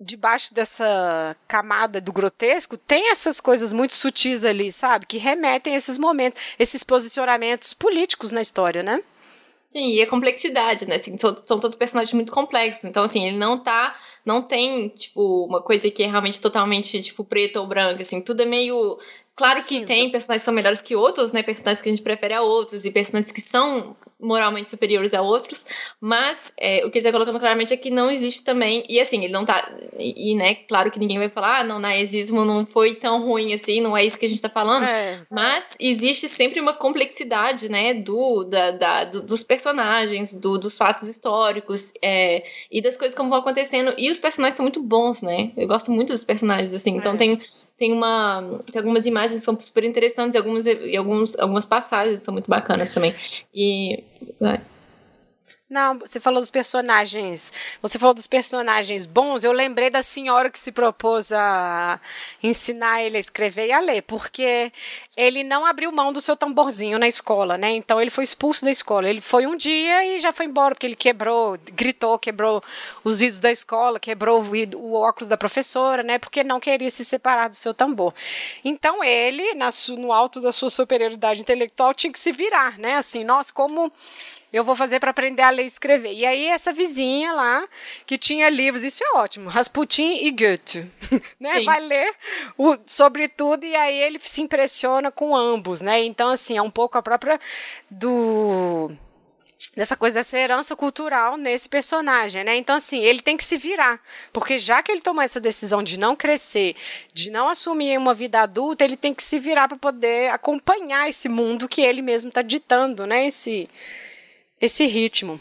debaixo 0.00 0.52
dessa 0.52 1.36
camada 1.46 2.00
do 2.00 2.12
grotesco, 2.12 2.76
tem 2.76 3.10
essas 3.10 3.40
coisas 3.40 3.72
muito 3.72 3.94
sutis 3.94 4.44
ali, 4.44 4.72
sabe? 4.72 5.06
Que 5.06 5.18
remetem 5.18 5.74
a 5.74 5.76
esses 5.76 5.98
momentos, 5.98 6.40
esses 6.58 6.82
posicionamentos 6.82 7.72
políticos 7.72 8.32
na 8.32 8.40
história, 8.40 8.82
né? 8.82 9.02
Sim, 9.70 9.94
e 9.94 10.02
a 10.02 10.06
complexidade, 10.06 10.86
né? 10.86 10.94
Assim, 10.94 11.18
são, 11.18 11.36
são 11.36 11.58
todos 11.58 11.76
personagens 11.76 12.12
muito 12.12 12.30
complexos. 12.30 12.84
Então, 12.84 13.02
assim, 13.02 13.26
ele 13.26 13.36
não 13.36 13.58
tá. 13.58 13.98
Não 14.24 14.40
tem, 14.40 14.88
tipo, 14.90 15.46
uma 15.46 15.60
coisa 15.60 15.90
que 15.90 16.04
é 16.04 16.06
realmente 16.06 16.40
totalmente, 16.40 17.02
tipo, 17.02 17.24
preta 17.24 17.60
ou 17.60 17.66
branca, 17.66 18.02
assim. 18.02 18.22
Tudo 18.22 18.42
é 18.42 18.46
meio 18.46 19.00
Claro 19.36 19.60
que 19.62 19.78
Sim, 19.78 19.84
tem 19.84 20.10
personagens 20.10 20.42
que 20.42 20.44
são 20.44 20.54
melhores 20.54 20.80
que 20.80 20.94
outros, 20.94 21.32
né? 21.32 21.42
Personagens 21.42 21.80
que 21.80 21.88
a 21.88 21.92
gente 21.92 22.02
prefere 22.02 22.34
a 22.34 22.42
outros 22.42 22.84
e 22.84 22.90
personagens 22.90 23.32
que 23.32 23.40
são 23.40 23.96
moralmente 24.20 24.70
superiores 24.70 25.12
a 25.14 25.20
outros, 25.20 25.64
mas 26.00 26.52
é, 26.58 26.84
o 26.84 26.90
que 26.90 26.98
ele 26.98 27.06
tá 27.06 27.12
colocando 27.12 27.38
claramente 27.38 27.72
é 27.72 27.76
que 27.76 27.90
não 27.90 28.10
existe 28.10 28.42
também, 28.42 28.84
e 28.88 28.98
assim, 28.98 29.22
ele 29.24 29.32
não 29.32 29.44
tá, 29.44 29.70
e, 29.98 30.32
e, 30.32 30.34
né, 30.34 30.54
claro 30.54 30.90
que 30.90 30.98
ninguém 30.98 31.18
vai 31.18 31.28
falar, 31.28 31.60
ah, 31.60 31.64
não, 31.64 31.78
nazismo 31.78 32.44
não 32.44 32.64
foi 32.64 32.94
tão 32.94 33.22
ruim 33.22 33.52
assim, 33.52 33.80
não 33.80 33.96
é 33.96 34.04
isso 34.04 34.18
que 34.18 34.26
a 34.26 34.28
gente 34.28 34.40
tá 34.40 34.48
falando, 34.48 34.84
é. 34.84 35.20
mas 35.30 35.76
existe 35.78 36.28
sempre 36.28 36.60
uma 36.60 36.72
complexidade, 36.72 37.68
né, 37.68 37.94
do, 37.94 38.44
da, 38.44 38.70
da 38.70 39.04
do, 39.04 39.22
dos 39.22 39.42
personagens, 39.42 40.32
do, 40.32 40.58
dos 40.58 40.76
fatos 40.76 41.06
históricos, 41.06 41.92
é, 42.02 42.44
e 42.70 42.80
das 42.80 42.96
coisas 42.96 43.16
como 43.16 43.30
vão 43.30 43.38
acontecendo, 43.38 43.94
e 43.98 44.10
os 44.10 44.18
personagens 44.18 44.54
são 44.54 44.64
muito 44.64 44.82
bons, 44.82 45.22
né, 45.22 45.52
eu 45.56 45.68
gosto 45.68 45.90
muito 45.90 46.12
dos 46.12 46.24
personagens, 46.24 46.72
assim, 46.72 46.96
então 46.96 47.14
é. 47.14 47.16
tem 47.16 47.40
tem 47.76 47.92
uma 47.92 48.62
tem 48.70 48.80
algumas 48.80 49.06
imagens 49.06 49.40
que 49.40 49.44
são 49.44 49.58
super 49.58 49.84
interessantes 49.84 50.34
e 50.34 50.38
algumas 50.38 50.66
e 50.66 50.96
alguns 50.96 51.38
algumas 51.38 51.64
passagens 51.64 52.20
são 52.20 52.32
muito 52.32 52.48
bacanas 52.48 52.90
também. 52.90 53.14
E 53.52 54.02
não, 55.74 55.98
você 55.98 56.20
falou 56.20 56.40
dos 56.40 56.52
personagens. 56.52 57.52
Você 57.82 57.98
falou 57.98 58.14
dos 58.14 58.28
personagens 58.28 59.04
bons. 59.04 59.42
Eu 59.42 59.50
lembrei 59.50 59.90
da 59.90 60.02
senhora 60.02 60.48
que 60.48 60.56
se 60.56 60.70
propôs 60.70 61.32
a 61.32 61.98
ensinar 62.40 63.02
ele 63.02 63.16
a 63.16 63.20
escrever 63.20 63.66
e 63.66 63.72
a 63.72 63.80
ler, 63.80 64.02
porque 64.02 64.72
ele 65.16 65.42
não 65.42 65.66
abriu 65.66 65.90
mão 65.90 66.12
do 66.12 66.20
seu 66.20 66.36
tamborzinho 66.36 66.96
na 66.96 67.08
escola, 67.08 67.58
né? 67.58 67.72
Então 67.72 68.00
ele 68.00 68.12
foi 68.12 68.22
expulso 68.22 68.64
da 68.64 68.70
escola. 68.70 69.10
Ele 69.10 69.20
foi 69.20 69.48
um 69.48 69.56
dia 69.56 70.04
e 70.04 70.20
já 70.20 70.32
foi 70.32 70.46
embora, 70.46 70.76
porque 70.76 70.86
ele 70.86 70.94
quebrou, 70.94 71.58
gritou, 71.72 72.20
quebrou 72.20 72.62
os 73.02 73.18
vidros 73.18 73.40
da 73.40 73.50
escola, 73.50 73.98
quebrou 73.98 74.44
o, 74.76 74.94
óculos 74.94 75.26
da 75.26 75.36
professora, 75.36 76.04
né? 76.04 76.20
Porque 76.20 76.44
não 76.44 76.60
queria 76.60 76.88
se 76.88 77.04
separar 77.04 77.48
do 77.48 77.56
seu 77.56 77.74
tambor. 77.74 78.14
Então 78.64 79.02
ele, 79.02 79.42
no 79.98 80.12
alto 80.12 80.40
da 80.40 80.52
sua 80.52 80.70
superioridade 80.70 81.40
intelectual, 81.40 81.92
tinha 81.92 82.12
que 82.12 82.18
se 82.20 82.30
virar, 82.30 82.78
né? 82.78 82.94
Assim, 82.94 83.24
nós 83.24 83.50
como 83.50 83.92
eu 84.54 84.62
vou 84.62 84.76
fazer 84.76 85.00
para 85.00 85.10
aprender 85.10 85.42
a 85.42 85.50
ler 85.50 85.64
e 85.64 85.66
escrever. 85.66 86.12
E 86.12 86.24
aí 86.24 86.46
essa 86.46 86.72
vizinha 86.72 87.32
lá, 87.32 87.68
que 88.06 88.16
tinha 88.16 88.48
livros, 88.48 88.84
isso 88.84 89.02
é 89.02 89.18
ótimo, 89.18 89.50
Rasputin 89.50 90.18
e 90.22 90.30
Goethe, 90.30 90.86
né? 91.40 91.60
Vai 91.64 91.80
ler 91.80 92.14
o, 92.56 92.76
sobre 92.86 93.26
tudo 93.26 93.66
e 93.66 93.74
aí 93.74 93.98
ele 93.98 94.20
se 94.22 94.40
impressiona 94.40 95.10
com 95.10 95.34
ambos, 95.34 95.80
né? 95.80 96.04
Então, 96.04 96.30
assim, 96.30 96.56
é 96.56 96.62
um 96.62 96.70
pouco 96.70 96.96
a 96.96 97.02
própria 97.02 97.40
do 97.90 98.92
dessa 99.76 99.96
coisa 99.96 100.16
dessa 100.16 100.38
herança 100.38 100.76
cultural 100.76 101.36
nesse 101.36 101.68
personagem, 101.68 102.44
né? 102.44 102.56
Então 102.56 102.76
assim, 102.76 103.00
ele 103.00 103.20
tem 103.20 103.36
que 103.36 103.42
se 103.42 103.56
virar, 103.56 104.00
porque 104.32 104.56
já 104.56 104.80
que 104.84 104.92
ele 104.92 105.00
tomou 105.00 105.22
essa 105.22 105.40
decisão 105.40 105.82
de 105.82 105.98
não 105.98 106.14
crescer, 106.14 106.76
de 107.12 107.28
não 107.28 107.48
assumir 107.48 107.98
uma 107.98 108.14
vida 108.14 108.40
adulta, 108.40 108.84
ele 108.84 108.96
tem 108.96 109.12
que 109.12 109.22
se 109.22 109.38
virar 109.40 109.66
para 109.66 109.76
poder 109.76 110.30
acompanhar 110.30 111.08
esse 111.08 111.28
mundo 111.28 111.68
que 111.68 111.80
ele 111.80 112.02
mesmo 112.02 112.28
está 112.28 112.42
ditando, 112.42 113.04
né? 113.04 113.26
Esse 113.26 113.68
esse 114.64 114.86
ritmo. 114.86 115.40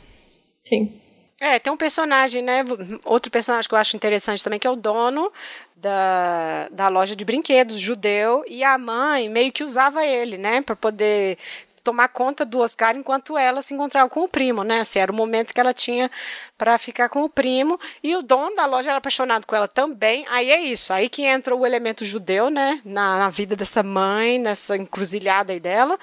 Sim. 0.63 0.99
É, 1.39 1.59
tem 1.59 1.73
um 1.73 1.77
personagem, 1.77 2.41
né? 2.41 2.63
Outro 3.05 3.31
personagem 3.31 3.67
que 3.67 3.75
eu 3.75 3.79
acho 3.79 3.95
interessante 3.95 4.43
também, 4.43 4.59
que 4.59 4.67
é 4.67 4.69
o 4.69 4.75
dono 4.75 5.31
da, 5.75 6.69
da 6.71 6.87
loja 6.87 7.15
de 7.15 7.25
brinquedos, 7.25 7.79
judeu, 7.79 8.45
e 8.47 8.63
a 8.63 8.77
mãe 8.77 9.27
meio 9.27 9.51
que 9.51 9.63
usava 9.63 10.05
ele, 10.05 10.37
né? 10.37 10.61
Para 10.61 10.75
poder 10.75 11.37
tomar 11.83 12.07
conta 12.07 12.45
do 12.45 12.59
Oscar 12.59 12.95
enquanto 12.95 13.37
ela 13.37 13.61
se 13.61 13.73
encontrava 13.73 14.09
com 14.09 14.21
o 14.21 14.27
primo, 14.27 14.63
né? 14.63 14.79
Assim, 14.79 14.99
era 14.99 15.11
o 15.11 15.15
momento 15.15 15.53
que 15.53 15.59
ela 15.59 15.73
tinha 15.73 16.09
para 16.57 16.77
ficar 16.77 17.09
com 17.09 17.23
o 17.23 17.29
primo. 17.29 17.79
E 18.01 18.15
o 18.15 18.21
dono 18.21 18.55
da 18.55 18.65
loja 18.65 18.89
era 18.89 18.99
apaixonado 18.99 19.45
com 19.45 19.55
ela 19.55 19.67
também. 19.67 20.25
Aí 20.29 20.49
é 20.49 20.61
isso, 20.61 20.93
aí 20.93 21.09
que 21.09 21.23
entra 21.23 21.55
o 21.55 21.65
elemento 21.65 22.05
judeu, 22.05 22.49
né? 22.49 22.81
Na, 22.85 23.19
na 23.19 23.29
vida 23.29 23.55
dessa 23.55 23.83
mãe, 23.83 24.39
nessa 24.39 24.77
encruzilhada 24.77 25.51
aí 25.51 25.59
dela. 25.59 25.99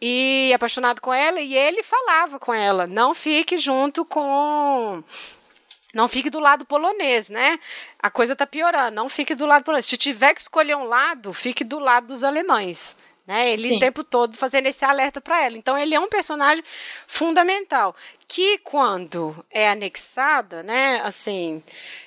E 0.00 0.52
apaixonado 0.54 1.00
com 1.00 1.12
ela, 1.12 1.40
e 1.40 1.54
ele 1.54 1.82
falava 1.82 2.38
com 2.38 2.54
ela: 2.54 2.86
não 2.86 3.14
fique 3.14 3.56
junto 3.56 4.04
com 4.04 5.02
não 5.96 6.08
fique 6.08 6.28
do 6.28 6.38
lado 6.38 6.66
polonês, 6.66 7.30
né? 7.30 7.58
A 7.98 8.10
coisa 8.10 8.36
tá 8.36 8.46
piorando. 8.46 8.94
Não 8.94 9.08
fique 9.08 9.34
do 9.34 9.46
lado 9.46 9.64
polonês. 9.64 9.86
Se 9.86 9.96
tiver 9.96 10.34
que 10.34 10.42
escolher 10.42 10.76
um 10.76 10.84
lado, 10.84 11.32
fique 11.32 11.64
do 11.64 11.78
lado 11.78 12.08
dos 12.08 12.22
alemães. 12.22 12.96
Né? 13.26 13.52
Ele 13.52 13.68
Sim. 13.68 13.76
o 13.76 13.80
tempo 13.80 14.04
todo 14.04 14.36
fazendo 14.36 14.66
esse 14.66 14.84
alerta 14.84 15.20
para 15.20 15.44
ela. 15.44 15.58
Então 15.58 15.76
ele 15.76 15.94
é 15.94 16.00
um 16.00 16.08
personagem 16.08 16.62
fundamental 17.08 17.94
que 18.28 18.58
quando 18.58 19.44
é 19.50 19.68
anexada, 19.68 20.62
né, 20.62 21.00
assim, 21.02 21.62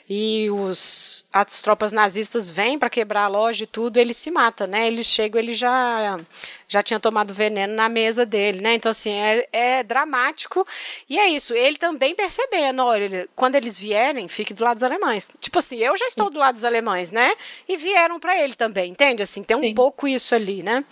e 0.09 0.49
os 0.49 1.23
as 1.31 1.61
tropas 1.61 1.91
nazistas 1.91 2.49
vêm 2.49 2.79
para 2.79 2.89
quebrar 2.89 3.25
a 3.25 3.27
loja 3.27 3.63
e 3.63 3.67
tudo, 3.67 3.97
ele 3.97 4.13
se 4.13 4.31
mata, 4.31 4.65
né? 4.65 4.87
Eles 4.87 5.05
chegam, 5.05 5.39
ele 5.39 5.53
já 5.53 6.19
já 6.67 6.81
tinha 6.81 6.99
tomado 6.99 7.31
veneno 7.33 7.75
na 7.75 7.87
mesa 7.87 8.25
dele, 8.25 8.59
né? 8.59 8.73
Então 8.73 8.89
assim, 8.89 9.11
é, 9.11 9.47
é 9.51 9.83
dramático. 9.83 10.65
E 11.07 11.19
é 11.19 11.27
isso, 11.27 11.53
ele 11.53 11.77
também 11.77 12.15
percebendo, 12.15 12.83
olha, 12.83 13.29
quando 13.35 13.53
eles 13.55 13.79
vierem, 13.79 14.27
fique 14.27 14.53
do 14.53 14.63
lado 14.63 14.77
dos 14.77 14.83
alemães. 14.83 15.29
Tipo 15.39 15.59
assim, 15.59 15.77
eu 15.77 15.95
já 15.95 16.07
estou 16.07 16.31
do 16.31 16.39
lado 16.39 16.55
dos 16.55 16.65
alemães, 16.65 17.11
né? 17.11 17.33
E 17.67 17.77
vieram 17.77 18.19
para 18.19 18.35
ele 18.41 18.55
também, 18.55 18.91
entende? 18.91 19.21
Assim, 19.21 19.43
tem 19.43 19.55
um 19.55 19.61
Sim. 19.61 19.75
pouco 19.75 20.07
isso 20.07 20.33
ali, 20.33 20.63
né? 20.63 20.83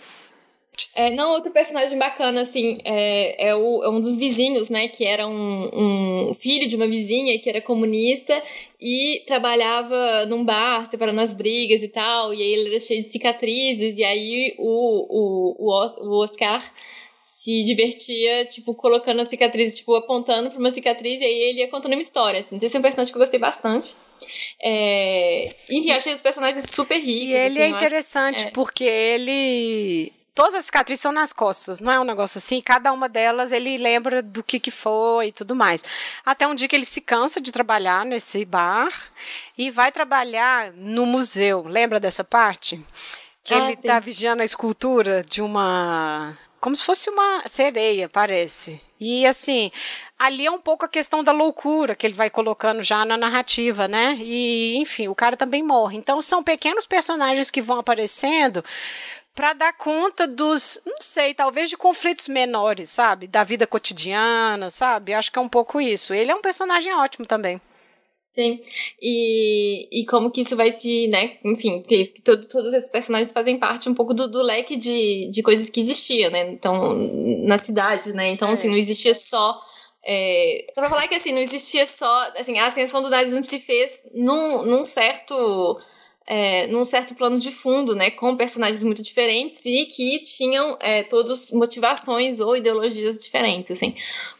É, 0.94 1.10
não, 1.10 1.32
outro 1.32 1.50
personagem 1.50 1.98
bacana, 1.98 2.42
assim, 2.42 2.78
é, 2.84 3.48
é, 3.48 3.54
o, 3.54 3.82
é 3.82 3.90
um 3.90 4.00
dos 4.00 4.16
vizinhos, 4.16 4.70
né? 4.70 4.88
Que 4.88 5.04
era 5.04 5.26
um, 5.26 6.28
um, 6.30 6.34
filho 6.34 6.68
de 6.68 6.76
uma 6.76 6.86
vizinha 6.86 7.38
que 7.38 7.48
era 7.48 7.60
comunista 7.60 8.40
e 8.80 9.22
trabalhava 9.26 10.26
num 10.26 10.44
bar, 10.44 10.88
separando 10.88 11.20
as 11.20 11.32
brigas 11.32 11.82
e 11.82 11.88
tal. 11.88 12.32
E 12.32 12.42
aí 12.42 12.52
ele 12.52 12.68
era 12.70 12.78
cheio 12.78 13.02
de 13.02 13.08
cicatrizes, 13.08 13.98
e 13.98 14.04
aí 14.04 14.54
o, 14.58 15.56
o, 15.58 16.06
o 16.06 16.22
Oscar 16.22 16.62
se 17.18 17.64
divertia, 17.64 18.44
tipo, 18.44 18.74
colocando 18.74 19.20
a 19.20 19.24
cicatriz, 19.24 19.74
tipo, 19.74 19.94
apontando 19.96 20.50
para 20.50 20.58
uma 20.58 20.70
cicatriz, 20.70 21.20
e 21.20 21.24
aí 21.24 21.42
ele 21.50 21.58
ia 21.58 21.68
contando 21.68 21.94
uma 21.94 22.02
história, 22.02 22.38
assim. 22.38 22.56
Então, 22.56 22.66
esse 22.66 22.76
é 22.76 22.78
um 22.78 22.82
personagem 22.82 23.12
que 23.12 23.18
eu 23.18 23.20
gostei 23.20 23.40
bastante. 23.40 23.96
É... 24.62 25.52
Enfim, 25.68 25.90
achei 25.90 26.14
os 26.14 26.20
personagens 26.20 26.70
super 26.70 26.96
ricos. 26.96 27.28
E 27.28 27.32
ele 27.32 27.60
assim, 27.60 27.60
é 27.60 27.68
interessante, 27.68 28.44
acho... 28.44 28.52
porque 28.52 28.84
ele 28.84 30.12
todas 30.38 30.54
as 30.54 30.66
cicatrizes 30.66 31.02
são 31.02 31.10
nas 31.10 31.32
costas, 31.32 31.80
não 31.80 31.90
é 31.90 31.98
um 31.98 32.04
negócio 32.04 32.38
assim, 32.38 32.62
cada 32.62 32.92
uma 32.92 33.08
delas 33.08 33.50
ele 33.50 33.76
lembra 33.76 34.22
do 34.22 34.40
que, 34.40 34.60
que 34.60 34.70
foi 34.70 35.26
e 35.26 35.32
tudo 35.32 35.52
mais. 35.52 35.84
Até 36.24 36.46
um 36.46 36.54
dia 36.54 36.68
que 36.68 36.76
ele 36.76 36.84
se 36.84 37.00
cansa 37.00 37.40
de 37.40 37.50
trabalhar 37.50 38.04
nesse 38.04 38.44
bar 38.44 38.88
e 39.58 39.68
vai 39.68 39.90
trabalhar 39.90 40.72
no 40.74 41.04
museu. 41.04 41.64
Lembra 41.66 41.98
dessa 41.98 42.22
parte? 42.22 42.80
Que 43.42 43.52
ah, 43.52 43.58
ele 43.58 43.72
está 43.72 43.98
vigiando 43.98 44.40
a 44.40 44.44
escultura 44.44 45.24
de 45.28 45.42
uma 45.42 46.38
como 46.60 46.74
se 46.74 46.84
fosse 46.84 47.08
uma 47.08 47.42
sereia, 47.46 48.08
parece. 48.08 48.80
E 49.00 49.24
assim, 49.26 49.70
ali 50.18 50.44
é 50.44 50.50
um 50.50 50.60
pouco 50.60 50.84
a 50.84 50.88
questão 50.88 51.22
da 51.22 51.30
loucura 51.30 51.94
que 51.94 52.04
ele 52.04 52.14
vai 52.14 52.28
colocando 52.28 52.82
já 52.82 53.04
na 53.04 53.16
narrativa, 53.16 53.86
né? 53.86 54.16
E, 54.20 54.76
enfim, 54.76 55.06
o 55.06 55.14
cara 55.14 55.36
também 55.36 55.62
morre. 55.62 55.96
Então 55.96 56.20
são 56.20 56.42
pequenos 56.42 56.84
personagens 56.84 57.50
que 57.50 57.62
vão 57.62 57.78
aparecendo 57.78 58.64
para 59.38 59.52
dar 59.52 59.72
conta 59.72 60.26
dos, 60.26 60.80
não 60.84 60.96
sei, 61.00 61.32
talvez 61.32 61.70
de 61.70 61.76
conflitos 61.76 62.26
menores, 62.26 62.90
sabe? 62.90 63.28
Da 63.28 63.44
vida 63.44 63.68
cotidiana, 63.68 64.68
sabe? 64.68 65.14
Acho 65.14 65.30
que 65.30 65.38
é 65.38 65.40
um 65.40 65.48
pouco 65.48 65.80
isso. 65.80 66.12
Ele 66.12 66.32
é 66.32 66.34
um 66.34 66.42
personagem 66.42 66.92
ótimo 66.92 67.24
também. 67.24 67.60
Sim. 68.28 68.60
E, 69.00 70.00
e 70.00 70.04
como 70.06 70.32
que 70.32 70.40
isso 70.40 70.56
vai 70.56 70.72
se, 70.72 71.06
né? 71.06 71.36
Enfim, 71.44 71.80
que 71.82 72.20
todo, 72.24 72.48
todos 72.48 72.74
esses 72.74 72.90
personagens 72.90 73.30
fazem 73.30 73.56
parte 73.56 73.88
um 73.88 73.94
pouco 73.94 74.12
do, 74.12 74.26
do 74.26 74.42
leque 74.42 74.74
de, 74.74 75.30
de 75.30 75.40
coisas 75.40 75.70
que 75.70 75.78
existia, 75.78 76.30
né? 76.30 76.50
Então, 76.50 76.96
na 77.46 77.58
cidade, 77.58 78.12
né? 78.14 78.26
Então, 78.30 78.48
assim, 78.48 78.50
é. 78.50 78.54
assim, 78.54 78.68
não 78.70 78.76
existia 78.76 79.14
só. 79.14 79.56
É, 80.04 80.66
pra 80.74 80.90
falar 80.90 81.06
que 81.06 81.14
assim, 81.14 81.30
não 81.30 81.40
existia 81.40 81.86
só. 81.86 82.32
Assim, 82.36 82.58
a 82.58 82.66
ascensão 82.66 83.00
do 83.00 83.08
nazismo 83.08 83.44
se 83.44 83.60
fez 83.60 84.02
num, 84.12 84.64
num 84.64 84.84
certo. 84.84 85.80
É, 86.30 86.66
num 86.66 86.84
certo 86.84 87.14
plano 87.14 87.38
de 87.38 87.50
fundo, 87.50 87.96
né, 87.96 88.10
com 88.10 88.36
personagens 88.36 88.82
muito 88.82 89.02
diferentes 89.02 89.64
e 89.64 89.86
que 89.86 90.20
tinham 90.20 90.76
é, 90.78 91.02
todos 91.02 91.50
motivações 91.52 92.38
ou 92.38 92.54
ideologias 92.54 93.16
diferentes, 93.16 93.70
assim. 93.70 93.94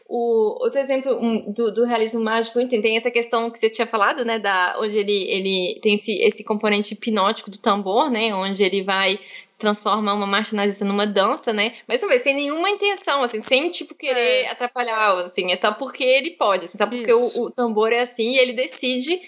O 0.07 0.63
outro 0.63 0.79
exemplo 0.79 1.17
um, 1.19 1.51
do, 1.51 1.73
do, 1.73 1.85
realismo 1.85 2.19
mágico 2.19 2.59
tem, 2.67 2.79
tem 2.79 2.95
essa 2.95 3.09
questão 3.09 3.49
que 3.49 3.57
você 3.57 3.69
tinha 3.69 3.87
falado, 3.87 4.23
né, 4.23 4.37
da 4.37 4.75
onde 4.79 4.99
ele, 4.99 5.23
ele 5.29 5.79
tem 5.81 5.95
esse, 5.95 6.15
esse 6.21 6.43
componente 6.43 6.93
hipnótico 6.93 7.49
do 7.49 7.57
tambor, 7.57 8.11
né, 8.11 8.33
onde 8.35 8.63
ele 8.63 8.83
vai 8.83 9.19
transforma 9.59 10.13
uma 10.13 10.25
marcha 10.25 10.55
nazista 10.55 10.85
numa 10.85 11.05
dança, 11.05 11.51
né? 11.51 11.73
Mas 11.85 11.99
também 11.99 12.17
sem 12.17 12.33
nenhuma 12.33 12.69
intenção, 12.69 13.21
assim, 13.21 13.41
sem 13.41 13.69
tipo 13.69 13.93
querer 13.93 14.45
é. 14.45 14.49
atrapalhar, 14.49 15.17
assim, 15.21 15.51
é 15.51 15.55
só 15.55 15.73
porque 15.73 16.03
ele 16.03 16.31
pode, 16.31 16.65
assim, 16.65 16.77
só 16.77 16.87
porque 16.87 17.11
o, 17.13 17.41
o, 17.41 17.51
tambor 17.51 17.91
é 17.91 17.99
assim 17.99 18.35
e 18.35 18.39
ele 18.39 18.53
decide 18.53 19.19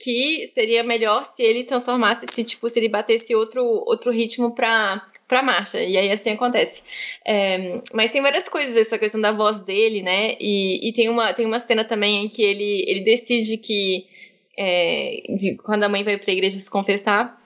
que 0.00 0.46
seria 0.46 0.82
melhor 0.82 1.26
se 1.26 1.42
ele 1.42 1.62
transformasse, 1.62 2.26
se 2.26 2.42
tipo, 2.42 2.68
se 2.70 2.80
ele 2.80 2.88
batesse 2.88 3.34
outro, 3.34 3.62
outro 3.62 4.10
ritmo 4.10 4.54
pra, 4.54 5.06
pra 5.28 5.42
marcha. 5.42 5.78
E 5.78 5.96
aí 5.98 6.10
assim 6.10 6.30
acontece. 6.30 6.82
É, 7.22 7.82
mas 7.92 8.10
tem 8.10 8.22
várias 8.22 8.48
coisas, 8.48 8.74
essa 8.76 8.98
questão 8.98 9.20
da 9.20 9.30
voz 9.30 9.60
dele, 9.60 10.02
né? 10.02 10.36
E, 10.40 10.88
e 10.88 10.92
tem, 10.94 11.10
uma, 11.10 11.34
tem 11.34 11.44
uma 11.44 11.58
cena 11.58 11.84
também 11.84 12.24
em 12.24 12.28
que 12.28 12.42
ele, 12.42 12.84
ele 12.88 13.00
decide 13.00 13.58
que 13.58 14.06
é, 14.58 15.22
de, 15.28 15.56
quando 15.56 15.82
a 15.82 15.88
mãe 15.88 16.02
vai 16.02 16.16
pra 16.16 16.32
igreja 16.32 16.58
se 16.58 16.70
confessar, 16.70 17.38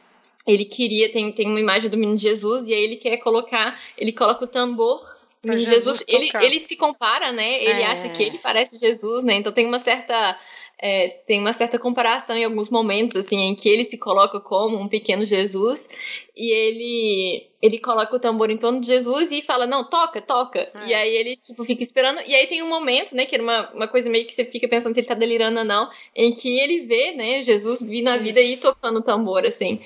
ele 0.46 0.64
queria, 0.64 1.10
tem, 1.10 1.32
tem 1.32 1.48
uma 1.48 1.60
imagem 1.60 1.90
do 1.90 1.96
menino 1.96 2.16
Jesus, 2.16 2.68
e 2.68 2.74
aí 2.74 2.84
ele 2.84 2.96
quer 2.96 3.16
colocar, 3.16 3.80
ele 3.98 4.12
coloca 4.12 4.44
o 4.44 4.48
tambor 4.48 5.00
menino 5.42 5.68
Jesus, 5.68 5.98
Jesus 5.98 6.04
ele, 6.06 6.30
ele 6.46 6.60
se 6.60 6.76
compara, 6.76 7.32
né? 7.32 7.62
Ele 7.62 7.82
é. 7.82 7.86
acha 7.86 8.08
que 8.10 8.22
ele 8.22 8.38
parece 8.38 8.78
Jesus, 8.78 9.24
né? 9.24 9.34
Então 9.34 9.52
tem 9.52 9.66
uma 9.66 9.78
certa 9.78 10.38
é, 10.78 11.08
tem 11.08 11.40
uma 11.40 11.52
certa 11.52 11.78
comparação 11.78 12.36
em 12.36 12.44
alguns 12.44 12.70
momentos, 12.70 13.16
assim, 13.16 13.38
em 13.38 13.54
que 13.54 13.68
ele 13.68 13.84
se 13.84 13.96
coloca 13.96 14.40
como 14.40 14.78
um 14.78 14.88
pequeno 14.88 15.24
Jesus 15.24 15.88
e 16.36 16.50
ele 16.50 17.50
ele 17.62 17.78
coloca 17.78 18.14
o 18.14 18.20
tambor 18.20 18.50
em 18.50 18.58
torno 18.58 18.78
de 18.78 18.86
Jesus 18.86 19.32
e 19.32 19.40
fala, 19.40 19.66
não, 19.66 19.88
toca, 19.88 20.20
toca. 20.20 20.68
É. 20.74 20.88
E 20.88 20.94
aí 20.94 21.14
ele, 21.14 21.34
tipo, 21.34 21.64
fica 21.64 21.82
esperando. 21.82 22.20
E 22.26 22.34
aí 22.34 22.46
tem 22.46 22.62
um 22.62 22.68
momento, 22.68 23.16
né, 23.16 23.24
que 23.24 23.34
era 23.34 23.42
uma, 23.42 23.72
uma 23.72 23.88
coisa 23.88 24.10
meio 24.10 24.26
que 24.26 24.34
você 24.34 24.44
fica 24.44 24.68
pensando 24.68 24.92
se 24.92 25.00
ele 25.00 25.06
tá 25.06 25.14
delirando 25.14 25.60
ou 25.60 25.64
não, 25.64 25.88
em 26.14 26.30
que 26.30 26.58
ele 26.58 26.80
vê, 26.80 27.12
né, 27.12 27.42
Jesus 27.42 27.80
vir 27.80 28.02
na 28.02 28.18
vida 28.18 28.38
e 28.38 28.58
tocando 28.58 28.98
o 28.98 29.02
tambor, 29.02 29.46
assim. 29.46 29.80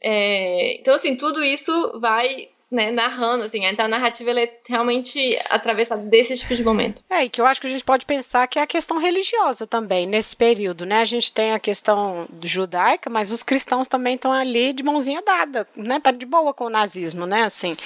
É, 0.00 0.78
então, 0.78 0.94
assim, 0.94 1.16
tudo 1.16 1.42
isso 1.42 1.98
vai 1.98 2.48
né, 2.70 2.90
narrando, 2.90 3.44
assim, 3.44 3.64
então 3.64 3.86
a 3.86 3.88
narrativa 3.88 4.30
é 4.38 4.58
realmente 4.68 5.38
atravessada 5.48 6.02
desse 6.02 6.36
tipo 6.36 6.54
de 6.54 6.62
momento. 6.62 7.02
É, 7.08 7.24
e 7.24 7.30
que 7.30 7.40
eu 7.40 7.46
acho 7.46 7.60
que 7.60 7.66
a 7.66 7.70
gente 7.70 7.84
pode 7.84 8.04
pensar 8.04 8.46
que 8.46 8.58
é 8.58 8.62
a 8.62 8.66
questão 8.66 8.98
religiosa 8.98 9.66
também, 9.66 10.06
nesse 10.06 10.36
período, 10.36 10.84
né, 10.84 11.00
a 11.00 11.04
gente 11.04 11.32
tem 11.32 11.52
a 11.52 11.58
questão 11.58 12.28
judaica, 12.42 13.08
mas 13.08 13.32
os 13.32 13.42
cristãos 13.42 13.88
também 13.88 14.16
estão 14.16 14.32
ali 14.32 14.72
de 14.72 14.82
mãozinha 14.82 15.22
dada, 15.22 15.66
né, 15.74 15.98
tá 15.98 16.10
de 16.10 16.26
boa 16.26 16.52
com 16.52 16.66
o 16.66 16.70
nazismo, 16.70 17.26
né, 17.26 17.44
assim, 17.44 17.76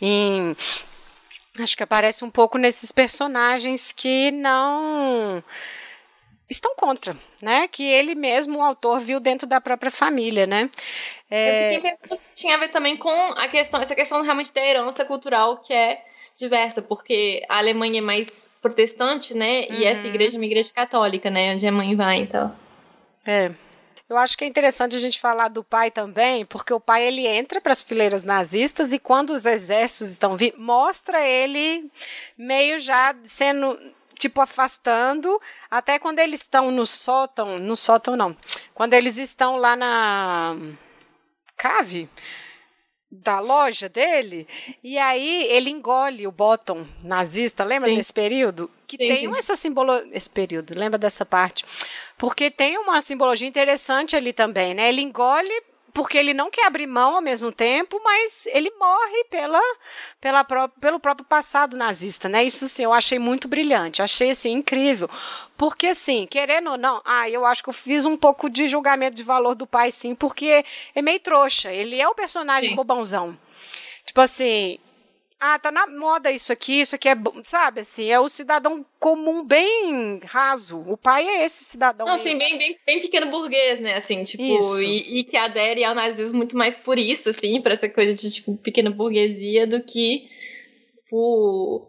em... 0.00 0.56
Acho 1.58 1.74
que 1.74 1.82
aparece 1.82 2.22
um 2.22 2.30
pouco 2.30 2.58
nesses 2.58 2.92
personagens 2.92 3.90
que 3.90 4.30
não 4.30 5.42
estão 6.48 6.74
contra, 6.76 7.16
né? 7.42 7.68
Que 7.68 7.84
ele 7.84 8.14
mesmo, 8.14 8.58
o 8.58 8.62
autor, 8.62 9.00
viu 9.00 9.18
dentro 9.20 9.46
da 9.46 9.60
própria 9.60 9.90
família, 9.90 10.46
né? 10.46 10.70
É... 11.30 11.66
Eu 11.66 11.74
fiquei 11.74 11.90
pensando 11.90 12.16
se 12.16 12.34
tinha 12.34 12.54
a 12.54 12.58
ver 12.58 12.68
também 12.68 12.96
com 12.96 13.10
a 13.32 13.48
questão, 13.48 13.80
essa 13.80 13.94
questão 13.94 14.22
realmente 14.22 14.52
da 14.54 14.64
herança 14.64 15.04
cultural 15.04 15.58
que 15.58 15.72
é 15.72 16.02
diversa, 16.36 16.82
porque 16.82 17.42
a 17.48 17.58
Alemanha 17.58 17.98
é 17.98 18.02
mais 18.02 18.50
protestante, 18.60 19.34
né? 19.34 19.62
Uhum. 19.62 19.76
E 19.76 19.84
essa 19.84 20.06
igreja 20.06 20.36
é 20.36 20.38
uma 20.38 20.44
igreja 20.44 20.72
católica, 20.72 21.30
né? 21.30 21.54
Onde 21.54 21.66
a 21.66 21.72
mãe 21.72 21.96
vai, 21.96 22.18
então. 22.18 22.54
É. 23.24 23.52
Eu 24.08 24.16
acho 24.16 24.38
que 24.38 24.44
é 24.44 24.46
interessante 24.46 24.94
a 24.94 25.00
gente 25.00 25.18
falar 25.18 25.48
do 25.48 25.64
pai 25.64 25.90
também, 25.90 26.46
porque 26.46 26.72
o 26.72 26.78
pai 26.78 27.04
ele 27.04 27.26
entra 27.26 27.60
para 27.60 27.72
as 27.72 27.82
fileiras 27.82 28.22
nazistas 28.22 28.92
e 28.92 29.00
quando 29.00 29.30
os 29.30 29.44
exércitos 29.44 30.12
estão 30.12 30.36
vindo, 30.36 30.56
mostra 30.60 31.26
ele 31.26 31.90
meio 32.38 32.78
já 32.78 33.16
sendo 33.24 33.76
tipo 34.18 34.40
afastando, 34.40 35.40
até 35.70 35.98
quando 35.98 36.18
eles 36.18 36.40
estão 36.40 36.70
no 36.70 36.86
sótão, 36.86 37.58
no 37.58 37.76
sótão 37.76 38.16
não, 38.16 38.36
quando 38.74 38.94
eles 38.94 39.16
estão 39.16 39.56
lá 39.56 39.76
na 39.76 40.56
cave 41.56 42.08
da 43.10 43.38
loja 43.38 43.88
dele, 43.88 44.46
e 44.82 44.98
aí 44.98 45.44
ele 45.44 45.70
engole 45.70 46.26
o 46.26 46.32
bottom 46.32 46.86
nazista, 47.02 47.64
lembra 47.64 47.88
sim. 47.88 47.96
desse 47.96 48.12
período? 48.12 48.70
Que 48.86 48.96
sim, 48.98 49.08
tem 49.08 49.16
sim. 49.16 49.36
essa 49.36 49.54
simbologia, 49.54 50.08
esse 50.12 50.28
período, 50.28 50.76
lembra 50.76 50.98
dessa 50.98 51.24
parte? 51.24 51.64
Porque 52.18 52.50
tem 52.50 52.76
uma 52.78 53.00
simbologia 53.00 53.46
interessante 53.46 54.16
ali 54.16 54.32
também, 54.32 54.74
né? 54.74 54.88
Ele 54.88 55.00
engole 55.00 55.62
porque 55.96 56.18
ele 56.18 56.34
não 56.34 56.50
quer 56.50 56.66
abrir 56.66 56.86
mão 56.86 57.14
ao 57.14 57.22
mesmo 57.22 57.50
tempo, 57.50 57.98
mas 58.04 58.44
ele 58.52 58.70
morre 58.78 59.24
pela, 59.30 59.62
pela 60.20 60.44
pelo 60.78 61.00
próprio 61.00 61.24
passado 61.24 61.74
nazista, 61.74 62.28
né? 62.28 62.44
Isso 62.44 62.66
assim, 62.66 62.84
eu 62.84 62.92
achei 62.92 63.18
muito 63.18 63.48
brilhante, 63.48 64.02
achei 64.02 64.28
assim 64.28 64.52
incrível. 64.52 65.08
Porque 65.56 65.86
assim, 65.86 66.26
querendo 66.26 66.72
ou 66.72 66.76
não, 66.76 67.00
ah, 67.02 67.30
eu 67.30 67.46
acho 67.46 67.62
que 67.62 67.70
eu 67.70 67.72
fiz 67.72 68.04
um 68.04 68.14
pouco 68.14 68.50
de 68.50 68.68
julgamento 68.68 69.16
de 69.16 69.22
valor 69.22 69.54
do 69.54 69.66
pai 69.66 69.90
sim, 69.90 70.14
porque 70.14 70.66
é 70.94 71.00
meio 71.00 71.18
trouxa, 71.18 71.72
ele 71.72 71.98
é 71.98 72.06
o 72.06 72.14
personagem 72.14 72.68
sim. 72.68 72.76
bobãozão. 72.76 73.34
Tipo 74.04 74.20
assim, 74.20 74.78
ah, 75.38 75.58
tá 75.58 75.70
na 75.70 75.86
moda 75.86 76.32
isso 76.32 76.50
aqui, 76.50 76.80
isso 76.80 76.94
aqui 76.94 77.10
é, 77.10 77.16
sabe, 77.44 77.80
assim, 77.80 78.06
é 78.06 78.18
o 78.18 78.28
cidadão 78.28 78.84
comum 78.98 79.44
bem 79.44 80.18
raso. 80.24 80.82
O 80.86 80.96
pai 80.96 81.28
é 81.28 81.44
esse 81.44 81.62
cidadão. 81.62 82.06
Não, 82.06 82.14
assim, 82.14 82.38
bem, 82.38 82.56
bem, 82.56 82.78
bem 82.86 83.00
pequeno 83.00 83.26
burguês, 83.26 83.78
né, 83.78 83.94
assim, 83.94 84.24
tipo, 84.24 84.42
e, 84.78 85.20
e, 85.20 85.24
que 85.24 85.36
adere 85.36 85.84
ao 85.84 85.94
nazismo 85.94 86.38
muito 86.38 86.56
mais 86.56 86.76
por 86.78 86.98
isso, 86.98 87.28
assim, 87.28 87.60
por 87.60 87.70
essa 87.70 87.88
coisa 87.88 88.16
de, 88.16 88.30
tipo, 88.30 88.56
pequena 88.56 88.90
burguesia 88.90 89.66
do 89.66 89.82
que 89.82 90.26
por, 91.10 91.86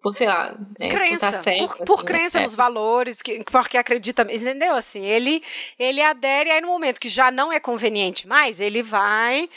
por 0.00 0.14
sei 0.14 0.28
lá, 0.28 0.54
né, 0.78 0.88
crença, 0.88 1.32
por, 1.32 1.38
certo, 1.38 1.76
por, 1.78 1.84
por 1.84 1.94
assim, 1.96 2.04
crença 2.04 2.38
né? 2.38 2.44
nos 2.44 2.54
valores, 2.54 3.20
que, 3.20 3.42
porque 3.42 3.76
acredita, 3.76 4.22
entendeu? 4.22 4.76
Assim, 4.76 5.04
ele, 5.04 5.42
ele 5.76 6.00
adere 6.00 6.52
aí 6.52 6.60
no 6.60 6.68
momento 6.68 7.00
que 7.00 7.08
já 7.08 7.32
não 7.32 7.52
é 7.52 7.58
conveniente 7.58 8.28
mais, 8.28 8.60
ele 8.60 8.84
vai 8.84 9.50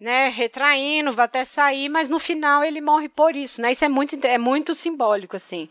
né, 0.00 0.28
retraindo, 0.30 1.12
vai 1.12 1.26
até 1.26 1.44
sair, 1.44 1.90
mas 1.90 2.08
no 2.08 2.18
final 2.18 2.64
ele 2.64 2.80
morre 2.80 3.06
por 3.06 3.36
isso, 3.36 3.60
né? 3.60 3.70
Isso 3.70 3.84
é 3.84 3.88
muito, 3.88 4.18
é 4.26 4.38
muito 4.38 4.74
simbólico, 4.74 5.36
assim. 5.36 5.68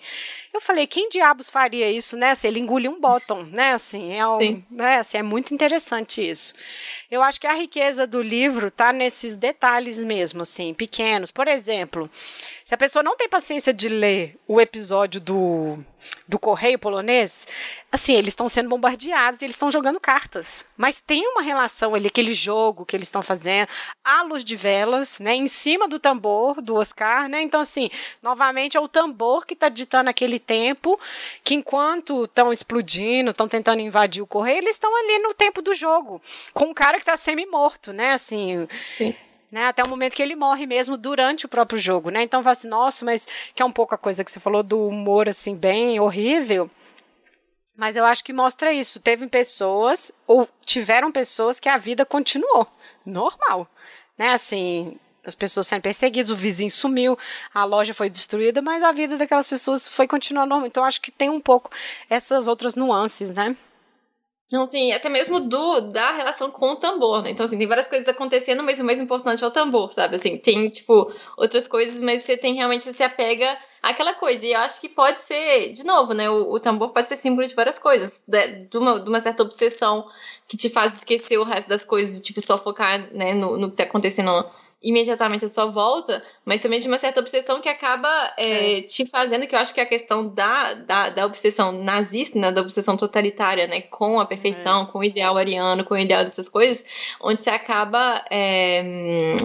Eu 0.53 0.61
falei, 0.61 0.85
quem 0.85 1.09
diabos 1.09 1.49
faria 1.49 1.91
isso, 1.91 2.15
né? 2.15 2.35
Se 2.35 2.47
ele 2.47 2.59
engoliu 2.59 2.91
um 2.91 2.99
bottom, 2.99 3.41
né? 3.43 3.71
Assim, 3.71 4.13
é, 4.13 4.27
um, 4.27 4.63
né? 4.69 4.97
assim, 4.99 5.17
é 5.17 5.23
muito 5.23 5.51
interessante 5.51 6.27
isso. 6.27 6.53
Eu 7.11 7.23
acho 7.23 7.41
que 7.41 7.47
a 7.47 7.53
riqueza 7.53 8.05
do 8.05 8.21
livro 8.21 8.67
está 8.67 8.93
nesses 8.93 9.35
detalhes 9.35 9.97
mesmo, 9.97 10.43
assim, 10.43 10.75
pequenos. 10.75 11.31
Por 11.31 11.47
exemplo, 11.47 12.07
se 12.63 12.75
a 12.75 12.77
pessoa 12.77 13.01
não 13.01 13.17
tem 13.17 13.27
paciência 13.27 13.73
de 13.73 13.89
ler 13.89 14.37
o 14.47 14.61
episódio 14.61 15.19
do, 15.19 15.79
do 16.27 16.37
correio 16.37 16.77
polonês, 16.77 17.47
assim, 17.91 18.13
eles 18.13 18.29
estão 18.29 18.47
sendo 18.47 18.69
bombardeados 18.69 19.41
e 19.41 19.45
eles 19.45 19.55
estão 19.55 19.71
jogando 19.71 19.99
cartas. 19.99 20.63
Mas 20.77 21.01
tem 21.01 21.27
uma 21.27 21.41
relação 21.41 21.95
ali, 21.95 22.05
aquele 22.05 22.35
jogo 22.35 22.85
que 22.85 22.95
eles 22.95 23.07
estão 23.07 23.23
fazendo, 23.23 23.67
à 24.03 24.21
luz 24.21 24.43
de 24.45 24.55
velas, 24.55 25.19
né, 25.19 25.33
em 25.33 25.47
cima 25.47 25.87
do 25.87 25.97
tambor 25.97 26.61
do 26.61 26.75
Oscar, 26.75 27.27
né? 27.27 27.41
Então, 27.41 27.61
assim, 27.61 27.89
novamente 28.21 28.77
é 28.77 28.79
o 28.79 28.87
tambor 28.87 29.47
que 29.47 29.55
está 29.55 29.67
ditando 29.67 30.11
aquele 30.11 30.37
tempo, 30.37 30.99
que 31.43 31.55
enquanto 31.55 32.25
estão 32.25 32.53
explodindo, 32.53 33.31
estão 33.31 33.47
tentando 33.47 33.81
invadir 33.81 34.21
o 34.21 34.27
correio, 34.27 34.59
eles 34.59 34.75
estão 34.75 34.95
ali 34.95 35.17
no 35.17 35.33
tempo 35.33 35.59
do 35.59 35.73
jogo, 35.73 36.21
com 36.53 36.65
um 36.65 36.73
cara 36.73 36.98
que 36.99 37.03
está 37.03 37.17
semi-morto, 37.17 37.91
né? 37.91 38.13
Assim. 38.13 38.67
Sim 38.93 39.15
né? 39.51 39.65
Até 39.65 39.81
o 39.85 39.89
momento 39.89 40.15
que 40.15 40.21
ele 40.21 40.35
morre 40.35 40.65
mesmo 40.65 40.97
durante 40.97 41.45
o 41.45 41.49
próprio 41.49 41.79
jogo, 41.79 42.09
né? 42.09 42.23
Então, 42.23 42.43
fala 42.43 42.51
assim, 42.51 42.67
nossa, 42.67 43.03
mas 43.03 43.27
que 43.55 43.61
é 43.61 43.65
um 43.65 43.71
pouco 43.71 43.95
a 43.95 43.97
coisa 43.97 44.23
que 44.23 44.31
você 44.31 44.39
falou 44.39 44.63
do 44.63 44.87
humor, 44.87 45.27
assim, 45.27 45.55
bem 45.55 45.99
horrível. 45.99 46.69
Mas 47.75 47.95
eu 47.95 48.05
acho 48.05 48.23
que 48.23 48.33
mostra 48.33 48.73
isso. 48.73 48.99
Teve 48.99 49.25
pessoas, 49.27 50.11
ou 50.27 50.47
tiveram 50.65 51.11
pessoas 51.11 51.59
que 51.59 51.69
a 51.69 51.77
vida 51.77 52.05
continuou 52.05 52.67
normal, 53.05 53.67
né? 54.17 54.31
Assim, 54.31 54.99
as 55.25 55.33
pessoas 55.33 55.67
sendo 55.67 55.81
perseguidas, 55.81 56.29
o 56.29 56.35
vizinho 56.35 56.69
sumiu, 56.69 57.17
a 57.53 57.63
loja 57.63 57.93
foi 57.93 58.09
destruída, 58.09 58.61
mas 58.61 58.83
a 58.83 58.91
vida 58.91 59.17
daquelas 59.17 59.47
pessoas 59.47 59.87
foi 59.87 60.07
continuar 60.07 60.45
normal. 60.45 60.67
Então 60.67 60.83
acho 60.83 61.01
que 61.01 61.11
tem 61.11 61.29
um 61.29 61.39
pouco 61.39 61.71
essas 62.09 62.47
outras 62.47 62.75
nuances, 62.75 63.31
né? 63.31 63.55
Não, 64.51 64.65
sim, 64.65 64.91
até 64.91 65.09
mesmo 65.09 65.39
do 65.41 65.79
da 65.91 66.11
relação 66.11 66.49
com 66.49 66.71
o 66.71 66.75
tambor, 66.75 67.21
né? 67.21 67.29
Então, 67.29 67.45
assim, 67.45 67.57
tem 67.57 67.67
várias 67.67 67.87
coisas 67.87 68.07
acontecendo, 68.07 68.63
mas 68.63 68.79
o 68.79 68.83
mais 68.83 68.99
importante 68.99 69.43
é 69.43 69.47
o 69.47 69.51
tambor, 69.51 69.93
sabe? 69.93 70.15
Assim, 70.15 70.37
tem, 70.37 70.69
tipo, 70.69 71.13
outras 71.37 71.67
coisas, 71.67 72.01
mas 72.01 72.23
você 72.23 72.35
tem 72.35 72.55
realmente, 72.55 72.91
se 72.91 73.03
apega 73.03 73.55
àquela 73.81 74.15
coisa. 74.15 74.43
E 74.47 74.53
eu 74.53 74.59
acho 74.59 74.81
que 74.81 74.89
pode 74.89 75.21
ser, 75.21 75.71
de 75.73 75.85
novo, 75.85 76.15
né? 76.15 76.27
O, 76.31 76.51
o 76.53 76.59
tambor 76.59 76.89
pode 76.91 77.07
ser 77.07 77.15
símbolo 77.15 77.47
de 77.47 77.53
várias 77.53 77.77
coisas, 77.77 78.23
de, 78.27 78.63
de, 78.63 78.77
uma, 78.79 78.99
de 78.99 79.07
uma 79.07 79.21
certa 79.21 79.43
obsessão 79.43 80.03
que 80.47 80.57
te 80.57 80.67
faz 80.67 80.95
esquecer 80.97 81.37
o 81.37 81.43
resto 81.43 81.69
das 81.69 81.85
coisas 81.85 82.17
e, 82.17 82.21
tipo, 82.23 82.41
só 82.41 82.57
focar, 82.57 83.07
né, 83.13 83.33
no, 83.33 83.55
no 83.55 83.69
que 83.69 83.77
tá 83.77 83.83
acontecendo 83.83 84.31
imediatamente 84.81 85.43
a 85.43 85.49
sua 85.49 85.65
volta, 85.65 86.23
mas 86.45 86.61
também 86.61 86.79
de 86.79 86.87
uma 86.87 86.97
certa 86.97 87.19
obsessão 87.19 87.59
que 87.59 87.67
acaba 87.67 88.09
é, 88.37 88.79
é. 88.79 88.81
te 88.81 89.05
fazendo, 89.05 89.45
que 89.45 89.53
eu 89.53 89.59
acho 89.59 89.73
que 89.73 89.79
é 89.79 89.83
a 89.83 89.85
questão 89.85 90.27
da, 90.27 90.73
da, 90.73 91.09
da 91.09 91.25
obsessão 91.25 91.71
nazista, 91.71 92.39
né, 92.39 92.51
da 92.51 92.61
obsessão 92.61 92.95
totalitária, 92.95 93.67
né, 93.67 93.81
com 93.81 94.19
a 94.19 94.25
perfeição, 94.25 94.83
é. 94.83 94.85
com 94.85 94.99
o 94.99 95.03
ideal 95.03 95.37
ariano, 95.37 95.83
com 95.83 95.93
o 95.93 95.97
ideal 95.97 96.23
dessas 96.23 96.47
coisas, 96.47 97.15
onde 97.19 97.41
você 97.41 97.49
acaba 97.49 98.23
é, 98.31 99.35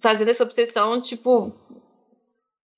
fazendo 0.00 0.28
essa 0.28 0.44
obsessão, 0.44 1.00
tipo, 1.00 1.52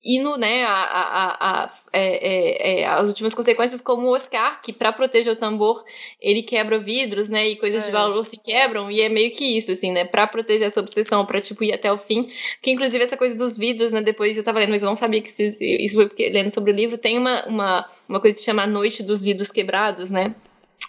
indo 0.04 0.36
né, 0.36 0.64
a, 0.64 0.72
a, 0.72 1.50
a, 1.50 1.70
é, 1.92 2.00
é, 2.00 2.80
é, 2.80 2.86
as 2.86 3.06
últimas 3.06 3.34
consequências, 3.34 3.80
como 3.80 4.08
o 4.08 4.14
Oscar, 4.14 4.60
que 4.60 4.72
para 4.72 4.92
proteger 4.92 5.32
o 5.32 5.36
tambor, 5.36 5.84
ele 6.20 6.42
quebra 6.42 6.78
vidros, 6.78 7.30
né, 7.30 7.48
e 7.48 7.56
coisas 7.56 7.84
de 7.84 7.90
é. 7.90 7.92
valor 7.92 8.24
se 8.24 8.36
quebram, 8.36 8.90
e 8.90 9.00
é 9.00 9.08
meio 9.08 9.30
que 9.30 9.44
isso, 9.56 9.70
assim, 9.70 9.92
né, 9.92 10.04
para 10.04 10.26
proteger 10.26 10.66
essa 10.66 10.80
obsessão, 10.80 11.24
para 11.24 11.40
tipo, 11.40 11.62
ir 11.62 11.72
até 11.72 11.92
o 11.92 11.96
fim, 11.96 12.28
que 12.60 12.72
inclusive 12.72 13.04
essa 13.04 13.16
coisa 13.16 13.36
dos 13.36 13.56
vidros, 13.56 13.92
né, 13.92 14.00
depois 14.00 14.36
eu 14.36 14.42
tava 14.42 14.58
lendo, 14.58 14.70
mas 14.70 14.82
eu 14.82 14.88
não 14.88 14.96
sabia 14.96 15.22
que 15.22 15.28
isso, 15.28 15.42
isso 15.62 15.94
foi 15.94 16.08
porque, 16.08 16.28
lendo 16.30 16.50
sobre 16.50 16.72
o 16.72 16.74
livro, 16.74 16.98
tem 16.98 17.16
uma, 17.16 17.46
uma, 17.46 17.88
uma 18.08 18.20
coisa 18.20 18.36
que 18.36 18.40
se 18.40 18.46
chama 18.46 18.64
a 18.64 18.66
Noite 18.66 19.04
dos 19.04 19.22
Vidros 19.22 19.52
Quebrados, 19.52 20.10
né, 20.10 20.34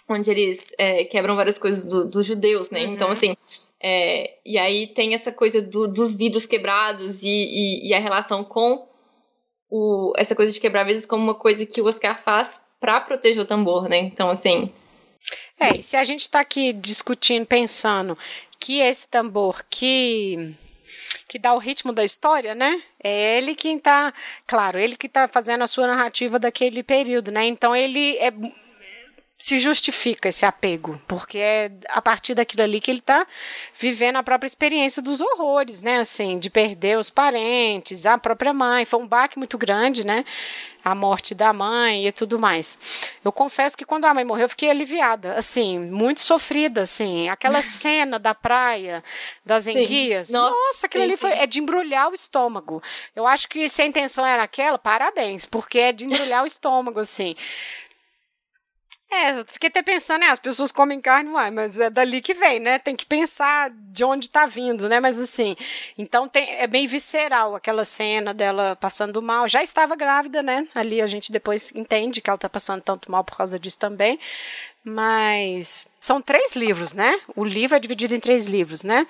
onde 0.08 0.28
eles 0.28 0.74
é, 0.76 1.04
quebram 1.04 1.36
várias 1.36 1.58
coisas 1.58 1.86
do, 1.86 2.10
dos 2.10 2.26
judeus, 2.26 2.72
né, 2.72 2.80
então, 2.80 2.88
uhum. 2.88 2.94
então, 2.94 3.10
assim, 3.10 3.36
é, 3.80 4.38
e 4.44 4.58
aí 4.58 4.88
tem 4.88 5.14
essa 5.14 5.30
coisa 5.30 5.62
do, 5.62 5.86
dos 5.86 6.16
vidros 6.16 6.46
quebrados 6.46 7.22
e, 7.22 7.28
e, 7.28 7.88
e 7.88 7.94
a 7.94 8.00
relação 8.00 8.42
com 8.42 8.88
o, 9.76 10.12
essa 10.16 10.36
coisa 10.36 10.52
de 10.52 10.60
quebrar 10.60 10.84
vezes 10.84 11.04
como 11.04 11.24
uma 11.24 11.34
coisa 11.34 11.66
que 11.66 11.80
o 11.80 11.86
Oscar 11.86 12.16
faz 12.16 12.64
para 12.78 13.00
proteger 13.00 13.42
o 13.42 13.44
tambor, 13.44 13.88
né? 13.88 13.98
Então, 13.98 14.30
assim. 14.30 14.72
É, 15.58 15.78
e 15.78 15.82
se 15.82 15.96
a 15.96 16.04
gente 16.04 16.20
está 16.20 16.38
aqui 16.38 16.72
discutindo, 16.72 17.44
pensando 17.44 18.16
que 18.60 18.78
esse 18.78 19.08
tambor 19.08 19.64
que 19.68 20.54
que 21.26 21.38
dá 21.38 21.52
o 21.54 21.58
ritmo 21.58 21.92
da 21.92 22.04
história, 22.04 22.54
né? 22.54 22.80
É 23.02 23.38
ele 23.38 23.56
quem 23.56 23.78
está, 23.78 24.14
claro, 24.46 24.78
ele 24.78 24.96
que 24.96 25.08
está 25.08 25.26
fazendo 25.26 25.62
a 25.62 25.66
sua 25.66 25.88
narrativa 25.88 26.38
daquele 26.38 26.82
período, 26.82 27.32
né? 27.32 27.44
Então 27.44 27.74
ele 27.74 28.16
é 28.18 28.30
se 29.36 29.58
justifica 29.58 30.28
esse 30.28 30.46
apego, 30.46 31.00
porque 31.08 31.38
é 31.38 31.72
a 31.88 32.00
partir 32.00 32.34
daquilo 32.34 32.62
ali 32.62 32.80
que 32.80 32.90
ele 32.90 33.00
está 33.00 33.26
vivendo 33.78 34.16
a 34.16 34.22
própria 34.22 34.46
experiência 34.46 35.02
dos 35.02 35.20
horrores, 35.20 35.82
né? 35.82 35.98
Assim, 35.98 36.38
de 36.38 36.48
perder 36.48 36.98
os 36.98 37.10
parentes, 37.10 38.06
a 38.06 38.16
própria 38.16 38.54
mãe. 38.54 38.84
Foi 38.84 39.00
um 39.00 39.06
baque 39.06 39.36
muito 39.36 39.58
grande, 39.58 40.06
né? 40.06 40.24
A 40.84 40.94
morte 40.94 41.34
da 41.34 41.52
mãe 41.52 42.06
e 42.06 42.12
tudo 42.12 42.38
mais. 42.38 42.78
Eu 43.24 43.32
confesso 43.32 43.76
que 43.76 43.84
quando 43.84 44.04
a 44.04 44.14
mãe 44.14 44.24
morreu, 44.24 44.44
eu 44.44 44.48
fiquei 44.48 44.70
aliviada, 44.70 45.34
assim, 45.34 45.78
muito 45.78 46.20
sofrida, 46.20 46.82
assim. 46.82 47.28
Aquela 47.28 47.60
cena 47.62 48.18
da 48.18 48.34
praia, 48.34 49.02
das 49.44 49.66
enguias. 49.66 50.30
Nossa, 50.30 50.56
nossa, 50.56 50.86
aquilo 50.86 51.04
sim, 51.04 51.10
ali 51.10 51.16
foi, 51.16 51.32
é 51.32 51.46
de 51.46 51.58
embrulhar 51.58 52.08
o 52.10 52.14
estômago. 52.14 52.82
Eu 53.16 53.26
acho 53.26 53.48
que 53.48 53.68
se 53.68 53.82
a 53.82 53.86
intenção 53.86 54.24
era 54.24 54.44
aquela, 54.44 54.78
parabéns, 54.78 55.44
porque 55.44 55.78
é 55.78 55.92
de 55.92 56.04
embrulhar 56.04 56.44
o 56.44 56.46
estômago, 56.46 57.00
assim. 57.00 57.34
É, 59.16 59.44
fiquei 59.44 59.68
até 59.68 59.80
pensando, 59.80 60.20
né? 60.20 60.26
As 60.26 60.40
pessoas 60.40 60.72
comem 60.72 61.00
carne, 61.00 61.30
uai, 61.30 61.48
mas 61.48 61.78
é 61.78 61.88
dali 61.88 62.20
que 62.20 62.34
vem, 62.34 62.58
né? 62.58 62.80
Tem 62.80 62.96
que 62.96 63.06
pensar 63.06 63.70
de 63.70 64.02
onde 64.02 64.28
tá 64.28 64.44
vindo, 64.44 64.88
né? 64.88 64.98
Mas 64.98 65.16
assim, 65.16 65.54
então 65.96 66.28
tem, 66.28 66.50
é 66.56 66.66
bem 66.66 66.84
visceral 66.88 67.54
aquela 67.54 67.84
cena 67.84 68.34
dela 68.34 68.74
passando 68.74 69.22
mal. 69.22 69.46
Já 69.46 69.62
estava 69.62 69.94
grávida, 69.94 70.42
né? 70.42 70.66
Ali 70.74 71.00
a 71.00 71.06
gente 71.06 71.30
depois 71.30 71.72
entende 71.76 72.20
que 72.20 72.28
ela 72.28 72.38
tá 72.38 72.48
passando 72.48 72.82
tanto 72.82 73.08
mal 73.08 73.22
por 73.22 73.36
causa 73.36 73.56
disso 73.56 73.78
também. 73.78 74.18
Mas 74.84 75.86
são 75.98 76.20
três 76.20 76.54
livros, 76.54 76.92
né? 76.92 77.18
O 77.34 77.42
livro 77.42 77.74
é 77.74 77.80
dividido 77.80 78.14
em 78.14 78.20
três 78.20 78.44
livros, 78.44 78.82
né? 78.82 79.06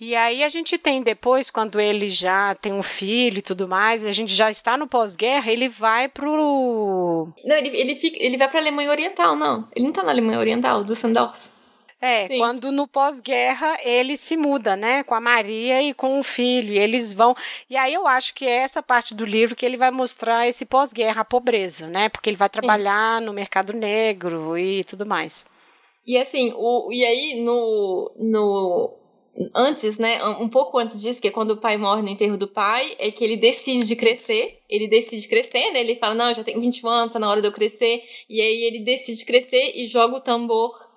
E 0.00 0.16
aí 0.16 0.42
a 0.42 0.48
gente 0.48 0.76
tem 0.76 1.00
depois, 1.00 1.48
quando 1.48 1.80
ele 1.80 2.08
já 2.08 2.56
tem 2.56 2.72
um 2.72 2.82
filho 2.82 3.38
e 3.38 3.42
tudo 3.42 3.68
mais, 3.68 4.04
a 4.04 4.10
gente 4.10 4.34
já 4.34 4.50
está 4.50 4.76
no 4.76 4.88
pós-guerra, 4.88 5.52
ele 5.52 5.68
vai 5.68 6.08
pro. 6.08 7.28
Não, 7.44 7.56
ele, 7.56 7.68
ele, 7.76 7.94
fica, 7.94 8.16
ele 8.20 8.36
vai 8.36 8.48
pra 8.48 8.58
Alemanha 8.58 8.90
Oriental, 8.90 9.36
não. 9.36 9.68
Ele 9.76 9.86
não 9.86 9.92
tá 9.92 10.02
na 10.02 10.10
Alemanha 10.10 10.40
Oriental, 10.40 10.82
do 10.82 10.94
Sandorf. 10.96 11.52
É, 12.04 12.26
Sim. 12.26 12.38
quando 12.38 12.72
no 12.72 12.88
pós-guerra 12.88 13.78
ele 13.84 14.16
se 14.16 14.36
muda, 14.36 14.74
né, 14.74 15.04
com 15.04 15.14
a 15.14 15.20
Maria 15.20 15.80
e 15.80 15.94
com 15.94 16.18
o 16.18 16.24
filho, 16.24 16.72
e 16.72 16.78
eles 16.78 17.12
vão. 17.12 17.32
E 17.70 17.76
aí 17.76 17.94
eu 17.94 18.08
acho 18.08 18.34
que 18.34 18.44
é 18.44 18.56
essa 18.56 18.82
parte 18.82 19.14
do 19.14 19.24
livro 19.24 19.54
que 19.54 19.64
ele 19.64 19.76
vai 19.76 19.92
mostrar 19.92 20.48
esse 20.48 20.64
pós-guerra, 20.64 21.20
a 21.20 21.24
pobreza, 21.24 21.86
né, 21.86 22.08
porque 22.08 22.28
ele 22.28 22.36
vai 22.36 22.50
trabalhar 22.50 23.20
Sim. 23.20 23.26
no 23.26 23.32
mercado 23.32 23.72
negro 23.72 24.58
e 24.58 24.82
tudo 24.82 25.06
mais. 25.06 25.46
E 26.04 26.18
assim, 26.18 26.52
o, 26.56 26.92
e 26.92 27.04
aí 27.04 27.40
no, 27.40 28.12
no 28.18 28.98
antes, 29.54 30.00
né, 30.00 30.18
um 30.40 30.48
pouco 30.48 30.78
antes 30.78 31.00
disso, 31.00 31.22
que 31.22 31.28
é 31.28 31.30
quando 31.30 31.52
o 31.52 31.60
pai 31.60 31.76
morre 31.76 32.02
no 32.02 32.08
enterro 32.08 32.36
do 32.36 32.48
pai, 32.48 32.96
é 32.98 33.12
que 33.12 33.22
ele 33.22 33.36
decide 33.36 33.86
de 33.86 33.94
crescer, 33.94 34.58
ele 34.68 34.88
decide 34.88 35.28
crescer, 35.28 35.70
né, 35.70 35.78
ele 35.78 35.94
fala, 35.94 36.16
não, 36.16 36.30
eu 36.30 36.34
já 36.34 36.42
tenho 36.42 36.60
21 36.60 36.88
anos, 36.88 37.12
tá 37.12 37.20
na 37.20 37.30
hora 37.30 37.40
de 37.40 37.46
eu 37.46 37.52
crescer, 37.52 38.02
e 38.28 38.40
aí 38.40 38.64
ele 38.64 38.80
decide 38.80 39.24
crescer 39.24 39.70
e 39.76 39.86
joga 39.86 40.16
o 40.16 40.20
tambor 40.20 40.91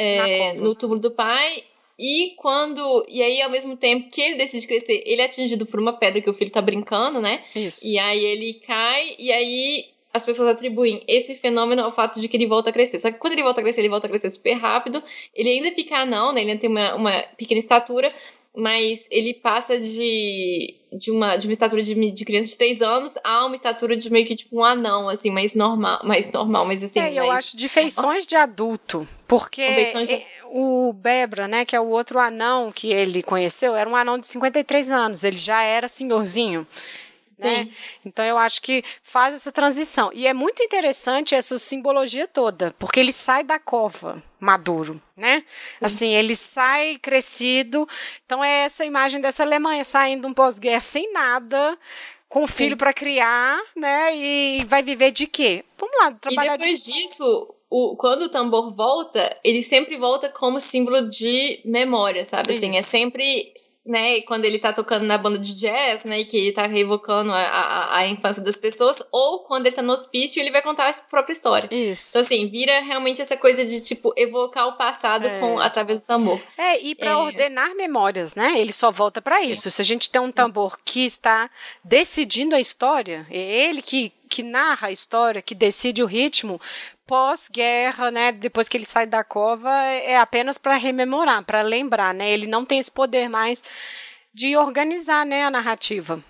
é, 0.00 0.52
no 0.54 0.74
túmulo 0.74 1.00
do 1.00 1.10
pai. 1.10 1.64
E 1.98 2.34
quando. 2.38 3.04
E 3.08 3.22
aí, 3.22 3.42
ao 3.42 3.50
mesmo 3.50 3.76
tempo 3.76 4.08
que 4.10 4.22
ele 4.22 4.36
decide 4.36 4.66
crescer, 4.66 5.02
ele 5.04 5.20
é 5.20 5.26
atingido 5.26 5.66
por 5.66 5.78
uma 5.78 5.92
pedra 5.92 6.22
que 6.22 6.30
o 6.30 6.34
filho 6.34 6.50
tá 6.50 6.62
brincando, 6.62 7.20
né? 7.20 7.44
Isso. 7.54 7.86
E 7.86 7.98
aí 7.98 8.24
ele 8.24 8.54
cai, 8.54 9.14
e 9.18 9.30
aí 9.30 9.84
as 10.12 10.24
pessoas 10.24 10.48
atribuem 10.48 11.02
esse 11.06 11.36
fenômeno 11.36 11.82
ao 11.82 11.92
fato 11.92 12.20
de 12.20 12.26
que 12.26 12.36
ele 12.36 12.46
volta 12.46 12.70
a 12.70 12.72
crescer. 12.72 12.98
Só 12.98 13.12
que 13.12 13.18
quando 13.18 13.34
ele 13.34 13.42
volta 13.42 13.60
a 13.60 13.62
crescer, 13.62 13.80
ele 13.80 13.88
volta 13.88 14.06
a 14.06 14.10
crescer 14.10 14.30
super 14.30 14.54
rápido. 14.54 15.02
Ele 15.34 15.50
ainda 15.50 15.70
fica 15.72 15.98
anão, 15.98 16.32
né? 16.32 16.40
Ele 16.40 16.50
ainda 16.50 16.60
tem 16.60 16.70
uma, 16.70 16.94
uma 16.94 17.22
pequena 17.36 17.60
estatura, 17.60 18.12
mas 18.56 19.06
ele 19.10 19.34
passa 19.34 19.78
de, 19.78 20.74
de, 20.92 21.10
uma, 21.10 21.36
de 21.36 21.46
uma 21.46 21.52
estatura 21.52 21.82
de, 21.82 21.94
de 22.10 22.24
criança 22.24 22.48
de 22.48 22.58
3 22.58 22.82
anos 22.82 23.14
a 23.22 23.46
uma 23.46 23.54
estatura 23.54 23.96
de 23.96 24.10
meio 24.10 24.26
que 24.26 24.34
tipo 24.34 24.60
um 24.60 24.64
anão, 24.64 25.08
assim, 25.08 25.30
mais 25.30 25.54
normal, 25.54 26.00
mais 26.04 26.32
normal, 26.32 26.66
mas 26.66 26.82
assim. 26.82 27.00
É, 27.00 27.14
eu 27.14 27.30
acho 27.30 27.56
de 27.56 27.68
feições 27.68 28.26
de 28.26 28.34
adulto. 28.34 29.06
Porque 29.28 29.62
de... 30.04 30.24
o 30.46 30.92
Bebra, 30.92 31.46
né, 31.46 31.64
que 31.64 31.76
é 31.76 31.80
o 31.80 31.86
outro 31.86 32.18
anão 32.18 32.72
que 32.72 32.92
ele 32.92 33.22
conheceu, 33.22 33.76
era 33.76 33.88
um 33.88 33.94
anão 33.94 34.18
de 34.18 34.26
53 34.26 34.90
anos, 34.90 35.22
ele 35.22 35.36
já 35.36 35.62
era 35.62 35.86
senhorzinho. 35.86 36.66
Né? 37.44 37.70
Então 38.04 38.24
eu 38.24 38.38
acho 38.38 38.62
que 38.62 38.84
faz 39.02 39.34
essa 39.34 39.52
transição. 39.52 40.10
E 40.12 40.26
é 40.26 40.32
muito 40.32 40.62
interessante 40.62 41.34
essa 41.34 41.58
simbologia 41.58 42.26
toda, 42.26 42.74
porque 42.78 43.00
ele 43.00 43.12
sai 43.12 43.44
da 43.44 43.58
cova 43.58 44.22
maduro, 44.38 45.00
né? 45.16 45.44
Sim. 45.78 45.84
Assim, 45.84 46.08
ele 46.08 46.34
sai 46.34 46.98
crescido. 46.98 47.88
Então 48.24 48.42
é 48.42 48.64
essa 48.64 48.84
imagem 48.84 49.20
dessa 49.20 49.42
Alemanha 49.42 49.84
saindo 49.84 50.26
um 50.26 50.34
pós-guerra 50.34 50.80
sem 50.80 51.12
nada, 51.12 51.78
com 52.28 52.44
um 52.44 52.46
filho 52.46 52.76
para 52.76 52.94
criar, 52.94 53.60
né? 53.76 54.16
E 54.16 54.64
vai 54.64 54.82
viver 54.82 55.10
de 55.10 55.26
quê? 55.26 55.64
Vamos 55.78 55.96
lá, 55.98 56.12
trabalhar 56.12 56.54
E 56.54 56.58
depois 56.58 56.84
de... 56.84 56.92
disso, 56.92 57.54
o, 57.68 57.96
quando 57.96 58.22
o 58.22 58.28
tambor 58.28 58.70
volta, 58.74 59.36
ele 59.44 59.62
sempre 59.62 59.96
volta 59.96 60.28
como 60.28 60.60
símbolo 60.60 61.08
de 61.08 61.60
memória, 61.64 62.24
sabe? 62.24 62.52
Assim, 62.52 62.76
é 62.76 62.82
sempre 62.82 63.52
né, 63.90 64.20
quando 64.20 64.44
ele 64.44 64.56
tá 64.56 64.72
tocando 64.72 65.04
na 65.04 65.18
banda 65.18 65.36
de 65.36 65.52
jazz, 65.52 66.04
né, 66.04 66.22
que 66.22 66.36
ele 66.36 66.52
tá 66.52 66.64
revocando 66.64 67.32
a, 67.32 67.40
a, 67.40 67.98
a, 67.98 68.06
infância 68.06 68.40
das 68.40 68.56
pessoas, 68.56 69.02
ou 69.10 69.40
quando 69.40 69.66
ele 69.66 69.74
tá 69.74 69.82
no 69.82 69.92
hospício, 69.92 70.40
ele 70.40 70.52
vai 70.52 70.62
contar 70.62 70.88
a 70.88 70.92
própria 71.10 71.32
história. 71.32 71.68
Isso. 71.74 72.10
Então, 72.10 72.22
assim, 72.22 72.48
vira 72.48 72.80
realmente 72.80 73.20
essa 73.20 73.36
coisa 73.36 73.64
de, 73.66 73.80
tipo, 73.80 74.14
evocar 74.16 74.68
o 74.68 74.76
passado 74.76 75.26
é. 75.26 75.40
com, 75.40 75.58
através 75.58 76.04
do 76.04 76.06
tambor. 76.06 76.40
É, 76.56 76.80
e 76.80 76.94
para 76.94 77.10
é. 77.10 77.16
ordenar 77.16 77.74
memórias, 77.74 78.36
né, 78.36 78.60
ele 78.60 78.72
só 78.72 78.92
volta 78.92 79.20
para 79.20 79.42
isso. 79.42 79.66
É. 79.66 79.70
Se 79.72 79.82
a 79.82 79.84
gente 79.84 80.08
tem 80.08 80.22
um 80.22 80.30
tambor 80.30 80.78
que 80.84 81.04
está 81.04 81.50
decidindo 81.82 82.54
a 82.54 82.60
história, 82.60 83.26
é 83.28 83.38
ele 83.38 83.82
que 83.82 84.12
que 84.30 84.42
narra 84.42 84.88
a 84.88 84.92
história, 84.92 85.42
que 85.42 85.54
decide 85.54 86.02
o 86.02 86.06
ritmo, 86.06 86.60
pós-guerra, 87.06 88.10
né, 88.10 88.32
depois 88.32 88.68
que 88.68 88.76
ele 88.76 88.86
sai 88.86 89.06
da 89.06 89.24
cova, 89.24 89.70
é 89.84 90.16
apenas 90.16 90.56
para 90.56 90.76
rememorar, 90.76 91.44
para 91.44 91.60
lembrar, 91.62 92.14
né? 92.14 92.30
Ele 92.30 92.46
não 92.46 92.64
tem 92.64 92.78
esse 92.78 92.90
poder 92.90 93.28
mais 93.28 93.62
de 94.32 94.56
organizar, 94.56 95.26
né, 95.26 95.42
a 95.42 95.50
narrativa. 95.50 96.22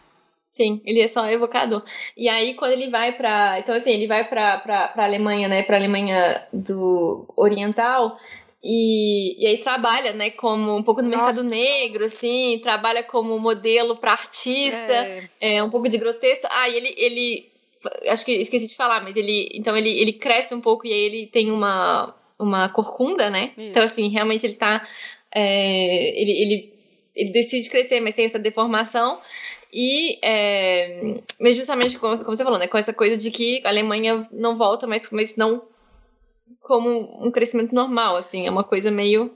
Sim, 0.48 0.80
ele 0.84 1.00
é 1.00 1.06
só 1.06 1.30
evocador. 1.30 1.82
E 2.16 2.28
aí 2.28 2.54
quando 2.54 2.72
ele 2.72 2.88
vai 2.88 3.12
para, 3.12 3.58
então 3.60 3.74
assim, 3.74 3.92
ele 3.92 4.06
vai 4.06 4.24
para 4.24 4.58
para 4.58 5.04
Alemanha, 5.04 5.46
né, 5.48 5.62
para 5.62 5.76
Alemanha 5.76 6.48
do 6.52 7.26
Oriental, 7.36 8.16
E, 8.62 9.42
e 9.42 9.46
aí 9.46 9.58
trabalha, 9.58 10.12
né, 10.12 10.30
como 10.30 10.76
um 10.76 10.82
pouco 10.82 11.00
no 11.00 11.08
mercado 11.08 11.42
negro, 11.42 12.04
assim, 12.04 12.60
trabalha 12.62 13.02
como 13.02 13.38
modelo 13.38 13.96
para 13.96 14.12
artista, 14.12 14.92
é. 14.92 15.28
é. 15.40 15.62
um 15.62 15.70
pouco 15.70 15.88
de 15.88 15.96
grotesco. 15.96 16.46
Ah, 16.50 16.68
e 16.68 16.76
ele, 16.76 16.94
ele 16.98 17.49
acho 18.08 18.24
que 18.24 18.32
esqueci 18.32 18.66
de 18.66 18.76
falar, 18.76 19.02
mas 19.02 19.16
ele, 19.16 19.48
então 19.54 19.76
ele, 19.76 19.90
ele 19.90 20.12
cresce 20.12 20.54
um 20.54 20.60
pouco 20.60 20.86
e 20.86 20.92
aí 20.92 21.00
ele 21.00 21.26
tem 21.26 21.50
uma, 21.50 22.14
uma 22.38 22.68
corcunda, 22.68 23.30
né? 23.30 23.52
Isso. 23.56 23.68
Então, 23.68 23.82
assim, 23.82 24.08
realmente 24.08 24.46
ele 24.46 24.54
tá, 24.54 24.86
é, 25.32 26.20
ele, 26.20 26.30
ele, 26.32 26.74
ele 27.14 27.32
decide 27.32 27.70
crescer, 27.70 28.00
mas 28.00 28.14
tem 28.14 28.24
essa 28.24 28.38
deformação. 28.38 29.20
E, 29.72 30.18
é, 30.22 31.20
mas 31.40 31.56
justamente 31.56 31.96
como, 31.98 32.16
como, 32.18 32.36
você 32.36 32.42
falou, 32.42 32.58
né, 32.58 32.66
com 32.66 32.76
essa 32.76 32.92
coisa 32.92 33.16
de 33.16 33.30
que 33.30 33.62
a 33.64 33.68
Alemanha 33.68 34.26
não 34.32 34.56
volta, 34.56 34.86
mas, 34.86 35.08
mas 35.12 35.36
não 35.36 35.62
como 36.60 37.24
um 37.24 37.30
crescimento 37.30 37.74
normal, 37.74 38.16
assim, 38.16 38.46
é 38.46 38.50
uma 38.50 38.64
coisa 38.64 38.90
meio. 38.90 39.32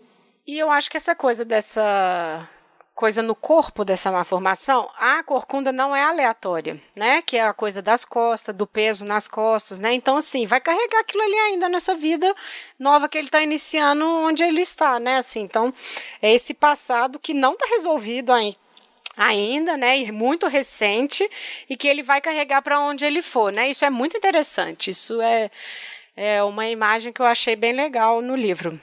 E 0.46 0.58
eu 0.58 0.70
acho 0.70 0.90
que 0.90 0.96
essa 0.96 1.14
coisa 1.14 1.44
dessa 1.44 2.48
coisa 2.94 3.22
no 3.22 3.34
corpo 3.34 3.84
dessa 3.84 4.10
malformação, 4.12 4.88
a 4.96 5.22
corcunda 5.22 5.72
não 5.72 5.94
é 5.94 6.02
aleatória, 6.02 6.80
né? 6.94 7.20
Que 7.22 7.36
é 7.36 7.42
a 7.42 7.52
coisa 7.52 7.82
das 7.82 8.04
costas, 8.04 8.54
do 8.54 8.66
peso 8.66 9.04
nas 9.04 9.26
costas, 9.26 9.80
né? 9.80 9.92
Então, 9.92 10.16
assim, 10.16 10.46
vai 10.46 10.60
carregar 10.60 11.00
aquilo 11.00 11.22
ali 11.22 11.34
ainda 11.34 11.68
nessa 11.68 11.94
vida 11.94 12.34
nova 12.78 13.08
que 13.08 13.18
ele 13.18 13.28
está 13.28 13.42
iniciando 13.42 14.06
onde 14.06 14.44
ele 14.44 14.62
está, 14.62 15.00
né? 15.00 15.16
Assim, 15.16 15.40
então, 15.40 15.74
é 16.22 16.32
esse 16.32 16.54
passado 16.54 17.18
que 17.18 17.34
não 17.34 17.54
está 17.54 17.66
resolvido 17.66 18.32
ainda 18.32 18.64
ainda, 19.16 19.76
né, 19.76 19.96
e 19.96 20.10
muito 20.10 20.48
recente, 20.48 21.28
e 21.70 21.76
que 21.76 21.86
ele 21.86 22.02
vai 22.02 22.20
carregar 22.20 22.62
para 22.62 22.80
onde 22.80 23.04
ele 23.04 23.22
for, 23.22 23.52
né? 23.52 23.70
Isso 23.70 23.84
é 23.84 23.90
muito 23.90 24.16
interessante. 24.16 24.90
Isso 24.90 25.20
é, 25.22 25.52
é 26.16 26.42
uma 26.42 26.66
imagem 26.68 27.12
que 27.12 27.22
eu 27.22 27.26
achei 27.26 27.54
bem 27.54 27.72
legal 27.72 28.20
no 28.20 28.34
livro. 28.34 28.80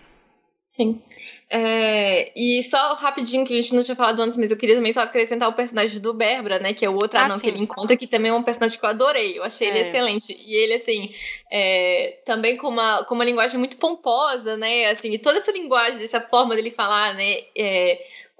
Sim. 0.71 1.01
É, 1.49 2.31
e 2.33 2.63
só 2.63 2.93
rapidinho, 2.93 3.45
que 3.45 3.59
a 3.59 3.61
gente 3.61 3.75
não 3.75 3.83
tinha 3.83 3.93
falado 3.93 4.21
antes, 4.21 4.37
mas 4.37 4.51
eu 4.51 4.55
queria 4.55 4.77
também 4.77 4.93
só 4.93 5.01
acrescentar 5.01 5.49
o 5.49 5.53
personagem 5.53 5.99
do 5.99 6.13
Berbra, 6.13 6.59
né? 6.59 6.73
Que 6.73 6.85
é 6.85 6.89
o 6.89 6.95
outro 6.95 7.19
ah, 7.19 7.25
anão 7.25 7.35
sim. 7.35 7.41
que 7.41 7.49
ele 7.49 7.59
encontra, 7.59 7.97
que 7.97 8.07
também 8.07 8.31
é 8.31 8.33
um 8.33 8.41
personagem 8.41 8.79
que 8.79 8.85
eu 8.85 8.89
adorei. 8.89 9.37
Eu 9.37 9.43
achei 9.43 9.67
é. 9.67 9.71
ele 9.71 9.79
excelente. 9.79 10.33
E 10.33 10.55
ele, 10.55 10.75
assim, 10.75 11.11
é, 11.51 12.19
também 12.25 12.55
com 12.55 12.69
uma, 12.69 13.03
com 13.03 13.13
uma 13.13 13.25
linguagem 13.25 13.59
muito 13.59 13.75
pomposa, 13.75 14.55
né? 14.55 14.85
Assim, 14.85 15.11
e 15.11 15.19
toda 15.19 15.39
essa 15.39 15.51
linguagem, 15.51 15.99
dessa 15.99 16.21
forma 16.21 16.55
dele 16.55 16.71
falar, 16.71 17.15
né? 17.15 17.39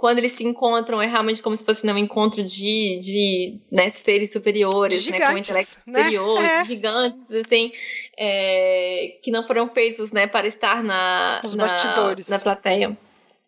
Quando 0.02 0.18
eles 0.18 0.32
se 0.32 0.44
encontram, 0.44 1.00
é 1.00 1.06
realmente 1.06 1.44
como 1.44 1.56
se 1.56 1.64
fosse 1.64 1.86
né, 1.86 1.94
um 1.94 1.98
encontro 2.00 2.44
de, 2.44 2.98
de 2.98 3.60
né, 3.72 3.88
seres 3.88 4.34
superiores, 4.34 5.04
gigantes, 5.04 5.28
né, 5.28 5.32
com 5.32 5.38
intelecto 5.38 5.80
superior, 5.80 6.42
né? 6.42 6.56
é. 6.56 6.66
gigantes, 6.66 7.32
assim, 7.32 7.72
é, 8.18 9.20
que 9.22 9.30
não 9.30 9.46
foram 9.46 9.68
feitos 9.68 10.12
né, 10.12 10.26
para 10.26 10.48
estar 10.48 10.84
na, 10.84 11.40
na, 11.56 11.68
na 12.28 12.40
plateia. 12.40 12.98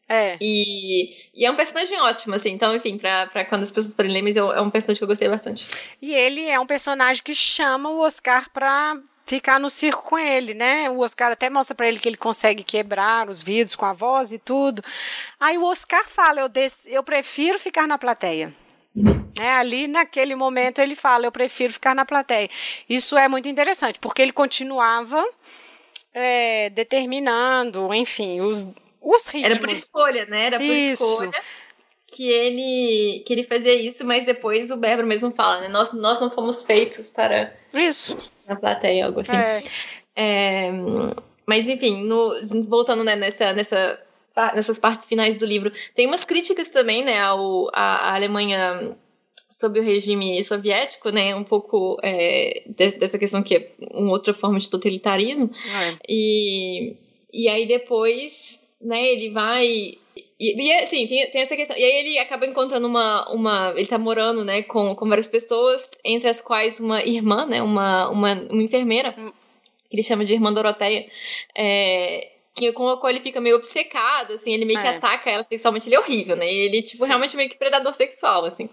É. 0.08 0.38
E, 0.40 1.16
e, 1.34 1.44
é 1.44 1.50
um 1.50 1.56
personagem 1.56 2.00
ótimo, 2.02 2.36
assim. 2.36 2.52
Então, 2.52 2.76
enfim, 2.76 3.00
pra, 3.00 3.26
pra 3.26 3.46
quando 3.46 3.64
as 3.64 3.72
pessoas 3.72 3.96
forem 3.96 4.12
ler, 4.12 4.22
mas 4.22 4.36
é 4.36 4.62
um 4.62 4.70
personagem 4.70 5.00
que 5.00 5.04
eu 5.04 5.08
gostei 5.08 5.28
bastante. 5.28 5.68
E 6.00 6.14
ele 6.14 6.46
é 6.48 6.60
um 6.60 6.68
personagem 6.68 7.24
que 7.24 7.34
chama 7.34 7.90
o 7.90 7.98
Oscar 7.98 8.52
pra 8.54 8.96
ficar 9.26 9.60
no 9.60 9.70
circo 9.70 10.04
com 10.04 10.20
ele, 10.20 10.54
né? 10.54 10.90
O 10.90 11.00
Oscar 11.00 11.32
até 11.32 11.50
mostra 11.50 11.76
para 11.76 11.88
ele 11.88 12.00
que 12.00 12.08
ele 12.08 12.18
consegue 12.18 12.64
quebrar 12.64 13.30
os 13.30 13.42
vidros 13.42 13.76
com 13.76 13.86
a 13.86 13.94
voz 13.94 14.32
e 14.32 14.40
tudo. 14.40 14.84
Aí 15.40 15.58
o 15.58 15.64
Oscar 15.64 16.08
fala: 16.08 16.42
eu, 16.42 16.50
des 16.50 16.86
eu 16.88 17.04
prefiro 17.04 17.58
ficar 17.60 17.88
na 17.88 17.98
plateia. 17.98 18.54
É, 19.42 19.50
ali 19.50 19.88
naquele 19.88 20.36
momento 20.36 20.80
ele 20.80 20.96
fala: 20.96 21.26
eu 21.26 21.32
prefiro 21.32 21.74
ficar 21.74 21.96
na 21.96 22.06
plateia. 22.06 22.50
Isso 22.90 23.18
é 23.18 23.28
muito 23.28 23.48
interessante, 23.48 24.00
porque 24.00 24.22
ele 24.22 24.34
continuava 24.34 25.24
é, 26.14 26.70
determinando, 26.70 27.94
enfim, 27.94 28.42
os, 28.42 28.68
os 29.02 29.28
ritmos. 29.28 29.52
Era 29.52 29.60
por 29.60 29.70
escolha, 29.70 30.26
né? 30.26 30.46
Era 30.48 30.58
por 30.58 30.66
Isso. 30.66 31.04
escolha 31.04 31.44
que 32.14 32.30
ele 32.30 33.24
que 33.26 33.34
ele 33.34 33.44
fazia 33.44 33.74
isso, 33.74 34.06
mas 34.06 34.26
depois 34.26 34.70
o 34.72 34.78
Beber 34.78 35.06
mesmo 35.06 35.32
fala, 35.32 35.62
né? 35.62 35.68
Nós, 35.68 35.94
nós 35.94 36.20
não 36.20 36.30
fomos 36.30 36.62
feitos 36.62 37.10
para 37.10 37.54
isso 37.74 38.16
na 38.48 38.56
plateia, 38.56 39.06
algo 39.06 39.22
assim. 39.22 39.36
É. 39.36 39.64
É, 40.16 40.72
mas 41.48 41.68
enfim, 41.68 42.06
no, 42.06 42.40
voltando 42.68 43.04
né, 43.04 43.16
nessa, 43.16 43.52
nessa, 43.54 44.00
nessas 44.54 44.80
partes 44.80 45.08
finais 45.08 45.38
do 45.38 45.46
livro, 45.46 45.72
tem 45.96 46.08
umas 46.08 46.24
críticas 46.24 46.70
também, 46.70 47.04
né, 47.04 47.20
ao, 47.20 47.70
a, 47.74 48.10
a 48.10 48.16
Alemanha 48.16 48.96
sob 49.50 49.80
o 49.80 49.84
regime 49.84 50.44
soviético, 50.44 51.10
né, 51.10 51.36
um 51.36 51.44
pouco 51.44 51.98
é, 52.04 52.64
de, 52.68 52.92
dessa 52.92 53.18
questão 53.18 53.44
que 53.44 53.56
é 53.56 53.72
uma 53.92 54.12
outra 54.12 54.34
forma 54.34 54.60
de 54.60 54.70
totalitarismo. 54.70 55.50
É. 55.52 55.96
E, 56.08 56.96
e 57.34 57.48
aí 57.48 57.66
depois, 57.66 58.70
né, 58.82 59.04
ele 59.04 59.32
vai 59.32 59.98
e, 60.40 60.62
e 60.62 60.74
assim, 60.74 61.08
tem, 61.08 61.30
tem 61.30 61.42
essa 61.42 61.56
questão. 61.56 61.78
E 61.78 61.84
aí 61.84 62.06
ele 62.06 62.20
acaba 62.20 62.46
encontrando 62.46 62.88
uma. 62.88 63.30
uma 63.32 63.74
ele 63.76 63.86
tá 63.86 63.98
morando, 63.98 64.44
né, 64.44 64.62
com, 64.64 64.96
com 64.96 65.08
várias 65.08 65.28
pessoas, 65.28 65.92
entre 66.04 66.30
as 66.30 66.42
quais 66.42 66.80
uma 66.80 67.04
irmã, 67.04 67.46
né, 67.46 67.62
uma, 67.62 68.10
uma, 68.10 68.34
uma 68.34 68.64
enfermeira, 68.64 69.16
hum. 69.18 69.32
que 69.90 69.96
ele 69.96 70.04
chama 70.04 70.26
de 70.26 70.34
irmã 70.34 70.52
Doroteia. 70.52 71.06
É, 71.56 72.30
que 72.56 72.72
com 72.72 72.88
a 72.88 73.00
qual 73.00 73.10
ele 73.10 73.22
fica 73.22 73.42
meio 73.42 73.56
obcecado, 73.56 74.34
assim, 74.34 74.54
ele 74.54 74.66
meio 74.66 74.80
que 74.80 74.86
é. 74.86 74.98
ataca 74.98 75.30
ela 75.30 75.44
sexualmente, 75.44 75.88
ele 75.88 75.96
é 75.96 76.00
horrível, 76.00 76.36
né? 76.36 76.52
Ele, 76.52 76.84
tipo, 76.84 77.04
Sim. 77.04 77.08
realmente 77.08 77.36
meio 77.36 77.50
que 77.50 77.58
predador 77.58 77.94
sexual, 77.94 78.46
assim. 78.46 78.70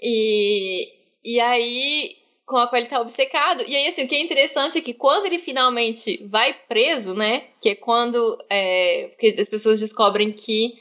E, 0.00 0.92
e 1.24 1.40
aí 1.40 2.16
com 2.52 2.58
a 2.58 2.68
qual 2.68 2.78
ele 2.78 2.88
tá 2.88 3.00
obcecado. 3.00 3.64
E 3.66 3.74
aí, 3.74 3.86
assim, 3.86 4.04
o 4.04 4.06
que 4.08 4.14
é 4.14 4.20
interessante 4.20 4.76
é 4.76 4.80
que 4.82 4.92
quando 4.92 5.24
ele 5.24 5.38
finalmente 5.38 6.22
vai 6.26 6.52
preso, 6.52 7.14
né? 7.14 7.44
Que 7.58 7.70
é 7.70 7.74
quando 7.74 8.36
é, 8.50 9.10
que 9.18 9.26
as 9.26 9.48
pessoas 9.48 9.80
descobrem 9.80 10.30
que 10.30 10.74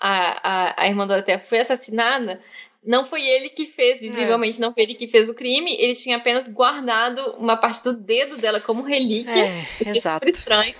a, 0.00 0.70
a, 0.70 0.84
a 0.84 0.88
irmã 0.88 1.06
Doroteia 1.06 1.38
foi 1.38 1.58
assassinada, 1.58 2.40
não 2.82 3.04
foi 3.04 3.26
ele 3.28 3.50
que 3.50 3.66
fez, 3.66 4.00
visivelmente, 4.00 4.56
é. 4.56 4.60
não 4.62 4.72
foi 4.72 4.84
ele 4.84 4.94
que 4.94 5.06
fez 5.06 5.28
o 5.28 5.34
crime, 5.34 5.76
ele 5.78 5.94
tinha 5.94 6.16
apenas 6.16 6.48
guardado 6.48 7.20
uma 7.36 7.58
parte 7.58 7.84
do 7.84 7.92
dedo 7.92 8.38
dela 8.38 8.58
como 8.58 8.82
relíquia, 8.82 9.44
é, 9.44 9.66
exato. 9.84 10.24
é 10.24 10.30
super 10.30 10.40
estranho. 10.40 10.74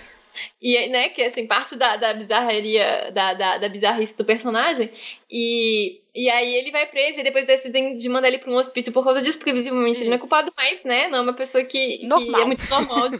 E, 0.60 0.88
né, 0.88 1.08
que 1.08 1.22
assim, 1.22 1.46
parte 1.46 1.76
da, 1.76 1.96
da 1.96 2.14
bizarraria, 2.14 3.10
da, 3.12 3.34
da, 3.34 3.58
da 3.58 3.68
bizarrice 3.68 4.16
do 4.16 4.24
personagem. 4.24 4.90
E, 5.30 6.00
e 6.14 6.28
aí 6.28 6.54
ele 6.56 6.70
vai 6.70 6.86
preso 6.86 7.20
e 7.20 7.22
depois 7.22 7.46
decidem 7.46 7.96
de 7.96 8.08
mandar 8.08 8.28
ele 8.28 8.38
para 8.38 8.50
um 8.50 8.56
hospício 8.56 8.92
por 8.92 9.04
causa 9.04 9.22
disso, 9.22 9.38
porque 9.38 9.52
visivelmente 9.52 9.94
Isso. 9.94 10.02
ele 10.02 10.10
não 10.10 10.16
é 10.16 10.20
culpado 10.20 10.52
mais, 10.56 10.84
né? 10.84 11.08
Não 11.08 11.18
é 11.18 11.20
uma 11.20 11.32
pessoa 11.32 11.62
que, 11.62 11.98
que 11.98 12.34
é 12.34 12.44
muito 12.44 12.68
normal 12.68 13.08
de, 13.08 13.18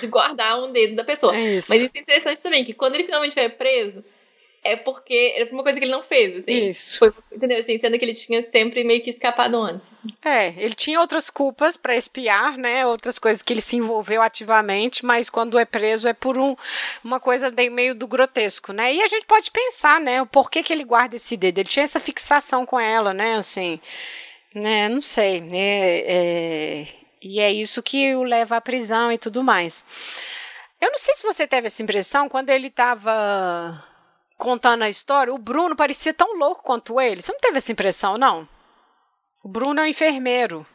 de, 0.00 0.06
guardar 0.06 0.62
um 0.62 0.70
dedo 0.70 0.94
da 0.94 1.04
pessoa. 1.04 1.36
É 1.36 1.56
isso. 1.56 1.66
Mas 1.68 1.82
isso 1.82 1.96
é 1.96 2.00
interessante 2.00 2.42
também, 2.42 2.64
que 2.64 2.72
quando 2.72 2.94
ele 2.94 3.04
finalmente 3.04 3.34
vai 3.34 3.48
preso, 3.48 4.04
é 4.72 4.76
porque 4.76 5.34
era 5.36 5.50
uma 5.52 5.62
coisa 5.62 5.78
que 5.78 5.84
ele 5.84 5.92
não 5.92 6.02
fez, 6.02 6.36
assim. 6.36 6.68
Isso. 6.68 6.98
Foi, 6.98 7.12
entendeu? 7.32 7.58
Assim, 7.58 7.78
sendo 7.78 7.98
que 7.98 8.04
ele 8.04 8.14
tinha 8.14 8.42
sempre 8.42 8.82
meio 8.84 9.00
que 9.00 9.10
escapado 9.10 9.56
antes. 9.56 9.92
Assim. 9.92 10.08
É, 10.24 10.54
ele 10.56 10.74
tinha 10.74 11.00
outras 11.00 11.30
culpas 11.30 11.76
para 11.76 11.94
espiar, 11.94 12.58
né? 12.58 12.84
Outras 12.86 13.18
coisas 13.18 13.42
que 13.42 13.52
ele 13.52 13.60
se 13.60 13.76
envolveu 13.76 14.20
ativamente, 14.20 15.04
mas 15.04 15.30
quando 15.30 15.58
é 15.58 15.64
preso 15.64 16.08
é 16.08 16.12
por 16.12 16.36
um, 16.38 16.56
uma 17.04 17.20
coisa 17.20 17.52
meio 17.70 17.94
do 17.94 18.06
grotesco, 18.06 18.72
né? 18.72 18.94
E 18.94 19.02
a 19.02 19.06
gente 19.06 19.26
pode 19.26 19.50
pensar, 19.50 20.00
né? 20.00 20.20
O 20.20 20.26
porquê 20.26 20.62
que 20.62 20.72
ele 20.72 20.84
guarda 20.84 21.16
esse 21.16 21.36
dedo. 21.36 21.58
Ele 21.58 21.68
tinha 21.68 21.84
essa 21.84 22.00
fixação 22.00 22.66
com 22.66 22.78
ela, 22.78 23.14
né? 23.14 23.36
Assim, 23.36 23.80
né? 24.54 24.88
Não 24.88 25.00
sei. 25.00 25.42
É, 25.52 26.04
é, 26.06 26.86
e 27.22 27.40
é 27.40 27.52
isso 27.52 27.82
que 27.82 28.14
o 28.14 28.22
leva 28.22 28.56
à 28.56 28.60
prisão 28.60 29.12
e 29.12 29.18
tudo 29.18 29.42
mais. 29.42 29.84
Eu 30.80 30.90
não 30.90 30.98
sei 30.98 31.14
se 31.14 31.22
você 31.22 31.46
teve 31.46 31.68
essa 31.68 31.82
impressão 31.82 32.28
quando 32.28 32.50
ele 32.50 32.68
estava 32.68 33.82
contando 34.36 34.82
a 34.82 34.88
história, 34.88 35.32
o 35.32 35.38
Bruno 35.38 35.74
parecia 35.74 36.12
tão 36.12 36.38
louco 36.38 36.62
quanto 36.62 37.00
ele. 37.00 37.22
Você 37.22 37.32
não 37.32 37.40
teve 37.40 37.58
essa 37.58 37.72
impressão, 37.72 38.18
não? 38.18 38.48
O 39.42 39.48
Bruno 39.48 39.80
é 39.80 39.84
um 39.84 39.86
enfermeiro. 39.86 40.66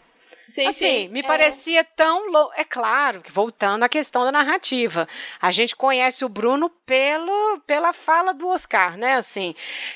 Sim, 0.52 0.68
assim, 0.68 0.86
sim. 0.86 1.08
me 1.08 1.22
é. 1.22 1.24
parecia 1.24 1.84
tão 1.84 2.30
louco. 2.30 2.52
É 2.58 2.66
claro 2.66 3.22
que 3.22 3.32
voltando 3.32 3.84
à 3.84 3.90
questão 3.90 4.26
da 4.26 4.32
narrativa, 4.34 5.08
a 5.42 5.50
gente 5.50 5.76
conhece 5.76 6.26
o 6.26 6.30
Bruno 6.30 6.70
pelo, 6.86 7.62
pela 7.66 7.94
fala 7.94 8.34
do 8.34 8.48
Oscar, 8.50 8.98
né? 8.98 9.16
Assim, 9.16 9.56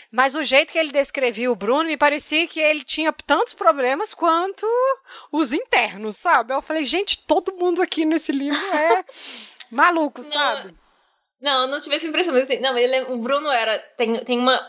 mas 0.10 0.34
o 0.34 0.44
jeito 0.44 0.72
que 0.72 0.80
ele 0.80 0.94
descrevia 0.94 1.52
o 1.52 1.56
Bruno 1.56 1.86
me 1.86 1.98
parecia 1.98 2.48
que 2.48 2.60
ele 2.60 2.86
tinha 2.86 3.12
tantos 3.12 3.54
problemas 3.54 4.14
quanto 4.14 4.66
os 5.30 5.52
internos, 5.52 6.16
sabe? 6.16 6.54
Eu 6.54 6.62
falei, 6.62 6.86
gente, 6.86 7.22
todo 7.24 7.56
mundo 7.56 7.82
aqui 7.82 8.06
nesse 8.06 8.32
livro 8.32 8.58
é 8.74 9.04
maluco, 9.70 10.22
Não. 10.22 10.32
sabe? 10.32 10.85
Não, 11.46 11.62
eu 11.62 11.68
não 11.68 11.80
tive 11.80 11.96
essa 11.96 12.08
impressão, 12.08 12.34
mas 12.34 12.50
assim, 12.50 12.58
não, 12.58 12.76
ele, 12.76 12.96
é, 12.96 13.04
o 13.04 13.18
Bruno 13.18 13.52
era. 13.52 13.78
Tem, 13.96 14.16
tem 14.26 14.40
uma. 14.40 14.60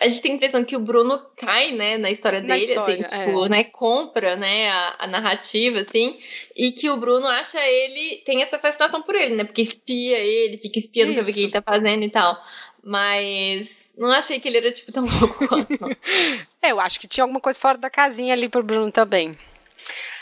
A 0.00 0.08
gente 0.08 0.20
tem 0.20 0.32
a 0.32 0.34
impressão 0.34 0.64
que 0.64 0.76
o 0.76 0.80
Bruno 0.80 1.16
cai, 1.36 1.70
né, 1.70 1.96
na 1.96 2.10
história 2.10 2.40
na 2.40 2.48
dele, 2.48 2.72
assim, 2.72 2.72
história, 2.72 3.04
assim, 3.04 3.26
tipo, 3.26 3.46
é. 3.46 3.48
né, 3.48 3.64
compra, 3.64 4.36
né, 4.36 4.68
a, 4.68 4.96
a, 5.00 5.06
narrativa, 5.06 5.80
assim, 5.80 6.18
e 6.56 6.70
que 6.70 6.88
o 6.88 6.96
Bruno 6.96 7.26
acha 7.26 7.60
ele, 7.64 8.22
tem 8.24 8.42
essa 8.42 8.60
fascinação 8.60 9.02
por 9.02 9.16
ele, 9.16 9.34
né, 9.34 9.42
porque 9.44 9.60
espia 9.60 10.18
ele, 10.18 10.56
fica 10.56 10.78
espiando 10.78 11.12
Isso. 11.12 11.20
pra 11.20 11.24
ver 11.24 11.30
o 11.32 11.34
que 11.34 11.40
ele 11.40 11.52
tá 11.52 11.62
fazendo 11.62 12.04
e 12.04 12.10
tal. 12.10 12.40
Mas 12.84 13.92
não 13.98 14.12
achei 14.12 14.38
que 14.38 14.46
ele 14.46 14.58
era, 14.58 14.70
tipo, 14.70 14.92
tão 14.92 15.04
louco 15.20 15.48
quanto, 15.48 15.72
é, 16.62 16.70
eu 16.70 16.78
acho 16.78 17.00
que 17.00 17.08
tinha 17.08 17.24
alguma 17.24 17.40
coisa 17.40 17.58
fora 17.58 17.76
da 17.76 17.90
casinha 17.90 18.34
ali 18.34 18.48
pro 18.48 18.62
Bruno 18.62 18.92
também. 18.92 19.36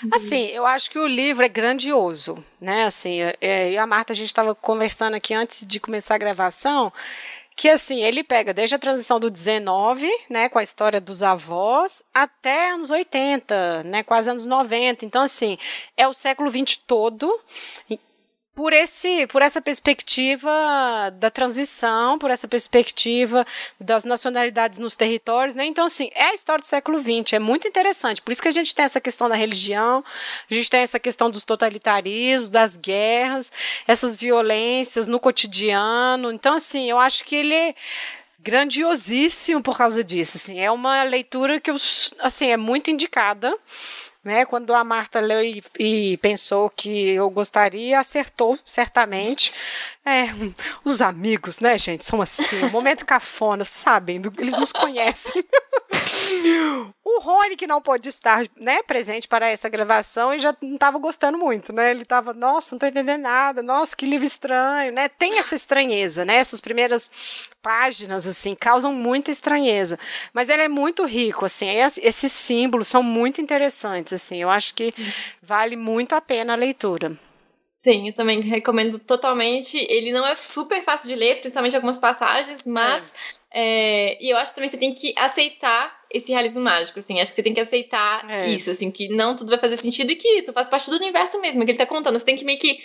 Uhum. 0.02 0.11
Assim, 0.12 0.46
eu 0.46 0.66
acho 0.66 0.90
que 0.90 0.98
o 0.98 1.07
livro 1.07 1.44
é 1.44 1.48
grandioso, 1.48 2.44
né? 2.61 2.84
Assim, 2.84 3.20
é, 3.40 3.68
eu 3.68 3.72
e 3.72 3.78
a 3.78 3.86
Marta, 3.86 4.12
a 4.12 4.16
gente 4.16 4.28
estava 4.28 4.54
conversando 4.54 5.14
aqui 5.14 5.34
antes 5.34 5.66
de 5.66 5.80
começar 5.80 6.14
a 6.14 6.18
gravação, 6.18 6.92
que 7.57 7.70
assim, 7.70 8.02
ele 8.02 8.22
pega 8.22 8.52
desde 8.52 8.74
a 8.74 8.78
transição 8.78 9.18
do 9.18 9.30
19, 9.30 10.11
né, 10.28 10.48
com 10.50 10.59
a 10.59 10.62
história 10.62 11.00
dos 11.00 11.22
avós, 11.22 12.04
até 12.12 12.70
anos 12.70 12.90
80, 12.90 13.82
né, 13.84 14.02
quase 14.02 14.30
anos 14.30 14.44
90. 14.44 15.07
Então, 15.07 15.22
assim, 15.22 15.57
é 15.96 16.07
o 16.07 16.12
século 16.12 16.50
20 16.50 16.80
todo 16.80 17.40
por 18.57 18.72
esse 18.72 19.26
por 19.26 19.42
essa 19.42 19.61
perspectiva 19.61 20.50
da 21.20 21.30
transição, 21.30 22.18
por 22.18 22.30
essa 22.30 22.48
perspectiva 22.48 23.46
das 23.78 24.02
nacionalidades 24.02 24.78
nos 24.78 24.96
territórios, 24.96 25.54
né? 25.54 25.66
Então 25.66 25.84
assim, 25.84 26.11
é 26.14 26.30
a 26.30 26.34
história 26.34 26.62
do 26.62 26.66
século 26.66 26.98
XX, 26.98 27.34
é 27.34 27.38
muito 27.38 27.68
interessante. 27.68 28.22
Por 28.22 28.32
isso 28.32 28.40
que 28.40 28.48
a 28.48 28.52
gente 28.52 28.74
tem 28.74 28.86
essa 28.86 29.00
questão 29.00 29.28
da 29.28 29.34
religião, 29.34 30.02
a 30.50 30.54
gente 30.54 30.70
tem 30.70 30.80
essa 30.80 30.98
questão 30.98 31.30
dos 31.30 31.44
totalitarismos, 31.44 32.48
das 32.48 32.76
guerras, 32.76 33.52
essas 33.86 34.16
violências 34.16 35.07
no 35.07 35.20
cotidiano. 35.20 36.32
Então 36.32 36.54
assim, 36.54 36.90
eu 36.90 36.98
acho 36.98 37.24
que 37.24 37.36
ele 37.36 37.54
é 37.54 37.74
grandiosíssimo 38.38 39.61
por 39.62 39.76
causa 39.76 40.02
disso, 40.02 40.38
assim. 40.38 40.61
É 40.61 40.70
uma 40.70 41.02
leitura 41.02 41.61
que 41.61 41.70
eu, 41.70 41.76
assim, 42.20 42.46
é 42.46 42.57
muito 42.57 42.90
indicada 42.90 43.54
né? 44.27 44.45
Quando 44.45 44.74
a 44.74 44.83
Marta 44.83 45.20
leu 45.20 45.41
e, 45.41 45.62
e, 45.79 46.16
pensou 46.16 46.68
que 46.68 47.11
eu 47.11 47.31
gostaria, 47.31 48.01
acertou, 48.01 48.59
certamente. 48.66 49.53
É, 50.05 50.24
os 50.85 51.01
amigos, 51.01 51.61
né, 51.61 51.79
gente, 51.79 52.05
são 52.05 52.20
assim, 52.20 52.66
um 52.66 52.70
momento 52.70 53.07
cafona, 53.07 53.64
sabem, 53.64 54.20
eles 54.39 54.59
nos 54.59 54.72
conhecem. 54.72 55.45
o 57.09 57.20
Rony, 57.20 57.54
que 57.54 57.68
não 57.68 57.80
pôde 57.80 58.09
estar 58.09 58.44
né, 58.57 58.82
presente 58.82 59.28
para 59.28 59.48
essa 59.48 59.68
gravação, 59.68 60.34
e 60.34 60.40
já 60.40 60.54
não 60.61 60.74
estava 60.74 60.98
gostando 60.98 61.38
muito, 61.38 61.72
né? 61.72 61.92
Ele 61.92 62.02
estava, 62.02 62.34
nossa, 62.34 62.74
não 62.74 62.78
estou 62.78 62.88
entendendo 62.88 63.22
nada, 63.22 63.62
nossa, 63.62 63.96
que 63.96 64.04
livro 64.04 64.26
estranho, 64.26 64.92
né? 64.92 65.09
Tem 65.09 65.38
essa 65.38 65.54
estranheza, 65.54 66.24
né? 66.24 66.34
Essas 66.34 66.61
primeiras 66.61 67.48
páginas, 67.62 68.26
assim, 68.26 68.57
causam 68.57 68.92
muita 68.92 69.30
estranheza. 69.30 69.96
Mas 70.34 70.48
ele 70.48 70.62
é 70.62 70.68
muito 70.68 71.04
rico, 71.04 71.44
assim, 71.44 71.68
esses 72.02 72.32
símbolos 72.32 72.88
são 72.88 73.04
muito 73.04 73.40
interessantes, 73.40 74.12
assim, 74.12 74.42
eu 74.42 74.50
acho 74.50 74.74
que 74.74 74.92
vale 75.40 75.76
muito 75.76 76.12
a 76.16 76.20
pena 76.20 76.54
a 76.54 76.57
leitura. 76.57 77.16
Sim, 77.77 78.09
eu 78.09 78.14
também 78.14 78.41
recomendo 78.41 78.99
totalmente. 78.99 79.77
Ele 79.91 80.11
não 80.12 80.27
é 80.27 80.35
super 80.35 80.83
fácil 80.83 81.09
de 81.09 81.14
ler, 81.14 81.41
principalmente 81.41 81.77
algumas 81.77 81.99
passagens, 81.99 82.64
mas 82.64 83.12
é. 83.12 83.37
É, 83.59 84.22
e 84.22 84.29
eu 84.29 84.37
acho 84.37 84.51
que 84.51 84.57
também 84.57 84.68
você 84.68 84.77
tem 84.77 84.93
que 84.93 85.14
aceitar 85.16 86.05
esse 86.11 86.31
realismo 86.31 86.62
mágico, 86.62 86.99
assim. 86.99 87.20
Acho 87.20 87.33
que 87.33 87.37
você 87.37 87.43
tem 87.43 87.55
que 87.55 87.61
aceitar 87.61 88.29
é. 88.31 88.49
isso, 88.51 88.70
assim, 88.70 88.91
que 88.91 89.09
não 89.09 89.35
tudo 89.35 89.49
vai 89.49 89.59
fazer 89.59 89.79
sentido 89.79 90.11
e 90.11 90.16
que 90.16 90.29
isso 90.29 90.53
faz 90.53 90.68
parte 90.68 90.91
do 90.91 90.97
universo 90.97 91.41
mesmo, 91.41 91.64
que 91.64 91.70
ele 91.70 91.79
tá 91.79 91.87
contando. 91.87 92.18
Você 92.18 92.27
tem 92.27 92.37
que 92.37 92.45
meio 92.45 92.59
que 92.59 92.79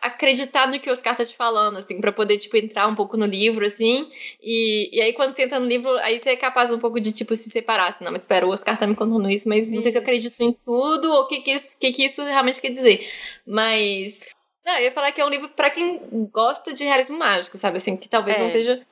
acreditar 0.00 0.68
no 0.68 0.78
que 0.78 0.88
o 0.88 0.92
Oscar 0.92 1.16
tá 1.16 1.24
te 1.24 1.34
falando, 1.36 1.78
assim, 1.78 2.00
para 2.00 2.12
poder, 2.12 2.38
tipo, 2.38 2.56
entrar 2.56 2.86
um 2.86 2.94
pouco 2.94 3.16
no 3.16 3.26
livro, 3.26 3.66
assim. 3.66 4.08
E, 4.40 4.96
e 4.96 5.00
aí, 5.00 5.12
quando 5.12 5.32
você 5.32 5.42
entra 5.42 5.58
no 5.58 5.66
livro, 5.66 5.90
aí 5.98 6.18
você 6.18 6.30
é 6.30 6.36
capaz 6.36 6.72
um 6.72 6.78
pouco 6.78 7.00
de, 7.00 7.12
tipo, 7.12 7.34
se 7.34 7.50
separar, 7.50 7.88
assim, 7.88 8.04
não, 8.04 8.12
mas 8.12 8.22
espera, 8.22 8.46
o 8.46 8.50
Oscar 8.50 8.78
tá 8.78 8.86
me 8.86 8.94
contando 8.94 9.28
isso, 9.30 9.48
mas 9.48 9.72
não 9.72 9.82
sei 9.82 9.90
se 9.90 9.98
eu 9.98 10.02
acredito 10.02 10.40
em 10.40 10.52
tudo 10.52 11.10
ou 11.12 11.22
o 11.22 11.26
que 11.26 11.40
que 11.40 11.50
isso, 11.50 11.78
que 11.78 11.92
que 11.92 12.04
isso 12.04 12.22
realmente 12.22 12.60
quer 12.60 12.70
dizer. 12.70 13.06
Mas... 13.46 14.26
Não, 14.64 14.76
eu 14.76 14.84
ia 14.84 14.92
falar 14.92 15.12
que 15.12 15.20
é 15.20 15.24
um 15.24 15.30
livro 15.30 15.48
para 15.48 15.70
quem 15.70 16.00
gosta 16.30 16.74
de 16.74 16.84
realismo 16.84 17.18
mágico, 17.18 17.56
sabe? 17.56 17.78
Assim, 17.78 17.96
que 17.96 18.08
talvez 18.08 18.38
é. 18.38 18.42
não 18.42 18.48
seja 18.48 18.82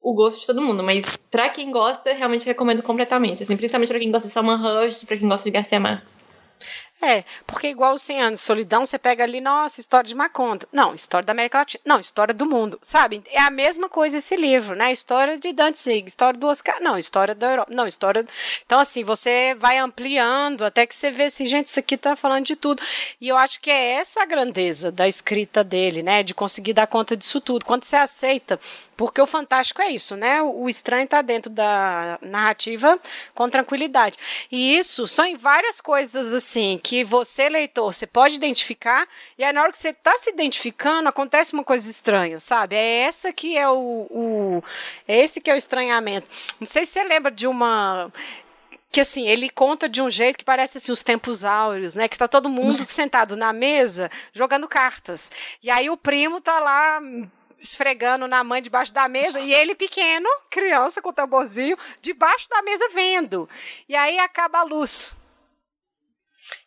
o 0.00 0.14
gosto 0.14 0.40
de 0.40 0.46
todo 0.46 0.60
mundo, 0.60 0.82
mas 0.82 1.16
para 1.30 1.48
quem 1.48 1.70
gosta, 1.70 2.12
realmente 2.12 2.44
recomendo 2.44 2.82
completamente. 2.82 3.42
Assim, 3.42 3.56
principalmente 3.56 3.88
para 3.88 3.98
quem 3.98 4.12
gosta 4.12 4.28
de 4.28 4.34
Salman 4.34 4.56
Rushdie, 4.56 5.06
para 5.06 5.16
quem 5.16 5.26
gosta 5.26 5.44
de 5.44 5.50
Garcia 5.50 5.80
Marques. 5.80 6.26
É, 7.04 7.22
porque 7.46 7.68
igual 7.68 7.94
o 7.94 7.98
100 7.98 8.22
anos 8.22 8.40
de 8.40 8.46
solidão, 8.46 8.86
você 8.86 8.98
pega 8.98 9.22
ali, 9.22 9.40
nossa, 9.40 9.78
história 9.78 10.08
de 10.08 10.14
Maconda. 10.14 10.66
Não, 10.72 10.94
história 10.94 11.26
da 11.26 11.32
América 11.32 11.58
Latina. 11.58 11.82
Não, 11.84 12.00
história 12.00 12.32
do 12.32 12.46
mundo, 12.46 12.78
sabe? 12.82 13.22
É 13.30 13.42
a 13.42 13.50
mesma 13.50 13.88
coisa 13.88 14.18
esse 14.18 14.34
livro, 14.36 14.74
né? 14.74 14.90
História 14.90 15.38
de 15.38 15.52
Danzig, 15.52 16.08
história 16.08 16.40
do 16.40 16.46
Oscar. 16.46 16.80
Não, 16.80 16.96
história 16.96 17.34
da 17.34 17.50
Europa. 17.50 17.72
Não, 17.74 17.86
história... 17.86 18.26
Então, 18.64 18.80
assim, 18.80 19.04
você 19.04 19.54
vai 19.58 19.76
ampliando 19.76 20.64
até 20.64 20.86
que 20.86 20.94
você 20.94 21.10
vê 21.10 21.24
assim, 21.24 21.46
gente, 21.46 21.66
isso 21.66 21.78
aqui 21.78 21.96
tá 21.96 22.16
falando 22.16 22.46
de 22.46 22.56
tudo. 22.56 22.82
E 23.20 23.28
eu 23.28 23.36
acho 23.36 23.60
que 23.60 23.70
é 23.70 23.92
essa 23.92 24.22
a 24.22 24.26
grandeza 24.26 24.90
da 24.90 25.06
escrita 25.06 25.62
dele, 25.62 26.02
né? 26.02 26.22
De 26.22 26.32
conseguir 26.32 26.72
dar 26.72 26.86
conta 26.86 27.14
disso 27.14 27.40
tudo. 27.40 27.66
Quando 27.66 27.84
você 27.84 27.96
aceita, 27.96 28.58
porque 28.96 29.20
o 29.20 29.26
fantástico 29.26 29.82
é 29.82 29.90
isso, 29.90 30.16
né? 30.16 30.40
O 30.40 30.68
estranho 30.68 31.06
tá 31.06 31.20
dentro 31.20 31.50
da 31.50 32.18
narrativa 32.22 32.98
com 33.34 33.48
tranquilidade. 33.50 34.16
E 34.50 34.78
isso 34.78 35.06
são 35.06 35.26
em 35.26 35.36
várias 35.36 35.82
coisas, 35.82 36.32
assim, 36.32 36.80
que 36.82 36.94
que 36.94 37.02
você, 37.02 37.48
leitor, 37.48 37.92
você 37.92 38.06
pode 38.06 38.36
identificar, 38.36 39.08
e 39.36 39.42
aí 39.42 39.52
na 39.52 39.62
hora 39.62 39.72
que 39.72 39.78
você 39.78 39.88
está 39.88 40.16
se 40.16 40.30
identificando, 40.30 41.08
acontece 41.08 41.52
uma 41.52 41.64
coisa 41.64 41.90
estranha, 41.90 42.38
sabe? 42.38 42.76
É 42.76 43.00
essa 43.00 43.32
que 43.32 43.58
é 43.58 43.68
o, 43.68 44.06
o 44.08 44.64
é 45.08 45.18
esse 45.18 45.40
que 45.40 45.50
é 45.50 45.54
o 45.54 45.56
estranhamento. 45.56 46.30
Não 46.60 46.68
sei 46.68 46.84
se 46.84 46.92
você 46.92 47.02
lembra 47.02 47.32
de 47.32 47.48
uma 47.48 48.12
que 48.92 49.00
assim, 49.00 49.26
ele 49.26 49.50
conta 49.50 49.88
de 49.88 50.00
um 50.00 50.08
jeito 50.08 50.38
que 50.38 50.44
parece 50.44 50.78
assim, 50.78 50.92
os 50.92 51.02
tempos 51.02 51.42
áureos, 51.42 51.96
né? 51.96 52.06
Que 52.06 52.14
está 52.14 52.28
todo 52.28 52.48
mundo 52.48 52.86
sentado 52.86 53.36
na 53.36 53.52
mesa 53.52 54.08
jogando 54.32 54.68
cartas. 54.68 55.32
E 55.60 55.68
aí 55.68 55.90
o 55.90 55.96
primo 55.96 56.40
tá 56.40 56.60
lá 56.60 57.00
esfregando 57.64 58.28
na 58.28 58.44
mãe 58.44 58.62
debaixo 58.62 58.92
da 58.92 59.08
mesa 59.08 59.40
e 59.40 59.52
ele 59.52 59.74
pequeno, 59.74 60.28
criança 60.50 61.00
com 61.00 61.12
tamborzinho, 61.12 61.76
debaixo 62.00 62.48
da 62.48 62.62
mesa 62.62 62.88
vendo. 62.90 63.48
E 63.88 63.96
aí 63.96 64.18
acaba 64.18 64.58
a 64.58 64.62
luz. 64.62 65.16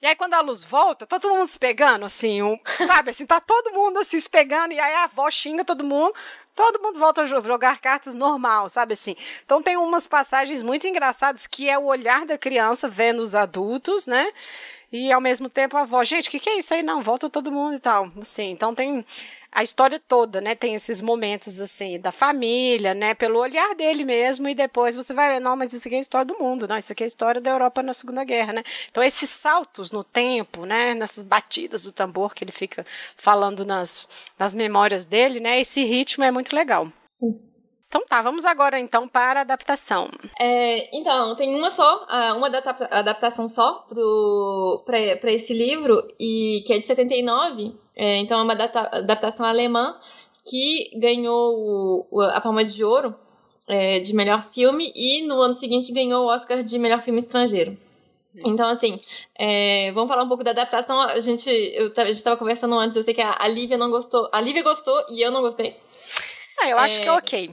E 0.02 0.08
aí, 0.08 0.16
quando 0.16 0.34
a 0.34 0.42
luz 0.42 0.64
volta, 0.64 1.06
tá 1.06 1.20
todo 1.20 1.36
mundo 1.36 1.48
se 1.48 1.60
pegando, 1.60 2.04
assim, 2.04 2.42
um, 2.42 2.60
sabe, 2.66 3.12
assim, 3.12 3.26
tá 3.28 3.40
todo 3.40 3.72
mundo 3.72 4.00
assim, 4.00 4.20
se 4.20 4.30
pegando, 4.30 4.74
e 4.74 4.80
aí 4.80 4.94
a 4.94 5.04
avó 5.04 5.30
xinga 5.30 5.64
todo 5.64 5.84
mundo, 5.84 6.14
todo 6.56 6.82
mundo 6.82 6.98
volta 6.98 7.22
a 7.22 7.26
jogar 7.26 7.80
cartas 7.80 8.16
normal, 8.16 8.70
sabe 8.70 8.94
assim. 8.94 9.16
Então 9.46 9.62
tem 9.62 9.78
umas 9.78 10.08
passagens 10.08 10.64
muito 10.64 10.88
engraçadas 10.88 11.46
que 11.46 11.70
é 11.70 11.78
o 11.78 11.86
olhar 11.86 12.26
da 12.26 12.38
criança 12.38 12.90
vendo 12.90 13.22
os 13.22 13.36
adultos, 13.36 14.08
né? 14.08 14.32
E 14.92 15.12
ao 15.12 15.22
mesmo 15.22 15.50
tempo 15.50 15.78
a 15.78 15.82
avó, 15.82 16.04
gente, 16.04 16.30
o 16.30 16.32
que, 16.32 16.40
que 16.40 16.50
é 16.50 16.58
isso 16.58 16.74
aí? 16.74 16.82
Não, 16.82 17.04
volta 17.04 17.30
todo 17.30 17.52
mundo 17.52 17.76
e 17.76 17.80
tal. 17.80 18.12
Assim, 18.20 18.50
então 18.50 18.74
tem 18.74 19.06
a 19.58 19.64
história 19.64 20.00
toda, 20.00 20.40
né? 20.40 20.54
Tem 20.54 20.76
esses 20.76 21.02
momentos 21.02 21.60
assim 21.60 22.00
da 22.00 22.12
família, 22.12 22.94
né? 22.94 23.16
Pelo 23.16 23.40
olhar 23.40 23.74
dele 23.74 24.06
mesmo 24.06 24.48
e 24.48 24.54
depois 24.54 24.96
você 24.96 25.16
vai 25.16 25.34
ver, 25.34 25.40
não, 25.40 25.56
mas 25.56 25.74
isso 25.74 25.88
aqui 25.88 25.96
é 25.96 25.98
a 25.98 26.02
história 26.02 26.26
do 26.28 26.38
mundo, 26.38 26.68
não? 26.68 26.78
Isso 26.78 26.92
aqui 26.92 27.02
é 27.02 27.06
a 27.06 27.08
história 27.08 27.42
da 27.42 27.50
Europa 27.50 27.82
na 27.82 27.92
Segunda 27.92 28.24
Guerra, 28.24 28.54
né? 28.54 28.64
Então 28.92 29.02
esses 29.02 29.28
saltos 29.32 29.90
no 29.90 30.04
tempo, 30.04 30.64
né? 30.64 30.94
Nessas 30.94 31.24
batidas 31.24 31.82
do 31.82 31.92
tambor 31.92 32.36
que 32.36 32.44
ele 32.44 32.52
fica 32.52 32.86
falando 33.16 33.66
nas, 33.66 34.08
nas 34.38 34.54
memórias 34.54 35.06
dele, 35.08 35.40
né? 35.40 35.60
Esse 35.60 35.84
ritmo 35.84 36.24
é 36.24 36.30
muito 36.30 36.56
legal. 36.56 36.92
Então 37.88 38.06
tá, 38.06 38.22
vamos 38.22 38.46
agora 38.46 38.80
então 38.80 39.08
para 39.08 39.40
a 39.40 39.42
adaptação. 39.42 40.10
É, 40.40 40.96
então, 40.96 41.36
tem 41.36 41.56
uma 41.56 41.72
só, 41.72 42.06
uma 42.36 42.48
adaptação 42.92 43.48
só 43.48 43.86
para 44.86 45.32
esse 45.32 45.54
livro, 45.54 46.06
e 46.20 46.64
que 46.66 46.74
é 46.74 46.78
de 46.78 46.84
79, 46.84 47.74
é, 47.96 48.18
então 48.18 48.40
é 48.40 48.44
uma 48.44 48.54
adaptação 48.54 49.46
alemã 49.46 49.96
que 50.50 50.92
ganhou 50.98 52.08
a 52.34 52.42
Palma 52.42 52.64
de 52.64 52.84
Ouro 52.84 53.16
é, 53.68 54.00
de 54.00 54.14
melhor 54.14 54.44
filme 54.44 54.92
e 54.96 55.22
no 55.24 55.42
ano 55.42 55.54
seguinte 55.54 55.92
ganhou 55.92 56.26
o 56.26 56.28
Oscar 56.28 56.64
de 56.64 56.80
melhor 56.80 57.02
filme 57.02 57.20
estrangeiro. 57.20 57.78
Então, 58.46 58.70
assim, 58.70 59.00
é, 59.36 59.92
vamos 59.94 60.10
falar 60.10 60.24
um 60.24 60.28
pouco 60.28 60.44
da 60.44 60.52
adaptação. 60.52 61.00
A 61.02 61.20
gente, 61.20 61.50
eu, 61.50 61.92
a 61.98 62.06
gente 62.06 62.18
estava 62.18 62.38
conversando 62.38 62.76
antes, 62.76 62.96
eu 62.96 63.02
sei 63.02 63.14
que 63.14 63.22
a, 63.22 63.36
a 63.40 63.48
Lívia 63.48 63.78
não 63.78 63.90
gostou. 63.90 64.30
A 64.32 64.40
Lívia 64.40 64.62
gostou 64.62 64.96
e 65.10 65.22
eu 65.22 65.32
não 65.32 65.42
gostei. 65.42 65.76
Ah, 66.60 66.70
eu 66.70 66.78
acho 66.78 67.00
é... 67.00 67.04
que 67.04 67.08
é 67.08 67.12
ok. 67.12 67.52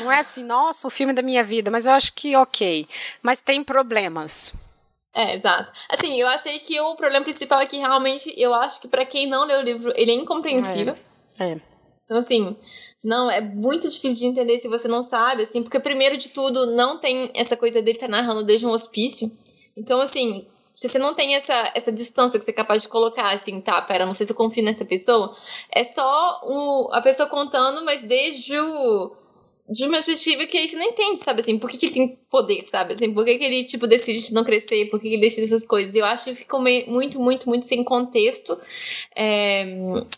Não 0.00 0.12
é 0.12 0.20
assim, 0.20 0.44
nossa, 0.44 0.86
o 0.86 0.90
filme 0.90 1.12
da 1.12 1.22
minha 1.22 1.42
vida, 1.42 1.70
mas 1.70 1.86
eu 1.86 1.92
acho 1.92 2.12
que 2.12 2.36
ok. 2.36 2.86
Mas 3.22 3.40
tem 3.40 3.64
problemas. 3.64 4.52
É, 5.14 5.34
exato. 5.34 5.72
Assim, 5.88 6.20
eu 6.20 6.28
achei 6.28 6.58
que 6.58 6.78
o 6.80 6.94
problema 6.94 7.24
principal 7.24 7.60
é 7.60 7.66
que 7.66 7.78
realmente 7.78 8.32
eu 8.36 8.54
acho 8.54 8.80
que 8.80 8.88
para 8.88 9.04
quem 9.06 9.26
não 9.26 9.46
leu 9.46 9.60
o 9.60 9.62
livro, 9.62 9.92
ele 9.96 10.12
é 10.12 10.14
incompreensível. 10.14 10.96
É. 11.38 11.52
é. 11.52 11.60
Então, 12.04 12.16
assim, 12.16 12.56
não, 13.02 13.30
é 13.30 13.40
muito 13.40 13.88
difícil 13.88 14.20
de 14.20 14.26
entender 14.26 14.58
se 14.58 14.68
você 14.68 14.88
não 14.88 15.02
sabe, 15.02 15.42
assim, 15.42 15.62
porque 15.62 15.78
primeiro 15.78 16.16
de 16.16 16.30
tudo, 16.30 16.66
não 16.74 16.98
tem 16.98 17.30
essa 17.34 17.56
coisa 17.56 17.82
dele 17.82 17.96
estar 17.96 18.06
tá 18.06 18.12
narrando 18.12 18.44
desde 18.44 18.66
um 18.66 18.70
hospício. 18.70 19.30
Então, 19.76 20.00
assim, 20.00 20.46
se 20.78 20.88
você 20.88 20.96
não 20.96 21.12
tem 21.12 21.34
essa, 21.34 21.72
essa 21.74 21.90
distância 21.90 22.38
que 22.38 22.44
você 22.44 22.52
é 22.52 22.54
capaz 22.54 22.82
de 22.82 22.88
colocar, 22.88 23.34
assim, 23.34 23.60
tá, 23.60 23.82
pera, 23.82 24.06
não 24.06 24.14
sei 24.14 24.24
se 24.24 24.30
eu 24.30 24.36
confio 24.36 24.62
nessa 24.62 24.84
pessoa, 24.84 25.36
é 25.72 25.82
só 25.82 26.40
o, 26.44 26.88
a 26.92 27.02
pessoa 27.02 27.28
contando, 27.28 27.84
mas 27.84 28.04
desde 28.04 28.56
o. 28.56 29.12
De 29.68 29.84
uma 29.84 29.94
perspectiva 29.94 30.46
que 30.46 30.56
aí 30.56 30.68
você 30.68 30.76
não 30.76 30.84
entende, 30.84 31.18
sabe, 31.18 31.40
assim, 31.40 31.58
por 31.58 31.68
que, 31.68 31.76
que 31.76 31.86
ele 31.86 31.92
tem 31.92 32.18
poder, 32.30 32.62
sabe, 32.62 32.94
assim, 32.94 33.12
por 33.12 33.24
que, 33.24 33.36
que 33.36 33.44
ele, 33.44 33.64
tipo, 33.64 33.88
decide 33.88 34.32
não 34.32 34.44
crescer, 34.44 34.88
por 34.88 35.00
que, 35.00 35.08
que 35.08 35.14
ele 35.16 35.20
decide 35.20 35.46
essas 35.46 35.66
coisas. 35.66 35.96
Eu 35.96 36.04
acho 36.06 36.24
que 36.24 36.36
ficou 36.36 36.60
meio, 36.60 36.88
muito, 36.88 37.20
muito, 37.20 37.48
muito 37.48 37.66
sem 37.66 37.82
contexto, 37.82 38.56
é, 39.16 39.66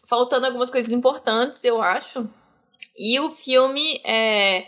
faltando 0.07 0.45
algumas 0.45 0.71
coisas 0.71 0.93
importantes, 0.93 1.65
eu 1.65 1.81
acho. 1.81 2.29
E 2.99 3.19
o 3.19 3.31
filme, 3.31 3.99
é, 4.05 4.67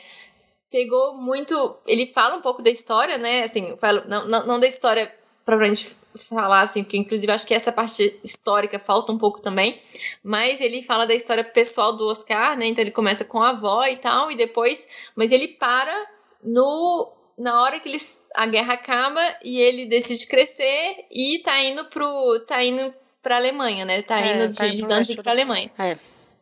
pegou 0.70 1.14
muito. 1.16 1.78
Ele 1.86 2.06
fala 2.06 2.38
um 2.38 2.40
pouco 2.40 2.62
da 2.62 2.70
história, 2.70 3.18
né? 3.18 3.42
Assim, 3.42 3.76
falo, 3.78 4.02
não, 4.08 4.26
não, 4.26 4.46
não 4.46 4.58
da 4.58 4.66
história 4.66 5.12
pra 5.56 5.68
gente 5.68 5.96
falar, 6.14 6.62
assim, 6.62 6.82
porque 6.82 6.96
inclusive 6.96 7.32
acho 7.32 7.46
que 7.46 7.54
essa 7.54 7.72
parte 7.72 8.18
histórica 8.22 8.78
falta 8.78 9.12
um 9.12 9.18
pouco 9.18 9.40
também, 9.40 9.80
mas 10.22 10.60
ele 10.60 10.82
fala 10.82 11.06
da 11.06 11.14
história 11.14 11.42
pessoal 11.42 11.96
do 11.96 12.06
Oscar, 12.06 12.56
né? 12.56 12.66
Então 12.66 12.82
ele 12.82 12.90
começa 12.90 13.24
com 13.24 13.42
a 13.42 13.50
avó 13.50 13.84
e 13.86 13.96
tal, 13.96 14.30
e 14.30 14.36
depois, 14.36 15.10
mas 15.16 15.32
ele 15.32 15.48
para 15.48 16.06
no 16.44 17.12
na 17.38 17.62
hora 17.62 17.80
que 17.80 17.88
eles, 17.88 18.28
a 18.34 18.46
guerra 18.46 18.74
acaba 18.74 19.20
e 19.42 19.58
ele 19.58 19.86
decide 19.86 20.26
crescer 20.26 21.06
e 21.10 21.40
tá 21.42 21.60
indo 21.62 21.86
pro 21.86 22.40
tá 22.46 22.62
indo 22.62 22.94
pra 23.22 23.36
Alemanha, 23.36 23.84
né? 23.84 24.02
Tá 24.02 24.20
é, 24.20 24.34
indo 24.34 24.54
tá 24.54 24.66
de, 24.66 24.76
de 24.76 24.82
Danzig 24.86 25.22
pra 25.22 25.32
Alemanha. 25.32 25.70
É. 25.78 25.96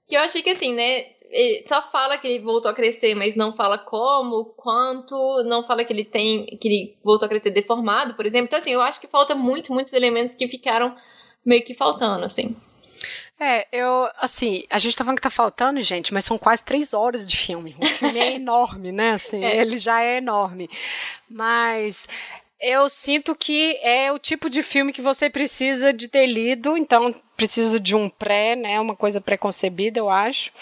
Que 0.08 0.16
eu 0.16 0.20
achei 0.20 0.42
que 0.42 0.50
assim, 0.50 0.74
né, 0.74 1.06
só 1.66 1.80
fala 1.80 2.18
que 2.18 2.26
ele 2.26 2.44
voltou 2.44 2.70
a 2.70 2.74
crescer, 2.74 3.14
mas 3.14 3.36
não 3.36 3.52
fala 3.52 3.78
como, 3.78 4.46
quanto, 4.56 5.14
não 5.44 5.62
fala 5.62 5.84
que 5.84 5.92
ele 5.92 6.04
tem, 6.04 6.46
que 6.60 6.68
ele 6.68 6.98
voltou 7.04 7.26
a 7.26 7.28
crescer 7.28 7.50
deformado, 7.50 8.14
por 8.14 8.26
exemplo. 8.26 8.46
Então, 8.46 8.58
assim, 8.58 8.72
eu 8.72 8.80
acho 8.80 9.00
que 9.00 9.06
falta 9.06 9.34
muito, 9.34 9.72
muitos 9.72 9.92
elementos 9.92 10.34
que 10.34 10.48
ficaram 10.48 10.94
meio 11.44 11.62
que 11.62 11.74
faltando, 11.74 12.24
assim. 12.24 12.56
É, 13.38 13.66
eu, 13.72 14.08
assim, 14.20 14.64
a 14.68 14.78
gente 14.78 14.96
tá 14.96 15.02
falando 15.02 15.16
que 15.16 15.22
tá 15.22 15.30
faltando, 15.30 15.80
gente, 15.80 16.12
mas 16.12 16.26
são 16.26 16.36
quase 16.36 16.62
três 16.62 16.92
horas 16.92 17.26
de 17.26 17.36
filme. 17.36 17.74
O 17.80 17.86
filme 17.86 18.18
é 18.18 18.34
enorme, 18.36 18.92
né? 18.92 19.12
Assim, 19.12 19.42
é. 19.42 19.56
ele 19.56 19.78
já 19.78 20.02
é 20.02 20.18
enorme. 20.18 20.68
Mas 21.28 22.06
eu 22.60 22.86
sinto 22.90 23.34
que 23.34 23.78
é 23.82 24.12
o 24.12 24.18
tipo 24.18 24.50
de 24.50 24.62
filme 24.62 24.92
que 24.92 25.00
você 25.00 25.30
precisa 25.30 25.92
de 25.92 26.06
ter 26.06 26.26
lido, 26.26 26.76
então 26.76 27.14
preciso 27.40 27.80
de 27.80 27.96
um 27.96 28.10
pré, 28.10 28.54
né, 28.54 28.78
uma 28.78 28.94
coisa 28.94 29.18
preconcebida, 29.18 29.98
eu 29.98 30.10
acho. 30.10 30.52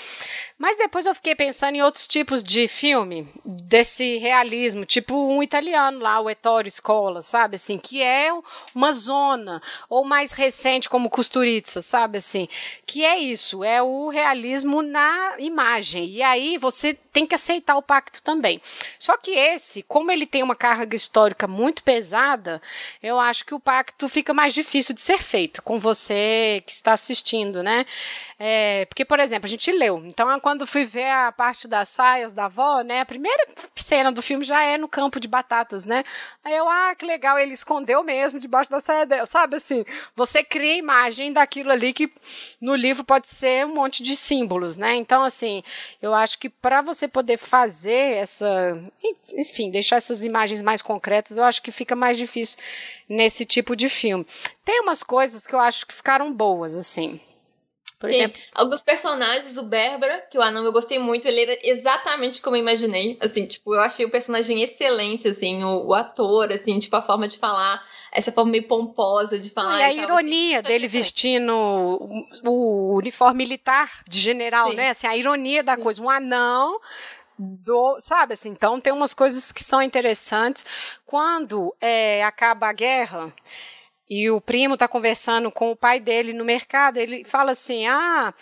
Mas 0.57 0.77
depois 0.77 1.07
eu 1.07 1.15
fiquei 1.15 1.35
pensando 1.35 1.75
em 1.75 1.83
outros 1.83 2.07
tipos 2.07 2.41
de 2.41 2.69
filme, 2.69 3.29
desse 3.45 4.17
realismo, 4.19 4.85
tipo 4.85 5.15
um 5.15 5.43
italiano 5.43 5.99
lá, 5.99 6.21
o 6.21 6.31
Ettore 6.31 6.71
Scola, 6.71 7.21
sabe, 7.21 7.57
assim, 7.57 7.79
que 7.79 8.01
é 8.01 8.33
uma 8.73 8.93
zona, 8.93 9.61
ou 9.89 10.05
mais 10.05 10.31
recente 10.31 10.89
como 10.89 11.11
Kusturica, 11.11 11.83
sabe, 11.83 12.19
assim, 12.19 12.49
que 12.87 13.05
é 13.05 13.19
isso, 13.19 13.65
é 13.65 13.83
o 13.83 14.09
realismo 14.09 14.81
na 14.81 15.35
imagem. 15.39 16.05
E 16.11 16.23
aí 16.23 16.59
você 16.59 16.95
tem 17.13 17.27
que 17.27 17.35
aceitar 17.35 17.77
o 17.77 17.83
pacto 17.83 18.23
também. 18.23 18.61
Só 18.99 19.17
que 19.17 19.33
esse, 19.33 19.83
como 19.83 20.13
ele 20.13 20.27
tem 20.27 20.43
uma 20.43 20.55
carga 20.55 20.95
histórica 20.95 21.49
muito 21.49 21.83
pesada, 21.83 22.63
eu 23.03 23.19
acho 23.19 23.45
que 23.45 23.55
o 23.55 23.61
pacto 23.61 24.09
fica 24.09 24.33
mais 24.33 24.55
difícil 24.55 24.95
de 24.95 25.01
ser 25.01 25.21
feito 25.21 25.61
com 25.63 25.79
você 25.79 26.63
que 26.69 26.75
está 26.75 26.93
assistindo, 26.93 27.63
né? 27.63 27.87
É, 28.39 28.85
porque, 28.85 29.05
por 29.05 29.19
exemplo, 29.19 29.47
a 29.47 29.49
gente 29.49 29.73
leu. 29.73 30.05
Então, 30.05 30.39
quando 30.39 30.67
fui 30.67 30.85
ver 30.85 31.11
a 31.11 31.33
parte 31.33 31.67
das 31.67 31.89
saias 31.89 32.31
da 32.31 32.45
avó, 32.45 32.83
né? 32.83 33.01
A 33.01 33.07
primeira 33.07 33.49
cena 33.75 34.13
do 34.13 34.21
filme 34.21 34.45
já 34.45 34.63
é 34.63 34.77
no 34.77 34.87
campo 34.87 35.19
de 35.19 35.27
batatas, 35.27 35.87
né? 35.87 36.05
Aí 36.45 36.55
eu, 36.55 36.69
ah, 36.69 36.95
que 36.95 37.07
legal, 37.07 37.39
ele 37.39 37.55
escondeu 37.55 38.05
mesmo 38.05 38.39
debaixo 38.39 38.71
da 38.71 38.81
saia 38.81 39.07
dela. 39.07 39.27
Sabe 39.27 39.57
assim, 39.57 39.85
você 40.15 40.45
cria 40.45 40.75
a 40.75 40.77
imagem 40.77 41.33
daquilo 41.33 41.73
ali 41.73 41.93
que 41.93 42.13
no 42.61 42.75
livro 42.75 43.03
pode 43.03 43.29
ser 43.29 43.65
um 43.65 43.75
monte 43.75 44.03
de 44.03 44.15
símbolos, 44.15 44.77
né? 44.77 44.95
Então, 44.95 45.25
assim, 45.25 45.63
eu 46.03 46.15
acho 46.15 46.39
que 46.39 46.51
para 46.51 46.83
você 46.83 47.09
poder 47.09 47.39
fazer 47.39 48.19
essa. 48.19 48.79
Enfim, 49.33 49.71
deixar 49.71 49.97
essas 49.97 50.23
imagens 50.23 50.61
mais 50.61 50.83
concretas, 50.83 51.39
eu 51.39 51.45
acho 51.45 51.63
que 51.63 51.73
fica 51.73 51.97
mais 51.97 52.19
difícil 52.19 52.59
nesse 53.09 53.45
tipo 53.45 53.75
de 53.75 53.89
filme. 53.89 54.27
Tem 54.65 54.81
umas 54.81 55.03
coisas 55.03 55.47
que 55.47 55.55
eu 55.55 55.61
acho 55.61 55.87
que 55.87 55.95
ficaram 55.95 56.33
boas, 56.33 56.77
assim. 56.77 57.21
Por 57.99 58.09
Sim, 58.09 58.15
exemplo, 58.15 58.41
alguns 58.55 58.81
personagens, 58.81 59.59
o 59.59 59.65
Berbera, 59.65 60.25
que 60.31 60.39
o 60.39 60.43
anão 60.43 60.65
eu 60.65 60.73
gostei 60.73 61.01
muito, 61.01 61.27
ele 61.27 61.41
era 61.41 61.59
exatamente 61.65 62.41
como 62.41 62.55
eu 62.55 62.61
imaginei. 62.61 63.19
Assim, 63.21 63.45
tipo, 63.45 63.75
eu 63.75 63.81
achei 63.81 64.07
o 64.07 64.11
personagem 64.11 64.63
excelente, 64.63 65.27
assim, 65.27 65.65
o, 65.65 65.89
o 65.89 65.95
ator, 65.95 66.53
assim, 66.53 66.79
tipo, 66.79 66.95
a 66.95 67.01
forma 67.01 67.27
de 67.27 67.37
falar, 67.37 67.85
essa 68.13 68.31
forma 68.31 68.53
meio 68.53 68.69
pomposa 68.69 69.37
de 69.37 69.51
falar. 69.51 69.81
E, 69.81 70.01
a 70.01 70.07
tal, 70.07 70.17
ironia 70.21 70.61
assim, 70.61 70.69
dele 70.69 70.87
vestindo 70.87 71.53
o, 71.53 72.25
o, 72.49 72.95
uniforme 72.95 73.39
militar 73.39 74.05
de 74.07 74.21
general, 74.21 74.71
Sim. 74.71 74.77
né? 74.77 74.91
Assim, 74.91 75.09
a 75.09 75.17
ironia 75.17 75.65
da 75.65 75.75
Sim. 75.75 75.83
coisa. 75.83 76.01
Um 76.01 76.09
anão 76.09 76.81
do, 77.39 77.99
sabe 78.01 78.33
assim, 78.33 78.51
então 78.51 78.81
tem 78.81 78.93
umas 78.93 79.15
coisas 79.15 79.53
que 79.53 79.63
são 79.63 79.81
interessantes. 79.81 80.67
Quando 81.07 81.75
é, 81.81 82.25
acaba 82.25 82.69
a 82.69 82.73
guerra, 82.73 83.33
e 84.11 84.31
o 84.31 84.41
primo 84.41 84.75
está 84.75 84.89
conversando 84.89 85.51
com 85.51 85.71
o 85.71 85.77
pai 85.77 86.01
dele 86.01 86.33
no 86.33 86.45
mercado, 86.45 86.97
ele 86.97 87.25
fala 87.25 87.53
assim: 87.53 87.87
ah, 87.87 88.33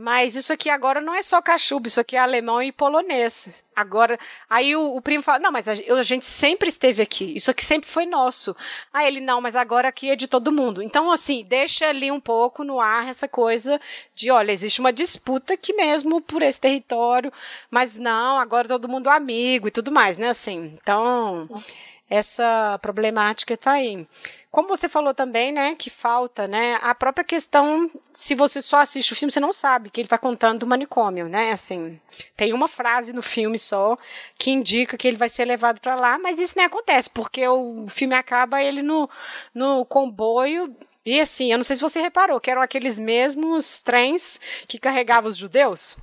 mas 0.00 0.34
isso 0.34 0.50
aqui 0.50 0.70
agora 0.70 0.98
não 0.98 1.14
é 1.14 1.20
só 1.20 1.42
cachumba, 1.42 1.86
isso 1.86 2.00
aqui 2.00 2.16
é 2.16 2.18
alemão 2.18 2.62
e 2.62 2.72
polonês. 2.72 3.62
Agora, 3.76 4.18
aí 4.48 4.74
o, 4.74 4.96
o 4.96 5.00
primo 5.02 5.22
fala: 5.22 5.38
não, 5.38 5.52
mas 5.52 5.68
a, 5.68 5.72
a, 5.72 6.02
gente 6.02 6.24
sempre 6.24 6.70
esteve 6.70 7.02
aqui, 7.02 7.34
isso 7.36 7.50
aqui 7.50 7.62
sempre 7.62 7.88
foi 7.88 8.06
nosso. 8.06 8.56
Aí 8.94 9.06
ele: 9.06 9.20
não, 9.20 9.42
mas 9.42 9.54
agora 9.54 9.88
aqui 9.88 10.08
é 10.08 10.16
de 10.16 10.26
todo 10.26 10.50
mundo. 10.50 10.82
Então, 10.82 11.12
assim, 11.12 11.44
deixa 11.46 11.86
ali 11.86 12.10
um 12.10 12.18
pouco 12.18 12.64
no 12.64 12.80
ar 12.80 13.08
essa 13.08 13.28
coisa 13.28 13.78
de: 14.14 14.30
olha, 14.30 14.52
existe 14.52 14.80
uma 14.80 14.92
disputa 14.92 15.52
aqui 15.52 15.74
mesmo 15.74 16.18
por 16.22 16.40
esse 16.40 16.58
território, 16.58 17.30
mas 17.70 17.98
não, 17.98 18.38
agora 18.38 18.68
todo 18.68 18.88
mundo 18.88 19.10
amigo 19.10 19.68
e 19.68 19.70
tudo 19.70 19.92
mais, 19.92 20.16
né? 20.16 20.30
Assim, 20.30 20.78
então. 20.80 21.46
Sim 21.46 21.89
essa 22.10 22.76
problemática 22.82 23.54
está 23.54 23.72
aí. 23.72 24.04
Como 24.50 24.66
você 24.66 24.88
falou 24.88 25.14
também, 25.14 25.52
né, 25.52 25.76
que 25.76 25.88
falta, 25.88 26.48
né, 26.48 26.76
a 26.82 26.92
própria 26.92 27.24
questão, 27.24 27.88
se 28.12 28.34
você 28.34 28.60
só 28.60 28.78
assiste 28.78 29.12
o 29.12 29.16
filme, 29.16 29.30
você 29.30 29.38
não 29.38 29.52
sabe 29.52 29.90
que 29.90 30.00
ele 30.00 30.06
está 30.06 30.18
contando 30.18 30.58
do 30.58 30.66
manicômio, 30.66 31.28
né, 31.28 31.52
assim, 31.52 32.00
tem 32.36 32.52
uma 32.52 32.66
frase 32.66 33.12
no 33.12 33.22
filme 33.22 33.56
só 33.56 33.96
que 34.36 34.50
indica 34.50 34.96
que 34.96 35.06
ele 35.06 35.16
vai 35.16 35.28
ser 35.28 35.44
levado 35.44 35.80
para 35.80 35.94
lá, 35.94 36.18
mas 36.18 36.40
isso 36.40 36.54
nem 36.56 36.66
acontece, 36.66 37.08
porque 37.08 37.46
o 37.46 37.86
filme 37.88 38.14
acaba 38.16 38.60
ele 38.60 38.82
no, 38.82 39.08
no 39.54 39.84
comboio 39.84 40.74
e 41.06 41.20
assim, 41.20 41.52
eu 41.52 41.58
não 41.58 41.64
sei 41.64 41.76
se 41.76 41.82
você 41.82 42.00
reparou, 42.00 42.40
que 42.40 42.50
eram 42.50 42.60
aqueles 42.60 42.98
mesmos 42.98 43.82
trens 43.82 44.40
que 44.66 44.80
carregavam 44.80 45.30
os 45.30 45.36
judeus. 45.36 45.96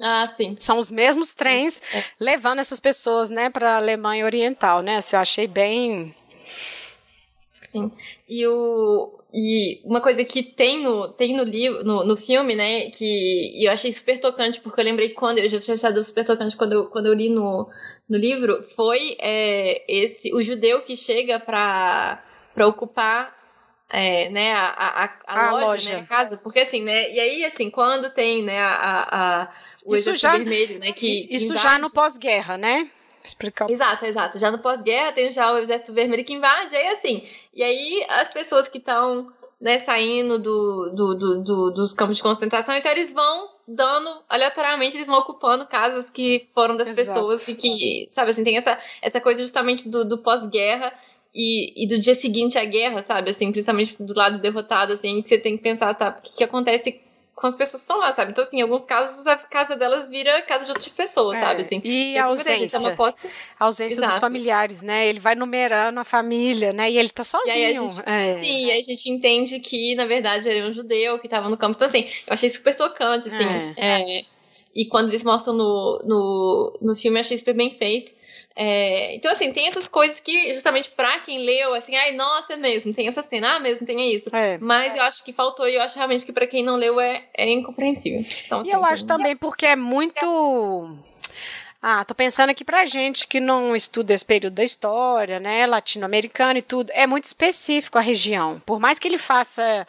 Ah, 0.00 0.26
sim. 0.26 0.56
São 0.58 0.78
os 0.78 0.90
mesmos 0.90 1.34
trens 1.34 1.80
é. 1.92 2.04
levando 2.20 2.58
essas 2.58 2.78
pessoas, 2.78 3.30
né, 3.30 3.48
para 3.48 3.72
a 3.72 3.76
Alemanha 3.76 4.24
Oriental, 4.24 4.82
né? 4.82 4.96
Assim, 4.96 5.16
eu 5.16 5.20
achei 5.20 5.46
bem. 5.46 6.14
Sim. 7.70 7.90
E 8.28 8.46
o 8.46 9.16
e 9.38 9.82
uma 9.84 10.00
coisa 10.00 10.24
que 10.24 10.42
tem 10.42 10.82
no, 10.82 11.08
tem 11.08 11.36
no 11.36 11.42
livro, 11.42 11.84
no, 11.84 12.04
no 12.04 12.16
filme, 12.16 12.54
né, 12.54 12.88
que 12.88 13.62
eu 13.62 13.70
achei 13.70 13.92
super 13.92 14.18
tocante, 14.18 14.60
porque 14.62 14.80
eu 14.80 14.84
lembrei 14.84 15.10
quando, 15.10 15.38
eu 15.38 15.48
já 15.48 15.60
tinha 15.60 15.74
achado 15.74 16.02
super 16.02 16.24
tocante 16.24 16.56
quando 16.56 16.72
eu, 16.72 16.86
quando 16.86 17.06
eu 17.06 17.12
li 17.12 17.28
no, 17.28 17.68
no 18.08 18.16
livro, 18.16 18.62
foi 18.62 19.14
é, 19.20 19.84
esse, 19.92 20.32
o 20.32 20.40
judeu 20.40 20.80
que 20.80 20.96
chega 20.96 21.38
para 21.38 22.22
ocupar 22.66 23.35
é, 23.88 24.28
né, 24.30 24.52
a, 24.52 24.66
a, 24.66 25.04
a, 25.26 25.48
a 25.48 25.50
loja, 25.52 25.66
loja. 25.66 25.90
Né, 25.90 26.00
a 26.00 26.04
casa, 26.06 26.36
porque 26.36 26.60
assim, 26.60 26.82
né, 26.82 27.12
e 27.12 27.20
aí 27.20 27.44
assim, 27.44 27.70
quando 27.70 28.10
tem, 28.10 28.42
né, 28.42 28.60
a, 28.60 29.42
a, 29.42 29.48
o 29.84 29.94
isso 29.94 30.10
exército 30.10 30.18
já, 30.18 30.36
vermelho, 30.36 30.78
né, 30.78 30.92
que, 30.92 31.28
Isso 31.30 31.54
já 31.56 31.78
no 31.78 31.90
pós-guerra, 31.90 32.56
né? 32.56 32.90
Explicar. 33.22 33.68
Exato, 33.68 34.04
exato. 34.06 34.38
Já 34.38 34.52
no 34.52 34.58
pós-guerra 34.58 35.10
tem 35.10 35.32
já 35.32 35.52
o 35.52 35.58
exército 35.58 35.92
vermelho 35.92 36.24
que 36.24 36.32
invade, 36.32 36.74
aí 36.76 36.88
assim, 36.88 37.24
e 37.52 37.62
aí 37.62 38.04
as 38.08 38.30
pessoas 38.30 38.68
que 38.68 38.78
estão 38.78 39.32
né, 39.60 39.78
saindo 39.78 40.38
do, 40.38 40.90
do, 40.94 41.14
do, 41.14 41.42
do, 41.42 41.70
dos 41.70 41.94
campos 41.94 42.16
de 42.16 42.22
concentração, 42.22 42.74
então 42.74 42.90
eles 42.90 43.12
vão 43.12 43.48
dando, 43.66 44.22
aleatoriamente, 44.28 44.96
eles 44.96 45.06
vão 45.06 45.18
ocupando 45.18 45.66
casas 45.66 46.10
que 46.10 46.46
foram 46.52 46.76
das 46.76 46.88
Exato. 46.88 47.08
pessoas 47.08 47.48
e 47.48 47.54
que, 47.54 48.06
sabe, 48.10 48.30
assim, 48.30 48.44
tem 48.44 48.56
essa, 48.56 48.78
essa 49.00 49.20
coisa 49.20 49.42
justamente 49.42 49.88
do, 49.88 50.04
do 50.04 50.18
pós-guerra 50.18 50.92
e, 51.36 51.84
e 51.84 51.86
do 51.86 51.98
dia 51.98 52.14
seguinte 52.14 52.58
à 52.58 52.64
guerra, 52.64 53.02
sabe? 53.02 53.30
Assim, 53.30 53.52
principalmente 53.52 53.94
do 54.00 54.14
lado 54.16 54.38
derrotado, 54.38 54.94
assim, 54.94 55.20
que 55.20 55.28
você 55.28 55.36
tem 55.36 55.54
que 55.54 55.62
pensar, 55.62 55.92
tá, 55.92 56.16
o 56.18 56.22
que, 56.22 56.38
que 56.38 56.44
acontece 56.44 56.98
com 57.34 57.46
as 57.46 57.54
pessoas 57.54 57.82
que 57.82 57.90
estão 57.90 57.98
lá, 57.98 58.10
sabe? 58.10 58.30
Então, 58.30 58.42
assim, 58.42 58.60
em 58.60 58.62
alguns 58.62 58.86
casos, 58.86 59.26
a 59.26 59.36
casa 59.36 59.76
delas 59.76 60.08
vira 60.08 60.40
casa 60.40 60.64
de 60.64 60.70
outras 60.70 60.88
pessoas, 60.88 61.36
é, 61.36 61.40
sabe? 61.40 61.60
Assim, 61.60 61.82
e 61.84 62.16
a 62.16 62.24
ausência. 62.24 62.78
Então, 62.78 62.96
posso... 62.96 63.28
A 63.60 63.66
ausência 63.66 63.96
Exato. 63.96 64.12
dos 64.12 64.20
familiares, 64.20 64.80
né? 64.80 65.06
Ele 65.06 65.20
vai 65.20 65.34
numerando 65.34 66.00
a 66.00 66.04
família, 66.04 66.72
né? 66.72 66.90
E 66.90 66.96
ele 66.96 67.10
tá 67.10 67.22
sozinho. 67.22 67.90
Gente, 67.90 68.08
é. 68.08 68.34
Sim, 68.36 68.64
e 68.64 68.70
aí 68.70 68.80
a 68.80 68.82
gente 68.82 69.10
entende 69.10 69.60
que, 69.60 69.94
na 69.94 70.06
verdade, 70.06 70.48
ele 70.48 70.60
é 70.60 70.64
um 70.64 70.72
judeu 70.72 71.18
que 71.18 71.28
tava 71.28 71.50
no 71.50 71.58
campo. 71.58 71.76
Então, 71.76 71.86
assim, 71.86 72.06
eu 72.26 72.32
achei 72.32 72.48
super 72.48 72.74
tocante, 72.74 73.28
assim. 73.28 73.44
É. 73.76 74.20
é 74.20 74.24
e 74.74 74.86
quando 74.86 75.08
eles 75.10 75.22
mostram 75.22 75.52
no, 75.52 76.02
no, 76.06 76.78
no 76.80 76.94
filme, 76.94 77.18
eu 77.18 77.20
achei 77.20 77.36
super 77.36 77.54
bem 77.54 77.70
feito. 77.70 78.12
É, 78.58 79.14
então, 79.14 79.30
assim, 79.30 79.52
tem 79.52 79.66
essas 79.66 79.86
coisas 79.86 80.18
que, 80.18 80.54
justamente 80.54 80.90
pra 80.90 81.18
quem 81.20 81.38
leu, 81.44 81.74
assim, 81.74 81.94
ai, 81.94 82.12
nossa, 82.12 82.54
é 82.54 82.56
mesmo, 82.56 82.94
tem 82.94 83.06
essa 83.06 83.20
cena, 83.20 83.56
ah, 83.56 83.60
mesmo, 83.60 83.86
tem 83.86 84.14
isso. 84.14 84.34
É. 84.34 84.56
Mas 84.58 84.96
eu 84.96 85.02
acho 85.02 85.22
que 85.22 85.30
faltou 85.30 85.68
e 85.68 85.74
eu 85.74 85.82
acho 85.82 85.96
realmente 85.96 86.24
que 86.24 86.32
pra 86.32 86.46
quem 86.46 86.62
não 86.62 86.76
leu 86.76 86.98
é, 86.98 87.24
é 87.36 87.50
incompreensível. 87.50 88.24
Então, 88.46 88.60
assim, 88.60 88.70
e 88.70 88.72
eu 88.72 88.82
acho 88.82 89.04
também 89.04 89.36
porque 89.36 89.66
é 89.66 89.76
muito. 89.76 90.96
Ah, 91.88 92.04
tô 92.04 92.16
pensando 92.16 92.50
aqui 92.50 92.64
pra 92.64 92.84
gente 92.84 93.28
que 93.28 93.38
não 93.38 93.76
estuda 93.76 94.12
esse 94.12 94.24
período 94.24 94.54
da 94.54 94.64
história, 94.64 95.38
né, 95.38 95.64
latino-americano 95.68 96.58
e 96.58 96.62
tudo, 96.62 96.90
é 96.92 97.06
muito 97.06 97.26
específico 97.26 97.96
a 97.96 98.00
região. 98.00 98.60
Por 98.66 98.80
mais 98.80 98.98
que 98.98 99.06
ele 99.06 99.18
faça 99.18 99.86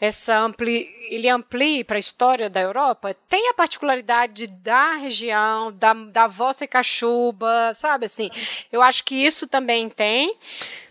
essa 0.00 0.38
ampli, 0.38 0.88
ele 1.10 1.28
amplie 1.28 1.84
para 1.84 1.96
a 1.96 1.98
história 1.98 2.48
da 2.48 2.62
Europa, 2.62 3.14
tem 3.28 3.50
a 3.50 3.52
particularidade 3.52 4.46
da 4.46 4.94
região, 4.94 5.70
da, 5.70 5.92
da 5.92 6.26
vossa 6.26 6.66
cachuba, 6.66 7.72
sabe 7.74 8.06
assim? 8.06 8.30
Eu 8.72 8.80
acho 8.80 9.04
que 9.04 9.14
isso 9.14 9.46
também 9.46 9.90
tem. 9.90 10.34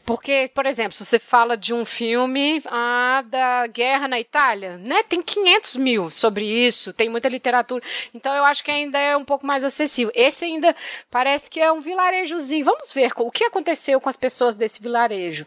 Porque, 0.06 0.52
por 0.54 0.66
exemplo, 0.66 0.92
se 0.94 1.06
você 1.06 1.18
fala 1.18 1.56
de 1.56 1.74
um 1.74 1.86
filme 1.86 2.62
ah, 2.66 3.24
da 3.26 3.68
guerra 3.68 4.08
na 4.08 4.20
Itália, 4.20 4.78
né? 4.78 5.02
Tem 5.04 5.22
500 5.22 5.76
mil 5.78 6.10
sobre 6.10 6.46
isso, 6.46 6.92
tem 6.92 7.10
muita 7.10 7.30
literatura. 7.30 7.82
Então, 8.14 8.36
eu 8.36 8.44
acho 8.44 8.64
que 8.64 8.72
ainda 8.72 9.00
é 9.00 9.16
um 9.16 9.24
pouco 9.24 9.46
mais 9.46 9.64
acessível. 9.64 10.12
Esse 10.14 10.44
ainda 10.44 10.76
parece 11.10 11.50
que 11.50 11.60
é 11.60 11.72
um 11.72 11.80
vilarejozinho. 11.80 12.66
Vamos 12.66 12.92
ver 12.92 13.12
o 13.18 13.32
que 13.32 13.46
aconteceu 13.46 14.02
com 14.02 14.10
as 14.10 14.18
pessoas 14.18 14.58
desse 14.58 14.82
vilarejo. 14.82 15.46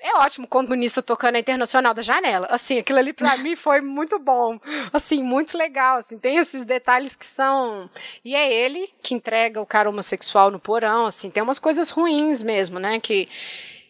É 0.00 0.16
ótimo 0.16 0.48
comunista 0.48 1.00
tocando 1.00 1.36
a 1.36 1.38
Internacional 1.38 1.94
da 1.94 2.02
Janela. 2.02 2.48
Assim, 2.50 2.78
aquilo 2.78 2.98
ali 2.98 3.12
para 3.12 3.36
mim 3.38 3.54
foi 3.54 3.80
muito 3.80 4.18
bom. 4.18 4.58
Assim, 4.92 5.22
muito 5.22 5.56
legal. 5.56 5.98
Assim, 5.98 6.18
tem 6.18 6.38
esses 6.38 6.64
detalhes 6.64 7.14
que 7.14 7.26
são. 7.26 7.88
E 8.24 8.34
é 8.34 8.52
ele 8.52 8.90
que 9.00 9.14
entrega 9.14 9.60
o 9.60 9.66
cara 9.66 9.88
homossexual 9.88 10.50
no 10.50 10.58
porão. 10.58 11.06
Assim, 11.06 11.30
tem 11.30 11.42
umas 11.42 11.60
coisas 11.60 11.90
ruins 11.90 12.42
mesmo, 12.42 12.80
né? 12.80 12.98
Que 12.98 13.28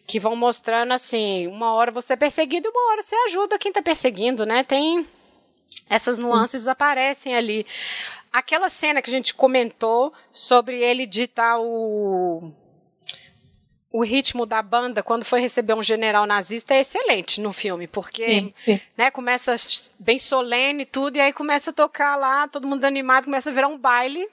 que 0.06 0.18
vão 0.18 0.36
mostrando 0.36 0.92
assim, 0.92 1.46
uma 1.46 1.72
hora 1.72 1.90
você 1.90 2.14
é 2.14 2.16
perseguido 2.16 2.68
uma 2.68 2.92
hora 2.92 3.02
você 3.02 3.14
ajuda 3.28 3.58
quem 3.58 3.70
está 3.70 3.82
perseguindo, 3.82 4.44
né? 4.44 4.64
Tem 4.64 5.06
essas 5.88 6.18
nuances 6.18 6.68
aparecem 6.68 7.34
ali. 7.34 7.66
Aquela 8.32 8.68
cena 8.68 9.02
que 9.02 9.10
a 9.10 9.12
gente 9.12 9.34
comentou 9.34 10.12
sobre 10.30 10.82
ele 10.82 11.06
ditar 11.06 11.58
o 11.60 12.52
o 13.92 14.02
ritmo 14.02 14.46
da 14.46 14.62
banda 14.62 15.02
quando 15.02 15.22
foi 15.22 15.40
receber 15.40 15.74
um 15.74 15.82
general 15.82 16.24
nazista 16.24 16.72
é 16.72 16.80
excelente 16.80 17.40
no 17.42 17.52
filme, 17.52 17.86
porque 17.86 18.26
sim, 18.26 18.54
sim. 18.64 18.80
Né, 18.96 19.10
começa 19.10 19.54
bem 19.98 20.18
solene 20.18 20.86
tudo, 20.86 21.16
e 21.16 21.20
aí 21.20 21.32
começa 21.32 21.70
a 21.70 21.74
tocar 21.74 22.16
lá, 22.16 22.48
todo 22.48 22.66
mundo 22.66 22.84
animado, 22.84 23.24
começa 23.24 23.50
a 23.50 23.52
virar 23.52 23.68
um 23.68 23.76
baile, 23.76 24.26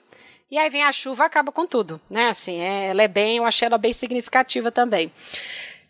e 0.50 0.58
aí 0.58 0.68
vem 0.68 0.82
a 0.82 0.92
chuva 0.92 1.24
acaba 1.24 1.52
com 1.52 1.66
tudo, 1.66 2.00
né? 2.10 2.28
Assim, 2.28 2.60
é, 2.60 2.88
ela 2.88 3.02
é 3.02 3.08
bem, 3.08 3.36
eu 3.36 3.44
achei 3.44 3.66
ela 3.66 3.78
bem 3.78 3.92
significativa 3.92 4.72
também. 4.72 5.12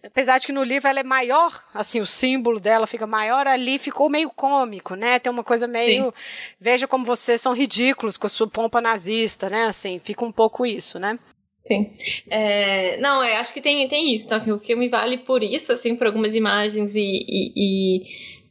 Apesar 0.03 0.39
de 0.39 0.47
que 0.47 0.53
no 0.53 0.63
livro 0.63 0.89
ela 0.89 1.01
é 1.01 1.05
maior, 1.05 1.63
assim, 1.75 2.01
o 2.01 2.07
símbolo 2.07 2.59
dela 2.59 2.87
fica 2.87 3.07
maior, 3.07 3.47
ali 3.47 3.79
ficou 3.79 4.09
meio 4.09 4.31
cômico, 4.31 4.95
né? 4.95 5.19
Tem 5.19 5.31
uma 5.31 5.45
coisa 5.45 5.67
meio. 5.67 6.07
Sim. 6.07 6.13
Veja 6.59 6.89
como 6.89 7.05
vocês 7.05 7.41
são 7.41 7.53
ridículos 7.53 8.17
com 8.17 8.27
a 8.27 8.31
sua 8.31 8.49
pompa 8.49 8.81
nazista, 8.81 9.51
né? 9.51 9.65
Assim, 9.65 9.99
fica 9.99 10.25
um 10.25 10.33
pouco 10.33 10.65
isso, 10.65 10.99
né? 10.99 11.19
Sim. 11.63 11.93
É, 12.31 12.97
não, 12.97 13.23
é, 13.23 13.37
acho 13.37 13.53
que 13.53 13.61
tem, 13.61 13.87
tem 13.89 14.15
isso. 14.15 14.25
Então, 14.25 14.39
assim, 14.39 14.53
o 14.53 14.59
filme 14.59 14.89
vale 14.89 15.19
por 15.19 15.43
isso, 15.43 15.71
assim, 15.71 15.95
por 15.95 16.07
algumas 16.07 16.35
imagens 16.35 16.95
e, 16.95 17.25
e, 17.29 17.53
e 17.57 18.01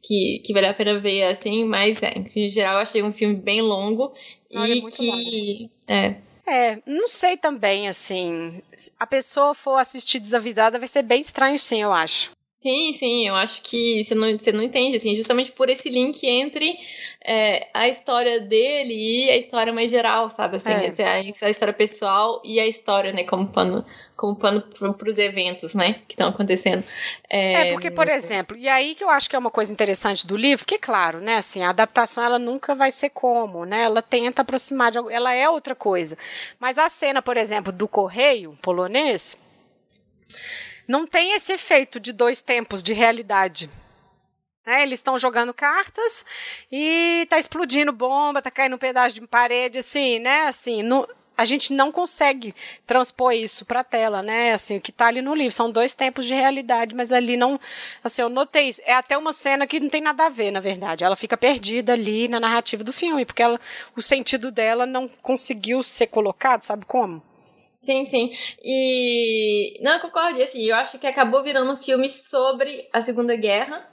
que, 0.03 0.41
que 0.45 0.53
vale 0.53 0.68
a 0.68 0.74
pena 0.74 0.99
ver, 0.99 1.24
assim, 1.24 1.66
mas 1.66 2.03
é, 2.03 2.14
em 2.36 2.47
geral 2.47 2.76
eu 2.76 2.80
achei 2.82 3.01
um 3.01 3.12
filme 3.12 3.36
bem 3.36 3.62
longo 3.62 4.14
Olha, 4.53 4.74
e 4.74 4.82
que. 4.84 5.70
É. 5.89 6.15
É, 6.45 6.81
não 6.85 7.07
sei 7.07 7.35
também, 7.35 7.87
assim. 7.87 8.61
A 8.99 9.05
pessoa 9.05 9.53
for 9.53 9.77
assistir 9.77 10.19
desavidada 10.19 10.79
vai 10.79 10.87
ser 10.87 11.03
bem 11.03 11.19
estranho, 11.19 11.57
sim, 11.57 11.81
eu 11.81 11.91
acho. 11.91 12.31
Sim, 12.62 12.91
sim, 12.91 13.26
eu 13.26 13.36
acho 13.36 13.62
que 13.62 14.03
você 14.03 14.14
não, 14.14 14.38
você 14.38 14.51
não 14.51 14.62
entende, 14.62 14.97
assim, 14.97 15.16
justamente 15.16 15.49
por 15.49 15.70
esse 15.70 15.89
link 15.89 16.28
entre 16.28 16.78
é, 17.24 17.70
a 17.74 17.88
história 17.88 18.38
dele 18.41 18.93
e 18.93 19.30
a 19.30 19.38
história 19.38 19.72
mais 19.72 19.89
geral, 19.89 20.30
sabe? 20.30 20.57
Assim, 20.57 20.72
é. 20.72 21.05
a, 21.05 21.14
a, 21.45 21.49
história 21.49 21.74
pessoal 21.74 22.41
e 22.43 22.60
a 22.60 22.68
história, 22.68 23.14
né, 23.14 23.24
como 23.24 23.47
pano, 23.47 23.86
como 24.14 24.36
pano 24.36 24.62
para 24.62 25.10
os 25.10 25.18
eventos, 25.18 25.74
né, 25.74 26.01
que 26.05 26.16
estão 26.16 26.28
acontecendo. 26.28 26.84
É... 27.30 27.70
é, 27.70 27.72
porque, 27.72 27.89
por 27.89 28.10
exemplo, 28.10 28.57
e 28.57 28.68
aí 28.68 28.93
que 28.93 29.05
eu 29.05 29.10
acho 29.10 29.30
que 29.30 29.38
é 29.38 29.39
uma 29.39 29.51
coisa 29.51 29.72
interessante 29.72 30.28
do 30.28 30.36
livro, 30.36 30.66
que, 30.66 30.78
claro, 30.78 31.22
né, 31.22 31.38
assim, 31.38 31.64
a 31.64 31.70
adaptação 31.70 32.22
ela 32.22 32.38
nunca 32.38 32.76
vai 32.76 32.91
ser 32.91 33.12
como, 33.12 33.64
né, 33.64 33.84
ela 33.84 34.01
tenta 34.01 34.41
aproximar 34.41 34.91
de 34.91 34.97
algo, 34.97 35.10
ela 35.10 35.34
é 35.34 35.49
outra 35.49 35.76
coisa. 35.76 36.18
Mas 36.60 36.78
a 36.78 36.89
cena, 36.89 37.22
por 37.22 37.38
exemplo, 37.38 37.72
do 37.72 37.88
correio 37.88 38.60
polonês 38.62 39.38
não 40.89 41.05
tem 41.05 41.33
esse 41.33 41.53
efeito 41.53 41.99
de 41.99 42.11
dois 42.11 42.41
tempos 42.41 42.81
de 42.81 42.93
realidade. 42.93 43.69
É, 44.65 44.81
eles 44.81 44.97
estão 44.97 45.19
jogando 45.19 45.53
cartas 45.53 46.25
e 46.71 47.27
tá 47.29 47.37
explodindo 47.37 47.91
bomba, 47.91 48.41
tá 48.41 48.49
caindo 48.49 48.75
um 48.75 48.79
pedaço 48.79 49.13
de 49.13 49.27
parede, 49.27 49.77
assim, 49.77 50.17
né? 50.17 50.47
Assim, 50.47 50.81
no, 50.81 51.07
a 51.37 51.45
gente 51.45 51.73
não 51.73 51.91
consegue 51.91 52.55
transpor 52.87 53.33
isso 53.33 53.65
para 53.65 53.81
a 53.81 53.83
tela, 53.83 54.23
né? 54.23 54.53
Assim, 54.53 54.77
o 54.77 54.81
que 54.81 54.89
está 54.89 55.05
ali 55.05 55.21
no 55.21 55.35
livro 55.35 55.51
são 55.51 55.69
dois 55.69 55.93
tempos 55.93 56.25
de 56.25 56.33
realidade, 56.33 56.95
mas 56.95 57.13
ali 57.13 57.37
não, 57.37 57.59
assim, 58.03 58.23
eu 58.23 58.29
notei 58.29 58.69
isso. 58.69 58.81
É 58.83 58.93
até 58.93 59.15
uma 59.15 59.31
cena 59.31 59.67
que 59.67 59.79
não 59.79 59.89
tem 59.89 60.01
nada 60.01 60.25
a 60.25 60.29
ver, 60.29 60.49
na 60.49 60.59
verdade. 60.59 61.03
Ela 61.03 61.15
fica 61.15 61.37
perdida 61.37 61.93
ali 61.93 62.27
na 62.27 62.39
narrativa 62.39 62.83
do 62.83 62.91
filme, 62.91 63.25
porque 63.25 63.43
ela, 63.43 63.61
o 63.95 64.01
sentido 64.01 64.51
dela 64.51 64.87
não 64.87 65.07
conseguiu 65.21 65.83
ser 65.83 66.07
colocado, 66.07 66.63
sabe 66.63 66.83
como? 66.83 67.28
Sim, 67.80 68.03
sim. 68.03 68.30
E. 68.61 69.80
Não, 69.82 69.93
eu 69.93 69.99
concordo. 70.01 70.41
assim, 70.43 70.61
eu 70.63 70.75
acho 70.75 70.99
que 70.99 71.07
acabou 71.07 71.41
virando 71.41 71.71
um 71.71 71.77
filme 71.77 72.09
sobre 72.09 72.88
a 72.91 72.99
Segunda 73.01 73.36
Guerra. 73.38 73.88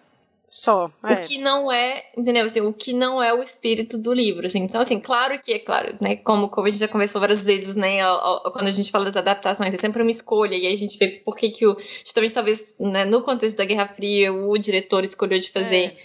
Só. 0.48 0.90
É. 1.04 1.14
O 1.14 1.20
que 1.20 1.38
não 1.38 1.70
é, 1.70 2.04
entendeu? 2.16 2.44
Assim, 2.44 2.60
o 2.60 2.72
que 2.72 2.92
não 2.92 3.22
é 3.22 3.32
o 3.32 3.42
espírito 3.42 3.98
do 3.98 4.12
livro. 4.12 4.46
Assim. 4.46 4.60
Então, 4.60 4.80
assim, 4.80 4.98
claro 4.98 5.38
que 5.38 5.52
é 5.52 5.58
claro, 5.58 5.96
né? 6.00 6.16
Como, 6.16 6.48
como 6.48 6.66
a 6.66 6.70
gente 6.70 6.80
já 6.80 6.88
conversou 6.88 7.20
várias 7.20 7.44
vezes, 7.44 7.76
né? 7.76 7.98
Quando 8.52 8.66
a 8.66 8.72
gente 8.72 8.90
fala 8.90 9.04
das 9.04 9.16
adaptações, 9.16 9.74
é 9.74 9.78
sempre 9.78 10.02
uma 10.02 10.10
escolha. 10.10 10.56
E 10.56 10.66
aí 10.66 10.74
a 10.74 10.78
gente 10.78 10.98
vê 10.98 11.08
por 11.08 11.36
que, 11.36 11.50
que 11.50 11.66
o. 11.66 11.76
Justamente, 12.04 12.34
talvez, 12.34 12.76
né, 12.80 13.04
no 13.04 13.22
contexto 13.22 13.56
da 13.56 13.64
Guerra 13.64 13.86
Fria, 13.86 14.32
o 14.32 14.56
diretor 14.58 15.04
escolheu 15.04 15.38
de 15.38 15.50
fazer 15.50 15.84
é. 15.84 15.96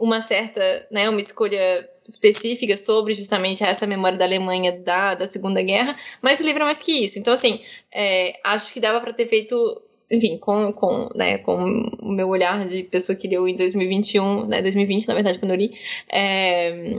Uma 0.00 0.20
certa, 0.20 0.60
né? 0.90 1.08
Uma 1.08 1.20
escolha 1.20 1.88
específica 2.08 2.76
sobre 2.76 3.14
justamente 3.14 3.62
essa 3.62 3.86
memória 3.86 4.18
da 4.18 4.24
Alemanha 4.24 4.72
da, 4.72 5.14
da 5.14 5.26
Segunda 5.26 5.62
Guerra, 5.62 5.94
mas 6.20 6.40
o 6.40 6.44
livro 6.44 6.62
é 6.62 6.64
mais 6.64 6.80
que 6.80 7.04
isso. 7.04 7.18
Então, 7.18 7.34
assim, 7.34 7.60
é, 7.92 8.32
acho 8.42 8.72
que 8.72 8.80
dava 8.80 9.00
para 9.00 9.12
ter 9.12 9.26
feito 9.26 9.82
enfim, 10.10 10.38
com, 10.38 10.72
com, 10.72 11.08
né, 11.14 11.38
com 11.38 11.54
o 12.00 12.12
meu 12.12 12.28
olhar 12.28 12.66
de 12.66 12.82
pessoa 12.82 13.14
que 13.14 13.28
leu 13.28 13.46
em 13.46 13.54
2021, 13.54 14.46
né, 14.46 14.60
2020, 14.60 15.06
na 15.06 15.14
verdade, 15.14 15.38
quando 15.38 15.52
eu 15.52 15.56
li, 15.56 15.78
é, 16.08 16.92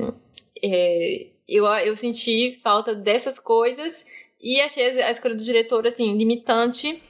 é, 0.64 1.28
eu, 1.46 1.66
eu 1.66 1.94
senti 1.94 2.52
falta 2.52 2.96
dessas 2.96 3.38
coisas 3.38 4.06
e 4.42 4.62
achei 4.62 5.02
a 5.02 5.12
escolha 5.12 5.36
do 5.36 5.44
diretor, 5.44 5.86
assim, 5.86 6.18
limitante 6.18 7.04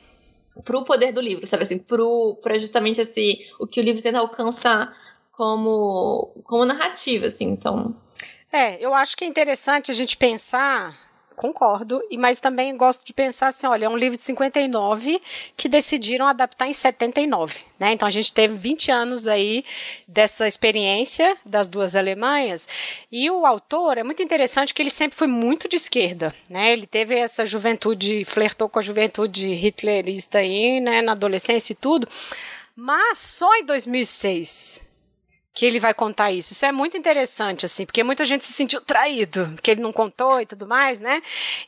pro 0.64 0.84
poder 0.84 1.12
do 1.12 1.22
livro, 1.22 1.46
sabe, 1.46 1.62
assim, 1.64 1.78
pro, 1.78 2.36
pra 2.42 2.58
justamente, 2.58 3.00
assim, 3.00 3.38
o 3.60 3.68
que 3.68 3.80
o 3.80 3.84
livro 3.84 4.02
tenta 4.02 4.18
alcançar 4.18 4.92
como, 5.42 6.36
como 6.44 6.66
narrativa, 6.66 7.26
assim, 7.26 7.46
então... 7.46 7.96
É, 8.54 8.78
eu 8.80 8.94
acho 8.94 9.18
que 9.18 9.24
é 9.24 9.28
interessante 9.28 9.90
a 9.90 9.94
gente 9.94 10.16
pensar 10.16 10.96
concordo, 11.36 12.00
e 12.12 12.18
mas 12.20 12.40
também 12.40 12.78
gosto 12.78 13.04
de 13.04 13.12
pensar 13.12 13.48
assim, 13.48 13.66
olha, 13.66 13.86
é 13.86 13.90
um 13.90 13.98
livro 13.98 14.16
de 14.16 14.22
59 14.22 15.20
que 15.58 15.68
decidiram 15.68 16.28
adaptar 16.28 16.68
em 16.68 16.74
79, 16.74 17.64
né? 17.80 17.94
Então 17.94 18.08
a 18.08 18.12
gente 18.12 18.32
teve 18.32 18.54
20 18.56 18.92
anos 18.92 19.28
aí 19.28 19.66
dessa 20.08 20.48
experiência 20.48 21.36
das 21.44 21.68
duas 21.68 21.96
Alemanhas, 21.96 22.68
e 23.12 23.32
o 23.32 23.44
autor 23.44 23.98
é 23.98 24.04
muito 24.04 24.22
interessante 24.22 24.76
que 24.76 24.84
ele 24.84 24.92
sempre 24.92 25.18
foi 25.18 25.26
muito 25.26 25.68
de 25.68 25.78
esquerda, 25.78 26.36
né? 26.48 26.72
Ele 26.72 26.86
teve 26.86 27.16
essa 27.16 27.48
juventude, 27.48 28.24
flertou 28.26 28.70
com 28.70 28.78
a 28.78 28.84
juventude 28.84 29.48
hitlerista 29.48 30.38
aí, 30.38 30.80
né, 30.80 31.02
na 31.02 31.14
adolescência 31.14 31.74
e 31.74 31.76
tudo, 31.76 32.08
mas 32.76 33.18
só 33.18 33.50
em 33.56 33.66
2006 33.66 34.91
que 35.54 35.66
ele 35.66 35.80
vai 35.80 35.94
contar 35.94 36.32
isso. 36.32 36.54
Isso 36.54 36.66
é 36.66 36.72
muito 36.72 36.98
interessante, 36.98 37.66
assim, 37.66 37.86
porque 37.86 38.04
muita 38.04 38.26
gente 38.26 38.44
se 38.44 38.54
sentiu 38.54 38.82
traído, 38.82 39.54
que 39.62 39.72
ele 39.72 39.82
não 39.82 39.92
contou 39.92 40.42
e 40.42 40.46
tudo 40.46 40.68
mais, 40.68 41.00
né? 41.00 41.22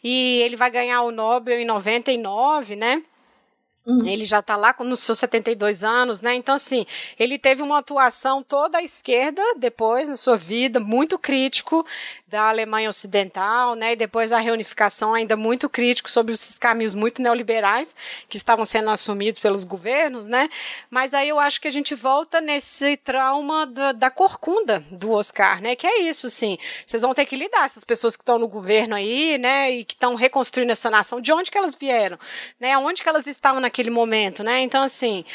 E 0.03 0.41
ele 0.41 0.55
vai 0.55 0.71
ganhar 0.71 1.01
o 1.01 1.11
Nobel 1.11 1.59
em 1.59 1.65
99, 1.65 2.75
né? 2.75 3.01
Uhum. 3.85 4.07
Ele 4.07 4.23
já 4.23 4.39
está 4.39 4.55
lá 4.55 4.73
nos 4.79 5.01
seus 5.01 5.19
72 5.19 5.83
anos, 5.83 6.21
né? 6.21 6.33
Então, 6.35 6.55
assim, 6.55 6.85
ele 7.19 7.37
teve 7.37 7.61
uma 7.61 7.79
atuação 7.79 8.41
toda 8.41 8.77
à 8.77 8.83
esquerda 8.83 9.41
depois 9.57 10.07
na 10.07 10.15
sua 10.15 10.37
vida, 10.37 10.79
muito 10.79 11.19
crítico 11.19 11.85
da 12.33 12.49
Alemanha 12.49 12.89
Ocidental, 12.89 13.75
né? 13.75 13.91
E 13.91 13.95
depois 13.95 14.31
a 14.31 14.39
reunificação 14.39 15.13
ainda 15.13 15.35
muito 15.35 15.69
crítico 15.69 16.09
sobre 16.09 16.33
esses 16.33 16.57
caminhos 16.57 16.95
muito 16.95 17.21
neoliberais 17.21 17.95
que 18.29 18.37
estavam 18.37 18.65
sendo 18.65 18.89
assumidos 18.89 19.39
pelos 19.39 19.63
governos, 19.63 20.25
né? 20.25 20.49
Mas 20.89 21.13
aí 21.13 21.29
eu 21.29 21.39
acho 21.39 21.59
que 21.59 21.67
a 21.67 21.71
gente 21.71 21.93
volta 21.93 22.39
nesse 22.39 22.97
trauma 22.97 23.67
da, 23.67 23.91
da 23.91 24.09
corcunda 24.09 24.83
do 24.89 25.11
Oscar, 25.11 25.61
né? 25.61 25.75
Que 25.75 25.85
é 25.85 26.01
isso, 26.03 26.29
sim. 26.29 26.57
Vocês 26.87 27.01
vão 27.01 27.13
ter 27.13 27.25
que 27.25 27.35
lidar 27.35 27.65
essas 27.65 27.83
pessoas 27.83 28.15
que 28.15 28.21
estão 28.21 28.39
no 28.39 28.47
governo 28.47 28.95
aí, 28.95 29.37
né? 29.37 29.69
E 29.71 29.83
que 29.83 29.93
estão 29.93 30.15
reconstruindo 30.15 30.71
essa 30.71 30.89
nação, 30.89 31.19
de 31.19 31.33
onde 31.33 31.51
que 31.51 31.57
elas 31.57 31.75
vieram, 31.75 32.17
né? 32.59 32.77
Onde 32.77 33.03
que 33.03 33.09
elas 33.09 33.27
estavam 33.27 33.59
na 33.59 33.69
naquele 33.73 33.89
momento, 33.89 34.43
né? 34.43 34.61
Então, 34.61 34.83
assim, 34.83 35.25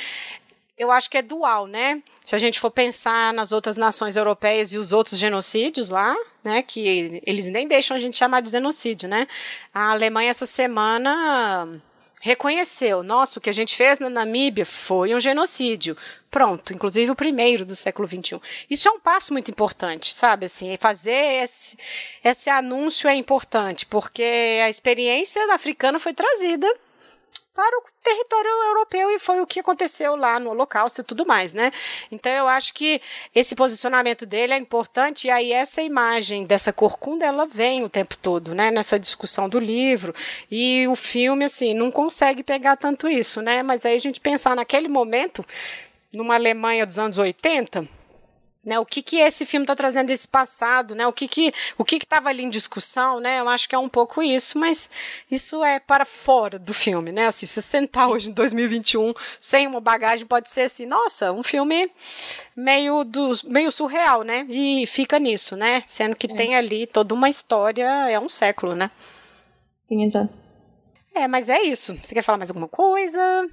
eu 0.79 0.91
acho 0.91 1.11
que 1.11 1.19
é 1.19 1.23
dual, 1.23 1.67
né? 1.67 2.03
Se 2.25 2.35
a 2.35 2.39
gente 2.39 2.61
for 2.61 2.71
pensar 2.71 3.33
nas 3.35 3.53
outras 3.53 3.77
nações 3.77 4.17
europeias 4.17 4.73
e 4.73 4.79
os 4.79 4.93
outros 4.93 5.19
genocídios 5.19 5.89
lá, 5.89 6.15
né, 6.45 6.63
que 6.63 7.21
eles 7.27 7.49
nem 7.49 7.67
deixam 7.67 7.97
a 7.97 8.01
gente 8.01 8.17
chamar 8.17 8.43
de 8.43 8.51
genocídio, 8.51 9.09
né? 9.09 9.27
A 9.75 9.91
Alemanha 9.91 10.31
essa 10.31 10.47
semana 10.47 11.81
reconheceu, 12.21 13.03
nossa, 13.03 13.39
o 13.39 13.43
que 13.43 13.51
a 13.51 13.55
gente 13.55 13.77
fez 13.77 13.99
na 13.99 14.11
Namíbia 14.11 14.65
foi 14.65 15.15
um 15.15 15.21
genocídio. 15.21 15.97
Pronto, 16.31 16.73
inclusive 16.73 17.11
o 17.11 17.17
primeiro 17.17 17.65
do 17.65 17.77
século 17.77 18.07
XXI. 18.07 18.41
Isso 18.69 18.89
é 18.89 18.91
um 18.91 19.01
passo 19.01 19.33
muito 19.33 19.51
importante, 19.51 20.15
sabe? 20.15 20.47
Assim, 20.47 20.77
fazer 20.77 21.43
esse, 21.45 21.77
esse 22.23 22.51
anúncio 22.51 23.09
é 23.09 23.15
importante, 23.15 23.87
porque 23.87 24.61
a 24.63 24.69
experiência 24.69 25.43
africana 25.53 25.99
foi 25.99 26.13
trazida 26.13 26.69
para 27.59 27.77
o 27.77 27.83
território 28.05 28.49
europeu 28.69 29.11
e 29.11 29.19
foi 29.19 29.41
o 29.41 29.47
que 29.47 29.59
aconteceu 29.59 30.15
lá 30.15 30.39
no 30.39 30.51
Holocausto 30.51 31.01
e 31.01 31.05
tudo 31.05 31.27
mais, 31.27 31.53
né? 31.53 31.73
Então 32.09 32.31
eu 32.31 32.47
acho 32.47 32.73
que 32.73 33.03
esse 33.35 33.57
posicionamento 33.57 34.25
dele 34.25 34.53
é 34.53 34.57
importante 34.57 35.27
e 35.27 35.31
aí 35.31 35.51
essa 35.51 35.83
imagem 35.83 36.45
dessa 36.45 36.73
corcunda 36.73 37.27
ela 37.27 37.47
vem 37.47 37.83
o 37.83 37.89
tempo 37.89 38.17
todo, 38.17 38.55
né? 38.55 38.71
Nessa 38.71 38.97
discussão 38.97 39.49
do 39.49 39.59
livro 39.59 40.15
e 40.49 40.87
o 40.87 40.95
filme 40.95 41.47
assim 41.47 41.75
não 41.75 41.91
consegue 41.91 42.45
pegar 42.45 42.77
tanto 42.77 43.09
isso, 43.09 43.43
né? 43.43 43.61
Mas 43.61 43.85
aí 43.85 43.97
a 43.97 44.01
gente 44.01 44.21
pensar 44.21 44.55
naquele 44.55 44.87
momento 44.87 45.45
numa 46.15 46.37
Alemanha 46.37 46.87
dos 46.87 46.97
anos 46.97 47.19
80 47.19 47.98
né, 48.69 48.79
o 48.79 48.85
que, 48.85 49.01
que 49.01 49.17
esse 49.19 49.47
filme 49.47 49.65
está 49.65 49.75
trazendo 49.75 50.09
desse 50.09 50.29
passado, 50.29 50.95
né? 50.95 51.07
O 51.07 51.13
que 51.13 51.27
que 51.27 51.55
o 51.79 51.85
que 51.85 51.97
estava 51.97 52.29
ali 52.29 52.45
em 52.45 52.51
discussão, 52.51 53.19
né? 53.19 53.41
Eu 53.41 53.49
acho 53.49 53.67
que 53.67 53.75
é 53.75 53.79
um 53.79 53.89
pouco 53.89 54.23
isso, 54.23 54.59
mas 54.59 54.91
isso 55.31 55.65
é 55.65 55.81
para 55.81 56.05
fora 56.05 56.59
do 56.59 56.75
filme, 56.75 57.11
né? 57.11 57.27
Assim, 57.29 57.47
se 57.47 57.63
sentar 57.63 58.11
hoje 58.11 58.29
em 58.29 58.33
2021 58.33 59.15
sem 59.41 59.67
uma 59.67 59.81
bagagem 59.81 60.27
pode 60.27 60.51
ser 60.51 60.63
assim, 60.63 60.85
nossa, 60.85 61.33
um 61.33 61.43
filme 61.43 61.91
meio 62.55 63.05
do, 63.05 63.33
meio 63.45 63.73
surreal, 63.73 64.23
né? 64.23 64.45
E 64.51 64.87
fica 64.87 65.19
nisso, 65.19 65.57
né? 65.57 65.83
Sendo 65.87 66.15
que 66.15 66.31
é. 66.31 66.35
tem 66.37 66.55
ali 66.55 66.87
toda 66.87 67.15
uma 67.15 67.31
história, 67.31 67.87
é 68.11 68.21
um 68.21 68.29
século, 68.29 68.75
né? 68.75 68.91
Sim, 69.81 70.05
exato. 70.05 70.37
É, 71.15 71.27
mas 71.27 71.49
é 71.49 71.63
isso. 71.63 71.97
Você 72.03 72.15
quer 72.15 72.23
falar 72.23 72.37
mais 72.37 72.51
alguma 72.51 72.69
coisa? 72.69 73.49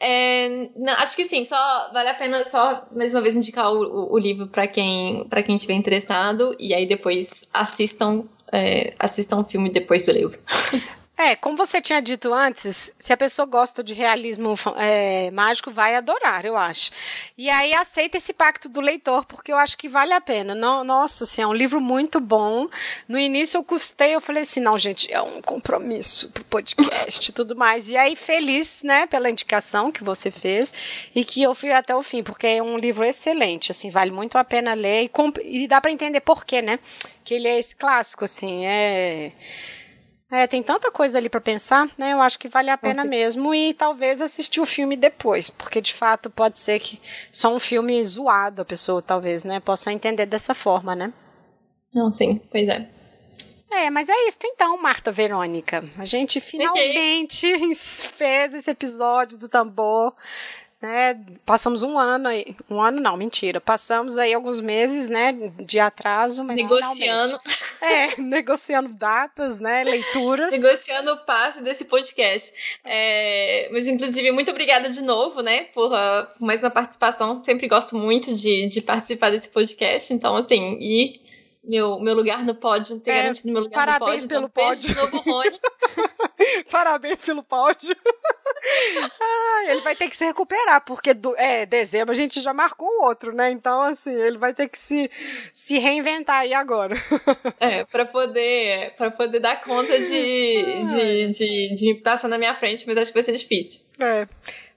É, 0.00 0.70
não, 0.76 0.92
acho 0.94 1.16
que 1.16 1.24
sim, 1.24 1.44
só 1.44 1.90
vale 1.92 2.08
a 2.08 2.14
pena 2.14 2.44
só 2.44 2.86
mais 2.94 3.12
uma 3.12 3.20
vez 3.20 3.36
indicar 3.36 3.72
o, 3.72 4.12
o, 4.12 4.18
livro 4.18 4.46
para 4.46 4.66
quem 4.66 5.26
para 5.28 5.42
quem 5.42 5.56
tiver 5.56 5.74
interessado 5.74 6.54
e 6.58 6.72
aí 6.72 6.86
depois 6.86 7.48
assistam 7.52 8.24
é, 8.52 8.94
assistam 8.98 9.40
o 9.40 9.44
filme 9.44 9.70
depois 9.70 10.06
do 10.06 10.12
livro. 10.12 10.38
É, 11.20 11.34
como 11.34 11.56
você 11.56 11.80
tinha 11.80 12.00
dito 12.00 12.32
antes, 12.32 12.94
se 12.96 13.12
a 13.12 13.16
pessoa 13.16 13.44
gosta 13.44 13.82
de 13.82 13.92
realismo 13.92 14.54
é, 14.76 15.32
mágico, 15.32 15.68
vai 15.68 15.96
adorar, 15.96 16.44
eu 16.44 16.56
acho. 16.56 16.92
E 17.36 17.50
aí 17.50 17.74
aceita 17.74 18.16
esse 18.16 18.32
pacto 18.32 18.68
do 18.68 18.80
leitor, 18.80 19.24
porque 19.26 19.50
eu 19.50 19.56
acho 19.56 19.76
que 19.76 19.88
vale 19.88 20.12
a 20.12 20.20
pena. 20.20 20.54
No, 20.54 20.84
nossa, 20.84 21.24
assim, 21.24 21.42
é 21.42 21.46
um 21.46 21.52
livro 21.52 21.80
muito 21.80 22.20
bom. 22.20 22.68
No 23.08 23.18
início 23.18 23.58
eu 23.58 23.64
custei, 23.64 24.14
eu 24.14 24.20
falei 24.20 24.44
assim, 24.44 24.60
não, 24.60 24.78
gente, 24.78 25.12
é 25.12 25.20
um 25.20 25.42
compromisso 25.42 26.28
pro 26.28 26.44
podcast 26.44 27.28
e 27.28 27.32
tudo 27.32 27.56
mais. 27.56 27.88
E 27.88 27.96
aí, 27.96 28.14
feliz, 28.14 28.84
né, 28.84 29.04
pela 29.04 29.28
indicação 29.28 29.90
que 29.90 30.04
você 30.04 30.30
fez 30.30 30.72
e 31.12 31.24
que 31.24 31.42
eu 31.42 31.52
fui 31.52 31.72
até 31.72 31.96
o 31.96 32.02
fim, 32.04 32.22
porque 32.22 32.46
é 32.46 32.62
um 32.62 32.78
livro 32.78 33.04
excelente, 33.04 33.72
assim, 33.72 33.90
vale 33.90 34.12
muito 34.12 34.38
a 34.38 34.44
pena 34.44 34.72
ler 34.72 35.10
e, 35.42 35.64
e 35.64 35.66
dá 35.66 35.80
para 35.80 35.90
entender 35.90 36.20
por 36.20 36.44
quê, 36.44 36.62
né? 36.62 36.78
Que 37.24 37.34
ele 37.34 37.48
é 37.48 37.58
esse 37.58 37.74
clássico, 37.74 38.24
assim, 38.24 38.64
é 38.64 39.32
é, 40.30 40.46
tem 40.46 40.62
tanta 40.62 40.90
coisa 40.90 41.16
ali 41.16 41.28
para 41.28 41.40
pensar, 41.40 41.88
né? 41.96 42.12
Eu 42.12 42.20
acho 42.20 42.38
que 42.38 42.48
vale 42.48 42.68
a 42.68 42.76
pena 42.76 43.02
mesmo 43.02 43.54
e 43.54 43.72
talvez 43.72 44.20
assistir 44.20 44.60
o 44.60 44.66
filme 44.66 44.94
depois, 44.94 45.48
porque 45.48 45.80
de 45.80 45.94
fato 45.94 46.28
pode 46.28 46.58
ser 46.58 46.78
que 46.80 47.00
só 47.32 47.54
um 47.54 47.58
filme 47.58 48.02
zoado 48.04 48.60
a 48.60 48.64
pessoa 48.64 49.00
talvez, 49.00 49.42
né, 49.42 49.58
possa 49.58 49.90
entender 49.90 50.26
dessa 50.26 50.54
forma, 50.54 50.94
né? 50.94 51.12
Não, 51.94 52.10
sim, 52.10 52.38
pois 52.50 52.68
é. 52.68 52.86
É, 53.70 53.90
mas 53.90 54.08
é 54.08 54.26
isso 54.26 54.38
então, 54.44 54.80
Marta 54.80 55.12
Verônica. 55.12 55.84
A 55.96 56.04
gente 56.04 56.40
finalmente 56.40 57.46
okay. 57.46 57.74
fez 57.74 58.54
esse 58.54 58.70
episódio 58.70 59.38
do 59.38 59.48
tambor 59.48 60.14
né? 60.80 61.20
Passamos 61.44 61.82
um 61.82 61.98
ano 61.98 62.28
aí, 62.28 62.54
um 62.70 62.80
ano 62.80 63.00
não, 63.00 63.16
mentira. 63.16 63.60
Passamos 63.60 64.16
aí 64.16 64.32
alguns 64.32 64.60
meses, 64.60 65.10
né, 65.10 65.32
de 65.58 65.80
atraso, 65.80 66.44
mas 66.44 66.56
negociando. 66.56 67.38
É, 67.82 68.16
negociando 68.20 68.88
datas, 68.90 69.58
né, 69.58 69.82
leituras. 69.82 70.52
Negociando 70.52 71.12
o 71.12 71.24
passe 71.24 71.62
desse 71.62 71.84
podcast. 71.84 72.78
É, 72.84 73.68
mas 73.72 73.88
inclusive 73.88 74.30
muito 74.30 74.50
obrigada 74.50 74.88
de 74.88 75.02
novo, 75.02 75.42
né, 75.42 75.64
por, 75.74 75.92
uh, 75.92 76.26
por 76.36 76.44
mais 76.44 76.62
uma 76.62 76.70
participação. 76.70 77.34
Sempre 77.34 77.66
gosto 77.66 77.96
muito 77.96 78.32
de, 78.34 78.66
de 78.66 78.80
participar 78.80 79.30
desse 79.30 79.48
podcast. 79.48 80.14
Então, 80.14 80.36
assim, 80.36 80.78
e 80.80 81.27
meu, 81.68 82.00
meu 82.00 82.14
lugar 82.14 82.42
no 82.42 82.54
pódio, 82.54 82.98
ter 82.98 83.10
é, 83.10 83.14
garantido 83.16 83.52
meu 83.52 83.62
lugar 83.62 83.86
no 83.86 83.98
pódio. 83.98 84.28
Pelo 84.28 84.46
então, 84.46 84.64
pódio. 84.64 84.88
de 84.88 84.94
novo, 84.94 85.18
Rony. 85.18 85.60
parabéns 86.72 87.20
pelo 87.20 87.42
pódio. 87.42 87.94
ah, 89.20 89.64
ele 89.68 89.82
vai 89.82 89.94
ter 89.94 90.08
que 90.08 90.16
se 90.16 90.24
recuperar, 90.24 90.82
porque 90.84 91.12
do, 91.12 91.36
é, 91.36 91.66
dezembro 91.66 92.12
a 92.12 92.16
gente 92.16 92.40
já 92.40 92.54
marcou 92.54 92.88
o 92.88 93.04
outro, 93.04 93.34
né? 93.34 93.50
Então, 93.50 93.82
assim, 93.82 94.14
ele 94.14 94.38
vai 94.38 94.54
ter 94.54 94.68
que 94.68 94.78
se, 94.78 95.10
se 95.52 95.78
reinventar 95.78 96.40
aí 96.40 96.54
agora. 96.54 96.96
é, 97.60 97.84
para 97.84 98.06
poder, 98.06 98.94
pra 98.96 99.10
poder 99.10 99.38
dar 99.38 99.60
conta 99.60 99.98
de, 99.98 100.84
de, 100.84 101.28
de, 101.28 101.74
de 101.74 101.94
passar 102.02 102.28
na 102.28 102.38
minha 102.38 102.54
frente, 102.54 102.86
mas 102.86 102.96
acho 102.96 103.10
que 103.10 103.18
vai 103.18 103.22
ser 103.22 103.32
difícil. 103.32 103.84
É. 103.98 104.26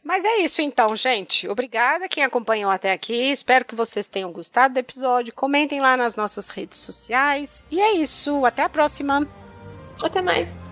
Mas 0.04 0.26
é 0.26 0.38
isso 0.38 0.62
então, 0.62 0.96
gente. 0.96 1.48
Obrigada 1.48 2.10
quem 2.10 2.24
acompanhou 2.24 2.72
até 2.72 2.92
aqui. 2.92 3.32
Espero 3.32 3.66
que 3.66 3.76
vocês 3.76 4.08
tenham 4.08 4.32
gostado 4.32 4.74
do 4.74 4.80
episódio. 4.80 5.34
Comentem 5.34 5.80
lá 5.80 5.96
nas 5.96 6.16
nossas 6.16 6.50
redes 6.50 6.80
sociais. 6.80 7.64
E 7.70 7.80
é 7.80 7.94
isso. 7.94 8.44
Até 8.46 8.64
a 8.64 8.70
próxima. 8.70 9.28
Até 10.04 10.22
mais. 10.22 10.71